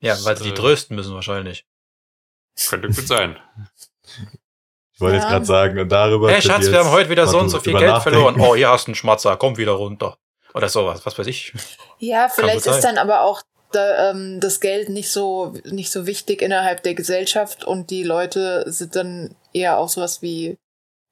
Ja, 0.00 0.16
weil 0.24 0.36
sie 0.36 0.44
die 0.44 0.54
trösten 0.54 0.96
müssen 0.96 1.14
wahrscheinlich. 1.14 1.64
Könnte 2.68 2.88
gut 2.88 3.06
sein. 3.06 3.38
ich 4.92 5.00
wollte 5.00 5.16
Ja. 5.16 5.22
jetzt 5.22 5.30
gerade 5.30 5.44
sagen, 5.44 5.78
und 5.78 5.88
darüber. 5.90 6.30
Hey 6.30 6.42
Schatz, 6.42 6.70
wir 6.70 6.78
haben 6.78 6.90
heute 6.90 7.10
wieder 7.10 7.26
so 7.26 7.38
und 7.38 7.48
so 7.48 7.60
viel 7.60 7.74
Geld 7.74 7.90
nachdenken. 7.90 8.18
verloren. 8.18 8.40
Oh, 8.40 8.56
hier 8.56 8.70
hast 8.70 8.86
du 8.86 8.90
einen 8.90 8.94
Schmatzer, 8.96 9.36
komm 9.36 9.56
wieder 9.56 9.72
runter. 9.72 10.18
Oder 10.56 10.70
sowas, 10.70 11.04
was 11.04 11.18
weiß 11.18 11.26
ich. 11.26 11.52
Ja, 11.98 12.30
vielleicht 12.30 12.66
ist 12.66 12.80
dann 12.80 12.96
aber 12.96 13.22
auch 13.22 13.42
da, 13.72 14.10
ähm, 14.10 14.40
das 14.40 14.60
Geld 14.60 14.88
nicht 14.88 15.10
so, 15.10 15.54
nicht 15.64 15.90
so 15.92 16.06
wichtig 16.06 16.40
innerhalb 16.40 16.82
der 16.82 16.94
Gesellschaft 16.94 17.62
und 17.64 17.90
die 17.90 18.02
Leute 18.02 18.64
sind 18.70 18.96
dann 18.96 19.34
eher 19.52 19.76
auf 19.76 19.90
sowas 19.90 20.22
wie 20.22 20.56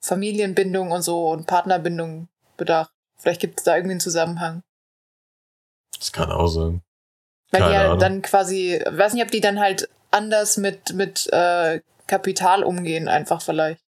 Familienbindung 0.01 0.93
und 0.93 1.03
so 1.03 1.29
und 1.29 1.47
Partnerbindung 1.47 2.29
bedacht. 2.57 2.91
Vielleicht 3.19 3.43
gibt 3.43 3.61
es 3.61 3.65
da 3.65 3.77
irgendwie 3.77 3.93
einen 3.93 4.01
Zusammenhang. 4.01 4.63
Das 5.99 6.11
kann 6.11 6.33
auch 6.33 6.49
sein. 6.49 6.81
Weil 7.51 7.61
Keine 7.61 7.73
die 7.73 7.79
halt 7.79 7.87
Ahnung. 7.89 7.99
dann 8.01 8.23
quasi, 8.23 8.83
weiß 8.87 9.13
nicht, 9.13 9.25
ob 9.25 9.31
die 9.31 9.41
dann 9.43 9.61
halt 9.61 9.91
anders 10.11 10.57
mit, 10.57 10.95
mit 10.95 11.31
äh, 11.33 11.81
Kapital 12.07 12.63
umgehen, 12.63 13.09
einfach 13.09 13.43
vielleicht. 13.43 13.84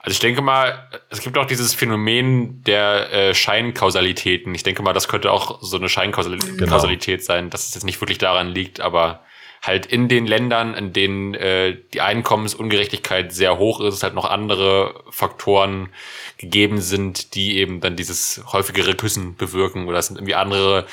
Also 0.00 0.12
ich 0.12 0.18
denke 0.18 0.42
mal, 0.42 0.88
es 1.10 1.20
gibt 1.20 1.38
auch 1.38 1.46
dieses 1.46 1.74
Phänomen 1.74 2.62
der 2.64 3.12
äh, 3.12 3.34
Scheinkausalitäten. 3.34 4.54
Ich 4.54 4.62
denke 4.62 4.82
mal, 4.82 4.92
das 4.92 5.08
könnte 5.08 5.30
auch 5.30 5.62
so 5.62 5.76
eine 5.76 5.88
Scheinkausalität 5.88 6.58
Genau. 6.58 6.78
Sein, 7.24 7.50
dass 7.50 7.68
es 7.68 7.74
jetzt 7.74 7.84
nicht 7.84 8.00
wirklich 8.00 8.18
daran 8.18 8.48
liegt, 8.48 8.80
aber 8.80 9.20
halt 9.62 9.86
in 9.86 10.08
den 10.08 10.26
Ländern, 10.26 10.74
in 10.74 10.92
denen 10.92 11.34
äh, 11.34 11.76
die 11.94 12.00
Einkommensungerechtigkeit 12.00 13.32
sehr 13.32 13.58
hoch 13.58 13.80
ist, 13.80 14.02
halt 14.02 14.14
noch 14.14 14.26
andere 14.26 15.02
Faktoren 15.10 15.88
gegeben 16.36 16.80
sind, 16.80 17.34
die 17.34 17.58
eben 17.58 17.80
dann 17.80 17.96
dieses 17.96 18.42
häufigere 18.52 18.94
Küssen 18.94 19.36
bewirken 19.36 19.88
oder 19.88 19.98
es 19.98 20.08
sind 20.08 20.16
irgendwie 20.16 20.34
andere 20.34 20.86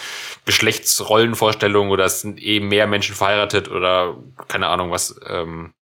Geschlechtsrollenvorstellungen 0.45 1.91
oder 1.91 2.05
es 2.05 2.21
sind 2.21 2.39
eben 2.39 2.69
mehr 2.69 2.87
Menschen 2.87 3.15
verheiratet 3.15 3.69
oder 3.69 4.17
keine 4.47 4.67
Ahnung 4.67 4.91
was. 4.91 5.19
Ähm, 5.27 5.73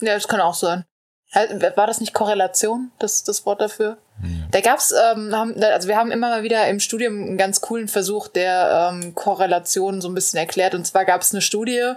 Ja, 0.00 0.14
das 0.14 0.26
kann 0.26 0.40
auch 0.40 0.54
sein. 0.54 0.84
War 1.34 1.86
das 1.86 2.00
nicht 2.00 2.12
Korrelation, 2.12 2.90
das, 2.98 3.24
das 3.24 3.46
Wort 3.46 3.60
dafür? 3.60 3.96
Da 4.50 4.60
gab's, 4.60 4.92
ähm, 4.92 5.34
haben, 5.34 5.60
also 5.62 5.88
wir 5.88 5.96
haben 5.96 6.10
immer 6.10 6.28
mal 6.28 6.42
wieder 6.42 6.68
im 6.68 6.78
Studium 6.78 7.22
einen 7.22 7.38
ganz 7.38 7.60
coolen 7.60 7.88
Versuch, 7.88 8.28
der 8.28 8.90
ähm, 8.92 9.14
Korrelation 9.14 10.00
so 10.00 10.08
ein 10.08 10.14
bisschen 10.14 10.38
erklärt. 10.38 10.74
Und 10.74 10.86
zwar 10.86 11.04
gab's 11.04 11.32
eine 11.32 11.40
Studie, 11.40 11.94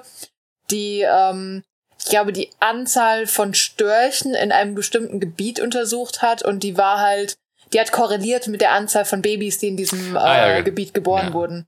die, 0.72 1.02
ähm, 1.02 1.64
ich 2.00 2.06
glaube, 2.06 2.32
die 2.32 2.50
Anzahl 2.60 3.28
von 3.28 3.54
Störchen 3.54 4.34
in 4.34 4.52
einem 4.52 4.74
bestimmten 4.74 5.20
Gebiet 5.20 5.60
untersucht 5.60 6.22
hat 6.22 6.42
und 6.44 6.64
die 6.64 6.78
war 6.78 7.00
halt, 7.00 7.36
die 7.74 7.80
hat 7.80 7.92
korreliert 7.92 8.48
mit 8.48 8.62
der 8.62 8.72
Anzahl 8.72 9.06
von 9.06 9.22
Babys, 9.22 9.58
die 9.58 9.68
in 9.68 9.78
diesem 9.78 10.16
äh, 10.16 10.20
Ah, 10.20 10.48
ja, 10.50 10.62
Gebiet 10.62 10.94
geboren 10.94 11.28
ja. 11.28 11.34
wurden. 11.34 11.68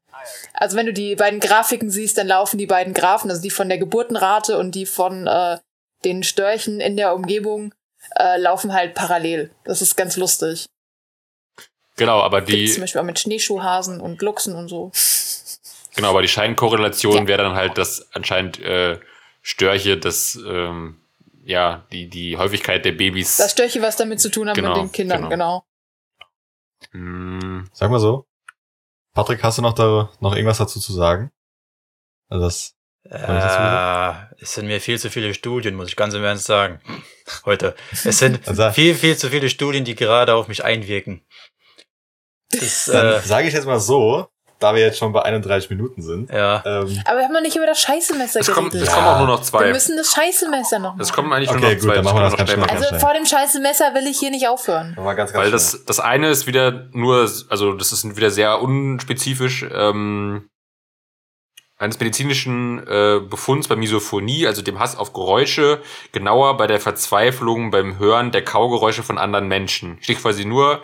Also 0.53 0.77
wenn 0.77 0.85
du 0.85 0.93
die 0.93 1.15
beiden 1.15 1.39
Grafiken 1.39 1.89
siehst, 1.89 2.17
dann 2.17 2.27
laufen 2.27 2.57
die 2.57 2.65
beiden 2.65 2.93
Graphen, 2.93 3.29
also 3.29 3.41
die 3.41 3.51
von 3.51 3.67
der 3.69 3.77
Geburtenrate 3.77 4.57
und 4.57 4.73
die 4.73 4.85
von 4.85 5.27
äh, 5.27 5.57
den 6.03 6.23
Störchen 6.23 6.79
in 6.79 6.97
der 6.97 7.13
Umgebung, 7.15 7.73
äh, 8.15 8.37
laufen 8.39 8.73
halt 8.73 8.93
parallel. 8.95 9.51
Das 9.63 9.81
ist 9.81 9.95
ganz 9.95 10.15
lustig. 10.17 10.65
genau, 11.95 12.21
aber 12.21 12.41
Gibt's 12.41 12.51
die 12.53 12.71
zum 12.73 12.81
Beispiel 12.81 13.01
auch 13.01 13.05
mit 13.05 13.19
Schneeschuhhasen 13.19 13.99
und 14.01 14.21
Luchsen 14.21 14.55
und 14.55 14.67
so. 14.69 14.91
Genau, 15.95 16.09
aber 16.11 16.21
die 16.21 16.27
Scheinkorrelation 16.27 17.23
Ja. 17.23 17.27
wäre 17.27 17.43
dann 17.43 17.55
halt, 17.55 17.77
dass 17.77 18.07
anscheinend 18.13 18.59
äh, 18.59 18.99
Störche, 19.41 19.97
das 19.97 20.35
ähm, 20.35 21.01
ja 21.43 21.85
die 21.91 22.07
die 22.09 22.37
Häufigkeit 22.37 22.85
der 22.85 22.91
Babys. 22.91 23.37
Das 23.37 23.51
Störche 23.53 23.81
was 23.81 23.95
damit 23.95 24.19
zu 24.21 24.29
tun 24.29 24.47
haben 24.49 24.55
Genau, 24.55 24.75
mit 24.75 24.77
den 24.83 24.91
Kindern, 24.91 25.29
genau. 25.29 25.29
genau. 25.29 25.63
Hm, 26.91 27.67
Sag 27.73 27.89
mal 27.89 27.99
so. 27.99 28.25
Patrick, 29.13 29.43
hast 29.43 29.57
du 29.57 29.63
noch 29.63 29.73
da 29.73 30.09
noch 30.19 30.35
irgendwas 30.35 30.59
dazu 30.59 30.79
zu 30.79 30.93
sagen? 30.93 31.31
Also 32.29 32.43
das 32.45 32.75
Äh, 33.09 34.11
es 34.41 34.53
sind 34.53 34.67
mir 34.67 34.81
viel 34.81 34.99
zu 34.99 35.09
viele 35.09 35.33
Studien, 35.33 35.75
muss 35.75 35.87
ich 35.89 35.95
ganz 35.95 36.13
im 36.13 36.23
Ernst 36.23 36.45
sagen. 36.45 36.79
Heute. 37.45 37.75
Es 37.91 38.19
sind 38.19 38.39
viel, 38.73 38.95
viel 38.95 39.17
zu 39.17 39.29
viele 39.29 39.49
Studien, 39.49 39.83
die 39.85 39.95
gerade 39.95 40.33
auf 40.35 40.47
mich 40.47 40.63
einwirken. 40.63 41.21
Das, 42.51 42.85
dann 42.85 43.07
äh, 43.13 43.19
sage 43.21 43.47
ich 43.47 43.53
jetzt 43.53 43.65
mal 43.67 43.79
so, 43.79 44.27
da 44.59 44.73
wir 44.73 44.81
jetzt 44.81 44.97
schon 44.97 45.11
bei 45.13 45.21
31 45.21 45.69
Minuten 45.69 46.01
sind. 46.01 46.31
ja. 46.31 46.63
Ähm, 46.65 47.01
Aber 47.05 47.17
wir 47.17 47.25
haben 47.25 47.33
noch 47.33 47.41
nicht 47.41 47.55
über 47.55 47.65
das 47.65 47.79
Scheißemesser 47.81 48.39
es, 48.39 48.51
kommt, 48.51 48.71
geredet. 48.71 48.87
es 48.89 48.93
kommen 48.95 49.07
auch 49.07 49.17
nur 49.19 49.27
noch 49.27 49.39
Wir 49.39 49.43
zwei. 49.43 49.71
müssen 49.71 49.97
das 49.97 50.11
Scheißemesser 50.11 50.79
noch 50.79 50.97
Es 50.99 51.09
machen. 51.09 51.15
kommen 51.15 51.33
eigentlich 51.33 51.49
Okay, 51.49 51.59
nur 51.59 51.69
noch 51.69 51.75
gut, 51.75 51.83
zwei. 51.83 51.95
dann 51.95 52.03
machen 52.05 52.17
wir 52.17 52.21
das 52.23 52.31
noch 52.31 52.37
ganz 52.39 52.49
schnell 52.51 52.65
schnell. 52.67 52.83
Also 52.83 52.99
vor 52.99 53.13
dem 53.13 53.25
Scheißemesser 53.25 53.93
will 53.93 54.07
ich 54.07 54.17
hier 54.19 54.31
nicht 54.31 54.47
aufhören. 54.47 54.95
ganz, 54.95 55.17
ganz 55.17 55.33
Weil 55.33 55.41
schnell. 55.41 55.51
das, 55.51 55.85
das 55.85 55.99
eine 55.99 56.29
ist 56.29 56.47
wieder 56.47 56.87
nur, 56.93 57.29
also 57.49 57.73
das 57.73 57.91
ist 57.91 58.15
wieder 58.17 58.31
sehr 58.31 58.59
unspezifisch, 58.61 59.65
ähm, 59.71 60.49
eines 61.77 61.99
medizinischen 61.99 62.79
äh, 62.87 63.19
Befunds 63.19 63.67
bei 63.67 63.75
Misophonie, 63.75 64.47
also 64.47 64.61
dem 64.61 64.79
Hass 64.79 64.97
auf 64.97 65.13
Geräusche, 65.13 65.81
genauer 66.11 66.57
bei 66.57 66.67
der 66.67 66.79
Verzweiflung 66.79 67.69
beim 67.71 67.99
Hören 67.99 68.31
der 68.31 68.43
Kaugeräusche 68.43 69.03
von 69.03 69.17
anderen 69.17 69.47
Menschen. 69.47 69.97
Steht 70.01 70.19
quasi 70.21 70.43
nur, 70.45 70.81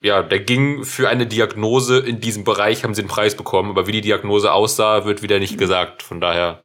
ja, 0.00 0.22
der 0.22 0.40
ging 0.40 0.84
für 0.84 1.08
eine 1.08 1.26
Diagnose 1.26 1.98
in 1.98 2.20
diesem 2.20 2.44
Bereich, 2.44 2.84
haben 2.84 2.94
sie 2.94 3.02
den 3.02 3.08
Preis 3.08 3.36
bekommen, 3.36 3.70
aber 3.70 3.86
wie 3.88 3.92
die 3.92 4.00
Diagnose 4.00 4.52
aussah, 4.52 5.04
wird 5.04 5.22
wieder 5.22 5.38
nicht 5.40 5.58
gesagt. 5.58 6.02
Von 6.02 6.20
daher, 6.20 6.62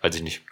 weiß 0.00 0.14
ich 0.14 0.22
nicht. 0.22 0.42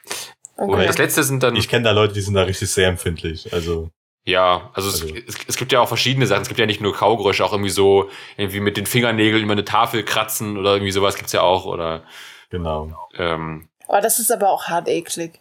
Und 0.57 0.75
Okay. 0.75 0.87
das 0.87 0.99
letzte 0.99 1.23
sind 1.25 1.43
dann. 1.43 1.57
ich 1.57 1.69
kenne 1.69 1.85
da 1.85 1.93
Leute, 1.93 2.13
die 2.13 2.21
sind 2.21 2.35
da 2.35 2.43
richtig 2.43 2.71
sehr 2.71 2.89
empfindlich. 2.89 3.51
Also 3.55 3.89
Ja, 4.31 4.71
also, 4.75 4.89
Also- 4.91 5.15
es, 5.15 5.35
es, 5.37 5.37
es 5.49 5.57
gibt 5.57 5.73
ja 5.73 5.81
auch 5.81 5.89
verschiedene 5.89 6.27
Sachen. 6.27 6.43
Es 6.43 6.49
gibt 6.49 6.61
ja 6.61 6.67
nicht 6.67 6.81
nur 6.81 6.95
Kaugeräusche, 6.95 7.45
auch 7.45 7.53
irgendwie 7.53 7.71
so, 7.71 8.09
irgendwie 8.37 8.61
mit 8.61 8.77
den 8.77 8.87
Fingernägeln 8.87 9.43
über 9.43 9.53
eine 9.53 9.65
Tafel 9.65 10.05
kratzen 10.05 10.57
oder 10.57 10.73
irgendwie 10.75 10.93
sowas 10.93 11.17
gibt's 11.17 11.33
ja 11.33 11.43
auch. 11.43 11.65
Oder 11.67 12.03
genau. 12.51 12.91
ähm, 13.19 13.69
Oh, 13.89 13.99
das 14.01 14.19
ist 14.21 14.31
aber 14.31 14.51
auch 14.51 14.65
hart 14.69 14.89
eklig. 14.89 15.41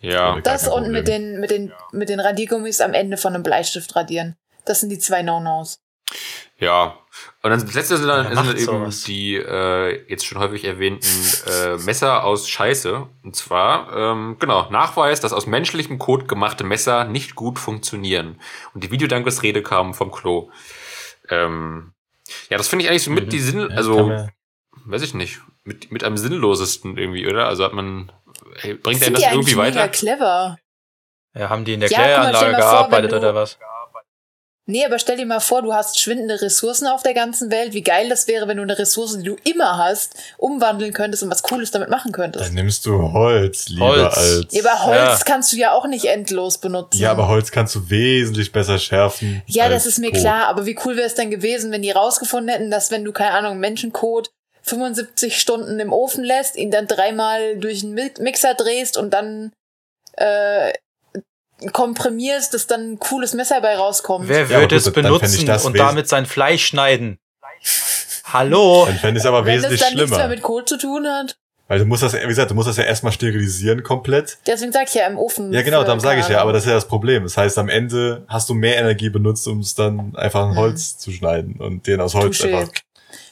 ja. 0.00 0.38
Das 0.40 0.66
und 0.68 0.90
mit 0.90 1.06
den, 1.06 1.38
mit, 1.40 1.50
den, 1.50 1.72
mit 1.92 2.08
den 2.08 2.18
Radiergummis 2.20 2.80
am 2.80 2.92
Ende 2.92 3.16
von 3.16 3.34
einem 3.34 3.42
Bleistift 3.44 3.94
radieren. 3.94 4.36
Das 4.64 4.80
sind 4.80 4.88
die 4.90 4.98
zwei 4.98 5.22
No-Nos. 5.22 5.78
Ja. 6.58 6.98
Und 7.42 7.50
dann 7.50 7.60
das 7.60 7.74
letzte 7.74 7.96
sind 7.96 8.08
dann, 8.08 8.26
sind 8.26 8.36
dann 8.36 8.56
eben 8.56 8.64
sowas? 8.64 9.02
die 9.04 9.36
äh, 9.36 10.04
jetzt 10.10 10.26
schon 10.26 10.38
häufig 10.38 10.64
erwähnten 10.64 11.06
äh, 11.46 11.76
Messer 11.78 12.24
aus 12.24 12.48
Scheiße. 12.48 13.06
Und 13.22 13.36
zwar, 13.36 13.92
ähm, 13.96 14.36
genau, 14.40 14.68
Nachweis, 14.70 15.20
dass 15.20 15.32
aus 15.32 15.46
menschlichem 15.46 15.98
Kot 15.98 16.26
gemachte 16.28 16.64
Messer 16.64 17.04
nicht 17.04 17.34
gut 17.34 17.58
funktionieren. 17.58 18.40
Und 18.74 18.82
die 18.82 18.90
Videodankesrede 18.90 19.62
kam 19.62 19.94
vom 19.94 20.10
Klo. 20.10 20.50
Ähm, 21.28 21.92
ja, 22.50 22.56
das 22.58 22.68
finde 22.68 22.84
ich 22.84 22.90
eigentlich 22.90 23.04
so 23.04 23.10
mit 23.10 23.26
Mhm. 23.26 23.30
die 23.30 23.40
Sinn, 23.40 23.60
Ja, 23.60 23.76
also 23.76 24.06
man- 24.08 24.30
weiß 24.86 25.02
ich 25.02 25.14
nicht, 25.14 25.40
mit, 25.64 25.92
mit 25.92 26.04
am 26.04 26.16
sinnlosesten 26.16 26.96
irgendwie, 26.98 27.26
oder? 27.28 27.46
Also 27.46 27.64
hat 27.64 27.72
man, 27.74 28.10
hey, 28.56 28.74
bringt 28.74 29.02
einen 29.02 29.14
die 29.14 29.22
das 29.22 29.32
irgendwie 29.32 29.56
weiter? 29.56 29.88
clever? 29.88 30.58
ja, 31.34 31.48
haben 31.48 31.64
die 31.64 31.74
in 31.74 31.80
der 31.80 31.90
Ja, 31.90 31.98
Kläranlage 31.98 32.50
vor, 32.54 32.56
gearbeitet 32.56 33.12
oder 33.12 33.34
was? 33.34 33.58
Nee, 34.66 34.84
aber 34.86 34.98
stell 34.98 35.18
dir 35.18 35.26
mal 35.26 35.40
vor, 35.40 35.60
du 35.60 35.74
hast 35.74 36.00
schwindende 36.00 36.40
Ressourcen 36.40 36.86
auf 36.86 37.02
der 37.02 37.12
ganzen 37.12 37.50
Welt. 37.50 37.74
Wie 37.74 37.82
geil 37.82 38.08
das 38.08 38.26
wäre, 38.28 38.48
wenn 38.48 38.56
du 38.56 38.62
eine 38.62 38.78
Ressource, 38.78 39.18
die 39.18 39.22
du 39.24 39.36
immer 39.44 39.76
hast, 39.76 40.14
umwandeln 40.38 40.94
könntest 40.94 41.22
und 41.22 41.30
was 41.30 41.42
Cooles 41.42 41.70
damit 41.70 41.90
machen 41.90 42.12
könntest. 42.12 42.46
Dann 42.46 42.54
nimmst 42.54 42.86
du 42.86 43.12
Holz 43.12 43.68
lieber 43.68 43.86
Holz. 43.88 44.16
als. 44.16 44.46
Ja, 44.52 44.62
aber 44.64 44.84
Holz 44.86 45.18
Ja. 45.18 45.24
kannst 45.26 45.52
du 45.52 45.56
ja 45.56 45.72
auch 45.72 45.86
nicht 45.86 46.06
endlos 46.06 46.56
benutzen. 46.58 46.98
Ja, 46.98 47.10
aber 47.10 47.28
Holz 47.28 47.50
kannst 47.50 47.74
du 47.74 47.90
wesentlich 47.90 48.52
besser 48.52 48.78
schärfen. 48.78 49.42
Ja, 49.46 49.68
das 49.68 49.84
ist 49.84 49.98
mir 49.98 50.10
Kot. 50.12 50.20
klar, 50.20 50.46
aber 50.46 50.64
wie 50.64 50.78
cool 50.86 50.96
wäre 50.96 51.06
es 51.08 51.14
denn 51.14 51.30
gewesen, 51.30 51.70
wenn 51.70 51.82
die 51.82 51.90
rausgefunden 51.90 52.48
hätten, 52.48 52.70
dass 52.70 52.90
wenn 52.90 53.04
du, 53.04 53.12
keine 53.12 53.32
Ahnung, 53.32 53.58
Menschencode 53.58 54.30
75 54.62 55.38
Stunden 55.38 55.78
im 55.78 55.92
Ofen 55.92 56.24
lässt, 56.24 56.56
ihn 56.56 56.70
dann 56.70 56.86
dreimal 56.86 57.58
durch 57.58 57.84
einen 57.84 57.92
Mi- 57.98 58.18
Mixer 58.22 58.54
drehst 58.54 58.96
und 58.96 59.12
dann 59.12 59.52
äh, 60.16 60.72
komprimierst, 61.72 62.52
dass 62.54 62.66
dann 62.66 62.92
ein 62.92 62.98
cooles 62.98 63.34
Messer 63.34 63.60
bei 63.60 63.76
rauskommt. 63.76 64.28
Wer 64.28 64.42
Ja, 64.42 64.60
würde 64.60 64.76
es 64.76 64.90
benutzen 64.92 65.46
das 65.46 65.64
und 65.64 65.78
damit 65.78 66.08
sein 66.08 66.26
Fleisch 66.26 66.66
schneiden? 66.66 67.18
Hallo? 68.24 68.84
Dann 68.86 68.96
fände 68.96 69.18
ich 69.18 69.24
es 69.24 69.26
aber 69.26 69.44
wenn 69.44 69.56
das 69.62 69.70
wesentlich 69.70 69.80
dann 69.80 69.94
nichts 69.94 70.10
mehr 70.10 70.18
schlimmer. 70.20 70.34
mit 70.34 70.42
Code 70.42 70.64
zu 70.64 70.78
tun 70.78 71.06
hat. 71.06 71.36
Weil 71.66 71.78
du 71.78 71.86
musst 71.86 72.02
das, 72.02 72.12
wie 72.12 72.26
gesagt, 72.26 72.50
du 72.50 72.54
musst 72.54 72.68
das 72.68 72.76
ja 72.76 72.84
erstmal 72.84 73.12
sterilisieren 73.12 73.82
komplett. 73.82 74.36
Deswegen 74.46 74.70
sag 74.70 74.86
ich 74.88 74.94
ja 74.94 75.06
im 75.06 75.16
Ofen. 75.16 75.50
Ja, 75.52 75.62
genau, 75.62 75.82
darum 75.82 75.98
sage 76.00 76.20
ich 76.20 76.28
ja, 76.28 76.42
aber 76.42 76.52
das 76.52 76.64
ist 76.64 76.68
ja 76.68 76.74
das 76.74 76.86
Problem. 76.88 77.22
Das 77.22 77.38
heißt, 77.38 77.56
am 77.58 77.70
Ende 77.70 78.24
hast 78.28 78.50
du 78.50 78.54
mehr 78.54 78.76
Energie 78.76 79.08
benutzt, 79.08 79.48
um 79.48 79.60
es 79.60 79.74
dann 79.74 80.14
einfach 80.14 80.44
in 80.44 80.50
Mhm. 80.52 80.56
Holz 80.56 80.98
zu 80.98 81.10
schneiden 81.10 81.56
und 81.58 81.86
den 81.86 82.00
aus 82.02 82.14
Holz 82.14 82.38
Touché. 82.40 82.54
einfach 82.54 82.72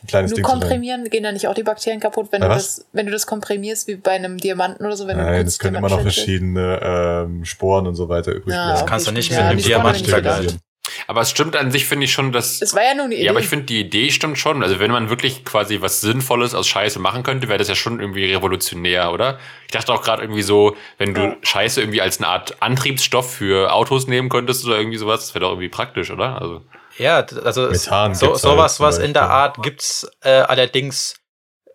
ein 0.02 0.06
kleines 0.06 0.30
Nur 0.30 0.36
Ding 0.36 0.44
komprimieren, 0.44 1.08
gehen 1.10 1.22
da 1.22 1.32
nicht 1.32 1.46
auch 1.48 1.54
die 1.54 1.62
Bakterien 1.62 2.00
kaputt, 2.00 2.28
wenn 2.30 2.40
Bei 2.40 2.48
du 2.48 2.54
was? 2.54 2.76
das, 2.76 2.86
wenn 2.92 3.06
du 3.06 3.12
das 3.12 3.26
komprimierst, 3.26 3.86
wie 3.88 3.96
bei 3.96 4.12
einem 4.12 4.38
Diamanten 4.38 4.84
oder 4.84 4.96
so, 4.96 5.06
wenn 5.06 5.18
du 5.18 5.24
Nein, 5.24 5.46
es 5.46 5.58
können 5.58 5.76
immer 5.76 5.88
noch 5.88 6.00
verschiedene 6.00 6.80
ähm, 6.82 7.44
Sporen 7.44 7.86
und 7.86 7.94
so 7.94 8.08
weiter 8.08 8.32
übrig 8.32 8.54
Ja, 8.54 8.64
bleiben. 8.64 8.78
Das 8.80 8.86
kannst 8.86 9.06
du 9.06 9.12
nicht 9.12 9.30
mit 9.30 9.38
Ja, 9.38 9.48
einem 9.48 9.58
die 9.58 9.64
Diamant 9.64 9.96
Sporen 9.96 10.02
nicht 10.02 10.10
vergleichen. 10.10 10.60
Aber 11.06 11.20
es 11.20 11.30
stimmt 11.30 11.56
an 11.56 11.70
sich, 11.70 11.86
finde 11.86 12.04
ich 12.04 12.12
schon, 12.12 12.32
dass. 12.32 12.58
Das 12.58 12.74
war 12.74 12.82
ja 12.82 12.94
nur 12.94 13.04
eine 13.06 13.14
Idee. 13.14 13.24
Ja, 13.24 13.30
aber 13.30 13.40
ich 13.40 13.46
finde, 13.48 13.66
die 13.66 13.80
Idee 13.80 14.10
stimmt 14.10 14.36
schon. 14.38 14.62
Also 14.62 14.80
wenn 14.80 14.90
man 14.90 15.10
wirklich 15.10 15.44
quasi 15.44 15.80
was 15.80 16.00
Sinnvolles 16.00 16.54
aus 16.54 16.66
Scheiße 16.68 16.98
machen 16.98 17.22
könnte, 17.22 17.48
wäre 17.48 17.58
das 17.58 17.68
ja 17.68 17.74
schon 17.74 18.00
irgendwie 18.00 18.32
revolutionär, 18.32 19.12
oder? 19.12 19.38
Ich 19.66 19.72
dachte 19.72 19.92
auch 19.92 20.02
gerade 20.02 20.22
irgendwie 20.22 20.42
so, 20.42 20.76
wenn 20.98 21.14
du 21.14 21.20
Ja. 21.22 21.36
Scheiße 21.42 21.80
irgendwie 21.80 22.02
als 22.02 22.18
eine 22.18 22.26
Art 22.28 22.60
Antriebsstoff 22.60 23.32
für 23.32 23.72
Autos 23.72 24.06
nehmen 24.08 24.28
könntest 24.28 24.66
oder 24.66 24.76
irgendwie 24.76 24.98
sowas, 24.98 25.20
das 25.20 25.34
wäre 25.34 25.44
doch 25.44 25.50
irgendwie 25.52 25.68
praktisch, 25.68 26.10
oder? 26.10 26.40
Also 26.40 26.62
Ja, 26.98 27.24
also 27.44 27.68
Methan 27.68 28.14
so, 28.14 28.34
sowas, 28.34 28.78
halt 28.78 28.88
was 28.88 28.98
in 28.98 29.12
der. 29.12 29.28
Art 29.30 29.62
gibt's 29.62 30.10
äh, 30.20 30.30
allerdings 30.30 31.16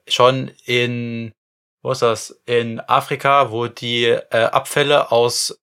schon 0.08 0.50
in, 0.66 1.34
wo 1.82 1.92
ist 1.92 2.02
das, 2.02 2.42
in 2.46 2.80
Afrika, 2.82 3.52
wo 3.52 3.68
die 3.68 4.06
äh, 4.06 4.44
Abfälle 4.52 5.12
aus 5.12 5.60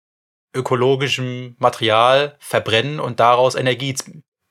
ökologischem 0.54 1.56
Material 1.58 2.36
verbrennen 2.38 3.00
und 3.00 3.20
daraus 3.20 3.54
Energie, 3.54 3.96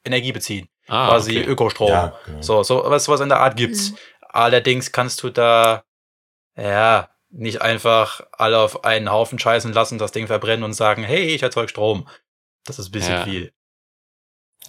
Energie 0.06 0.32
beziehen. 0.32 0.68
ah, 0.88 1.08
quasi 1.08 1.39
okay. 1.39 1.49
Ökostrom. 1.49 1.89
Ja, 1.89 2.14
genau. 2.26 2.41
So, 2.41 2.64
so 2.64 2.84
was, 2.88 3.08
was 3.08 3.22
in 3.22 3.30
der 3.30 3.39
Art 3.39 3.56
gibt's. 3.56 3.91
Mhm. 3.91 3.97
Allerdings 4.30 4.91
kannst 4.91 5.22
du 5.24 5.30
da, 5.30 5.84
ja, 6.58 7.10
nicht 7.30 7.62
einfach 7.62 8.22
alle 8.32 8.60
auf 8.60 8.84
einen 8.84 9.12
Haufen 9.12 9.39
scheißen 9.39 9.74
lassen, 9.74 9.97
das 9.97 10.12
Ding 10.12 10.28
verbrennen 10.28 10.64
und 10.64 10.74
sagen, 10.74 11.04
hey, 11.04 11.24
ich 11.28 11.41
erzeug 11.41 11.70
Strom. 11.70 12.08
Das 12.66 12.80
ist 12.80 12.89
ein 12.89 12.91
bisschen 12.91 13.14
Ja. 13.16 13.24
viel. 13.24 13.54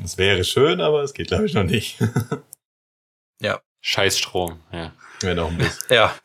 Das 0.01 0.19
wäre 0.19 0.45
schön, 0.45 0.81
aber 0.81 1.03
es 1.03 1.15
geht, 1.15 1.29
glaube 1.29 1.47
ich, 1.47 1.55
noch 1.55 1.65
nicht. 1.65 1.99
Scheißstrom, 3.85 4.61
ja. 4.73 4.95
Wenn 5.21 5.39
auch 5.39 5.51
ein 5.51 5.59
bisschen. 5.59 5.85
Ja. 5.91 6.19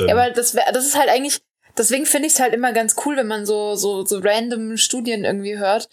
Ja, 0.00 0.12
aber 0.12 0.30
das, 0.30 0.56
wär, 0.56 0.64
das 0.72 0.84
ist 0.84 0.98
halt 0.98 1.08
eigentlich, 1.08 1.40
deswegen 1.78 2.06
finde 2.06 2.26
ich 2.26 2.34
es 2.34 2.40
halt 2.40 2.54
immer 2.54 2.72
ganz 2.72 2.96
cool, 3.04 3.16
wenn 3.16 3.28
man 3.28 3.46
so, 3.46 3.76
so, 3.76 4.04
so 4.04 4.18
random 4.18 4.78
Studien 4.78 5.24
irgendwie 5.24 5.58
hört, 5.58 5.88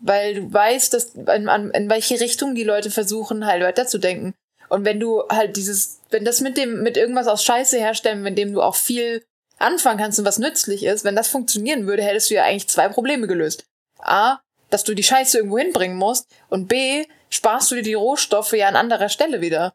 weil 0.00 0.34
du 0.34 0.50
weißt, 0.50 0.94
dass 0.94 1.14
in, 1.14 1.48
an, 1.50 1.70
in 1.72 1.90
welche 1.90 2.18
Richtung 2.20 2.54
die 2.54 2.64
Leute 2.64 2.90
versuchen, 2.90 3.44
halt 3.44 3.62
weiterzudenken. 3.62 4.34
Und 4.70 4.86
wenn 4.86 4.98
du 4.98 5.22
halt 5.28 5.56
dieses, 5.56 6.00
wenn 6.08 6.24
das 6.24 6.40
mit 6.40 6.56
dem, 6.56 6.82
mit 6.82 6.96
irgendwas 6.96 7.28
aus 7.28 7.44
Scheiße 7.44 7.78
herstellen, 7.78 8.22
mit 8.22 8.38
dem 8.38 8.54
du 8.54 8.62
auch 8.62 8.76
viel 8.76 9.26
anfangen 9.58 9.98
kannst 9.98 10.18
und 10.18 10.24
was 10.24 10.38
nützlich 10.38 10.84
ist, 10.84 11.04
wenn 11.04 11.16
das 11.16 11.28
funktionieren 11.28 11.86
würde, 11.86 12.02
hättest 12.02 12.30
du 12.30 12.34
ja 12.34 12.44
eigentlich 12.44 12.68
zwei 12.68 12.88
Probleme 12.88 13.26
gelöst. 13.26 13.66
A, 13.98 14.40
dass 14.74 14.82
du 14.82 14.94
die 14.94 15.04
Scheiße 15.04 15.38
irgendwo 15.38 15.56
hinbringen 15.56 15.96
musst 15.96 16.26
und 16.48 16.66
B, 16.66 17.06
sparst 17.30 17.70
du 17.70 17.76
dir 17.76 17.84
die 17.84 17.94
Rohstoffe 17.94 18.54
ja 18.54 18.66
an 18.66 18.74
anderer 18.74 19.08
Stelle 19.08 19.40
wieder. 19.40 19.72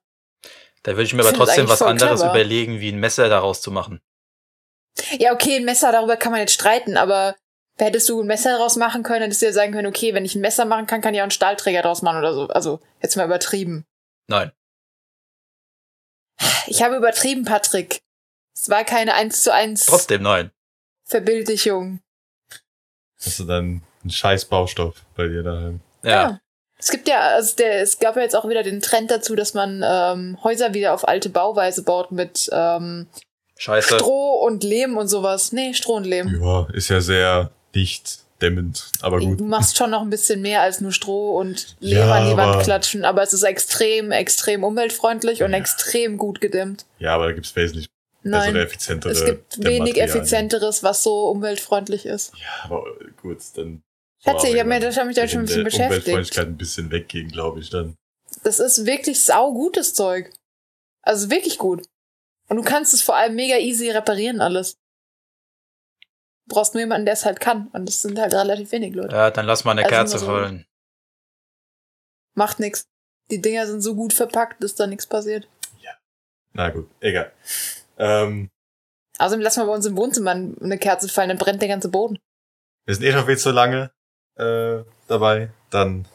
Da 0.83 0.91
würde 0.91 1.03
ich 1.03 1.13
mir 1.13 1.21
aber 1.21 1.31
trotzdem 1.31 1.69
was 1.69 1.81
anderes 1.81 2.19
clever. 2.19 2.33
überlegen, 2.33 2.81
wie 2.81 2.91
ein 2.91 2.99
Messer 2.99 3.29
daraus 3.29 3.61
zu 3.61 3.71
machen. 3.71 4.01
Ja, 5.17 5.31
okay, 5.31 5.55
ein 5.55 5.63
Messer, 5.63 5.93
darüber 5.93 6.17
kann 6.17 6.33
man 6.33 6.41
jetzt 6.41 6.51
streiten, 6.51 6.97
aber 6.97 7.37
hättest 7.77 8.09
du 8.09 8.19
ein 8.19 8.27
Messer 8.27 8.57
daraus 8.57 8.75
machen 8.75 9.03
können, 9.03 9.21
hättest 9.21 9.41
du 9.41 9.45
ja 9.45 9.53
sagen 9.53 9.71
können, 9.71 9.87
okay, 9.87 10.13
wenn 10.13 10.25
ich 10.25 10.35
ein 10.35 10.41
Messer 10.41 10.65
machen 10.65 10.85
kann, 10.85 10.99
kann 10.99 11.13
ich 11.13 11.21
auch 11.21 11.23
einen 11.23 11.31
Stahlträger 11.31 11.81
daraus 11.81 12.01
machen 12.01 12.19
oder 12.19 12.33
so. 12.33 12.47
Also, 12.47 12.81
jetzt 13.01 13.15
mal 13.15 13.25
übertrieben. 13.25 13.85
Nein. 14.27 14.51
Ich 16.67 16.83
habe 16.83 16.97
übertrieben, 16.97 17.45
Patrick. 17.45 18.01
Es 18.53 18.69
war 18.69 18.83
keine 18.83 19.13
eins 19.13 19.43
zu 19.43 19.53
eins 19.53 19.85
Trotzdem 19.85 20.23
nein. 20.23 20.51
Verbildlichung. 21.05 22.01
Hast 23.17 23.39
du 23.39 23.45
dann 23.45 23.83
einen 24.03 24.11
scheiß 24.11 24.45
Baustoff 24.45 24.95
bei 25.15 25.27
dir 25.27 25.43
daheim? 25.43 25.81
Ja. 26.03 26.39
Es 26.77 26.91
gibt 26.91 27.09
ja, 27.09 27.19
also 27.31 27.55
der, 27.57 27.81
es 27.81 27.99
gab 27.99 28.15
ja 28.15 28.21
jetzt 28.21 28.35
auch 28.35 28.47
wieder 28.47 28.63
den 28.63 28.79
Trend 28.79 29.11
dazu, 29.11 29.35
dass 29.35 29.53
man 29.53 29.83
ähm, 29.85 30.37
Häuser 30.43 30.73
wieder 30.73 30.93
auf 30.93 31.05
alte 31.07 31.29
Bauweise 31.29 31.83
baut 31.83 32.11
mit 32.13 32.49
ähm, 32.53 33.07
Scheiße. 33.57 33.95
Stroh 33.95 34.35
und 34.45 34.63
Lehm 34.63 34.95
und 34.95 35.09
sowas. 35.09 35.51
Nee, 35.51 35.73
Stroh 35.73 35.95
und 35.97 36.05
Lehm. 36.05 36.39
Ja, 36.41 36.67
ist 36.71 36.87
ja 36.87 37.01
sehr 37.01 37.51
dicht 37.75 38.19
dämmend, 38.41 38.93
aber 39.01 39.19
gut. 39.19 39.41
Du 39.41 39.43
machst 39.43 39.75
schon 39.75 39.89
noch 39.89 40.01
ein 40.01 40.09
bisschen 40.09 40.41
mehr 40.41 40.61
als 40.61 40.79
nur 40.79 40.93
Stroh 40.93 41.37
und 41.37 41.75
Lehm 41.81 41.97
Ja, 41.97 42.13
an 42.13 42.29
die 42.29 42.37
Wand 42.37 42.53
aber- 42.53 42.63
klatschen, 42.63 43.03
aber 43.03 43.21
es 43.23 43.33
ist 43.33 43.43
extrem, 43.43 44.13
extrem 44.13 44.63
umweltfreundlich 44.63 45.43
und 45.43 45.51
Ja. 45.51 45.57
extrem 45.57 46.17
gut 46.17 46.39
gedämmt. 46.39 46.85
Ja, 46.99 47.15
aber 47.15 47.25
da 47.25 47.33
gibt's 47.33 47.53
wesentlich 47.57 47.89
bessere, 48.23 48.39
Nein, 48.53 48.55
effizientere 48.55 49.11
es 49.11 49.25
gibt 49.25 49.61
wenig 49.65 49.99
effizienteres, 50.01 50.81
was 50.81 51.03
so 51.03 51.27
umweltfreundlich 51.29 52.05
ist. 52.05 52.31
Ja, 52.37 52.63
aber 52.69 52.83
gut, 53.21 53.39
dann. 53.55 53.81
Schätze, 54.21 54.47
ich 54.47 54.53
aber 54.53 54.59
hab 54.59 54.67
mir- 54.67 54.73
irgendwann 54.75 54.89
ich 54.91 54.97
hab 54.99 55.07
mich 55.07 55.15
damit 55.15 55.31
schon 55.31 55.39
ein 55.41 55.45
bisschen 55.45 55.63
beschäftigt. 55.63 55.89
Umweltfreundlichkeit 56.07 56.47
ein 56.47 56.57
bisschen 56.57 56.91
weggehen, 56.91 57.29
glaube 57.31 57.59
ich, 57.59 57.69
dann. 57.69 57.95
Das 58.43 58.59
ist 58.59 58.85
wirklich 58.85 59.23
saugutes 59.23 59.93
Zeug. 59.93 60.31
Also 61.01 61.29
wirklich 61.29 61.57
gut. 61.57 61.85
Und 62.49 62.57
du 62.57 62.63
kannst 62.63 62.93
es 62.93 63.01
vor 63.01 63.15
allem 63.15 63.35
mega 63.35 63.57
easy 63.57 63.89
reparieren 63.89 64.41
alles. 64.41 64.73
Du 66.47 66.55
brauchst 66.55 66.73
nur 66.73 66.81
jemanden, 66.81 67.05
der 67.05 67.13
es 67.13 67.25
halt 67.25 67.39
kann. 67.39 67.67
Und 67.73 67.85
das 67.87 68.01
sind 68.01 68.17
halt 68.19 68.33
relativ 68.33 68.71
wenig 68.71 68.93
Leute. 68.93 69.15
Ja, 69.15 69.31
dann 69.31 69.45
lass 69.45 69.63
mal 69.63 69.71
eine 69.71 69.83
Also 69.83 69.95
Kerze 69.95 70.19
so- 70.19 70.25
fallen. 70.25 70.65
Macht 72.35 72.59
nix. 72.59 72.85
Die 73.31 73.41
Dinger 73.41 73.67
sind 73.67 73.81
so 73.81 73.95
gut 73.95 74.13
verpackt, 74.13 74.63
dass 74.63 74.75
da 74.75 74.87
nichts 74.87 75.05
passiert. 75.05 75.47
Na 76.53 76.69
gut, 76.71 76.89
egal. 76.99 77.31
Ähm, 77.99 78.49
Außerdem 79.19 79.41
lassen 79.41 79.61
wir 79.61 79.67
bei 79.67 79.73
uns 79.75 79.85
im 79.85 79.95
Wohnzimmer 79.95 80.31
eine 80.31 80.77
Kerze 80.79 81.07
fallen, 81.07 81.29
dann 81.29 81.37
brennt 81.37 81.61
der 81.61 81.69
ganze 81.69 81.89
Boden. 81.89 82.17
wir 82.87 82.95
sind 82.95 83.03
eh 83.05 83.11
schon 83.11 83.25
viel 83.27 83.37
zu 83.37 83.51
lange 83.51 83.91
äh, 84.39 84.83
dabei. 85.07 85.51
Dann. 85.69 86.07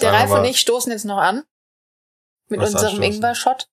Der 0.00 0.12
Ralf 0.12 0.30
mal- 0.30 0.40
und 0.40 0.44
ich 0.46 0.60
stoßen 0.60 0.90
jetzt 0.92 1.04
noch 1.04 1.18
an. 1.18 1.44
Mit 2.48 2.60
unserem? 2.60 3.02
Ingwer-Shot. 3.02 3.68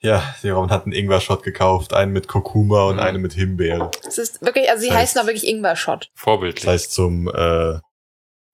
Ja, 0.00 0.34
die 0.42 0.50
Robin 0.50 0.70
hat 0.70 0.84
einen 0.84 0.92
Ingwer-Shot 0.92 1.42
gekauft, 1.42 1.92
einen 1.92 2.12
mit 2.12 2.26
Kurkuma 2.28 2.84
und 2.84 2.96
Mhm. 2.96 3.02
einen 3.02 3.22
mit 3.22 3.32
Himbeere. 3.34 3.90
Es 4.06 4.18
ist 4.18 4.42
wirklich, 4.42 4.68
also 4.68 4.82
sie 4.82 4.88
Das 4.88 4.96
heißt- 4.96 5.00
heißen 5.00 5.20
auch 5.20 5.26
wirklich 5.26 5.46
Ingwer-Shot. 5.46 6.10
Vorbildlich. 6.14 6.64
Das 6.64 6.72
heißt 6.74 6.92
zum 6.92 7.28
äh, 7.28 7.74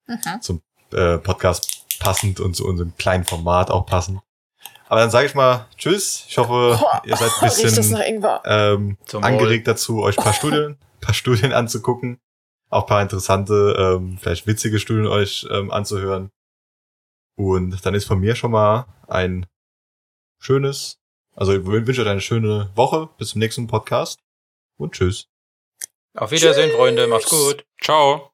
Mhm. 0.07 0.63
äh, 0.93 1.19
Podcast 1.19 1.85
passend 2.01 2.41
und 2.41 2.55
zu 2.55 2.67
unserem 2.67 2.95
kleinen 2.97 3.25
Format 3.25 3.71
auch 3.71 3.85
passend. 3.87 4.21
Aber 4.89 5.01
dann 5.01 5.11
sage 5.11 5.27
ich 5.27 5.35
mal 5.35 5.67
Tschüss. 5.77 6.25
Ich 6.29 6.39
hoffe, 6.39 6.79
Boah, 6.81 7.03
ihr 7.05 7.17
seid 7.17 7.31
ein 7.43 7.49
bisschen 7.63 8.03
ähm, 8.45 8.97
Zum 9.05 9.23
angeregt 9.25 9.69
dazu, 9.69 10.03
euch 10.03 10.17
ein 10.19 10.25
paar 10.25 10.33
Studien, 10.35 10.79
paar 11.01 11.15
Studien 11.15 11.53
anzugucken, 11.53 12.19
auch 12.71 12.83
ein 12.83 12.89
paar 12.89 13.03
interessante, 13.03 13.77
ähm, 13.79 14.19
vielleicht 14.19 14.47
witzige 14.47 14.79
Studien 14.79 15.07
euch 15.07 15.47
ähm, 15.51 15.71
anzuhören. 15.71 16.31
Und 17.37 17.85
dann 17.87 17.95
ist 17.95 18.05
von 18.05 18.19
mir 18.19 18.35
schon 18.35 18.51
mal 18.51 18.87
ein 19.07 19.47
schönes, 20.41 20.99
also 21.35 21.53
ich 21.53 21.65
wünsche 21.65 22.03
euch 22.03 22.09
eine 22.09 22.21
schöne 22.21 22.71
Woche. 22.75 23.09
Bis 23.17 23.31
zum 23.31 23.39
nächsten 23.39 23.67
Podcast 23.69 24.19
und 24.77 24.93
tschüss. 24.93 25.29
Auf 26.15 26.33
Wiedersehen, 26.33 26.73
Freunde. 26.73 27.07
Macht's 27.07 27.31
gut. 27.31 27.65
Ciao. 27.81 28.33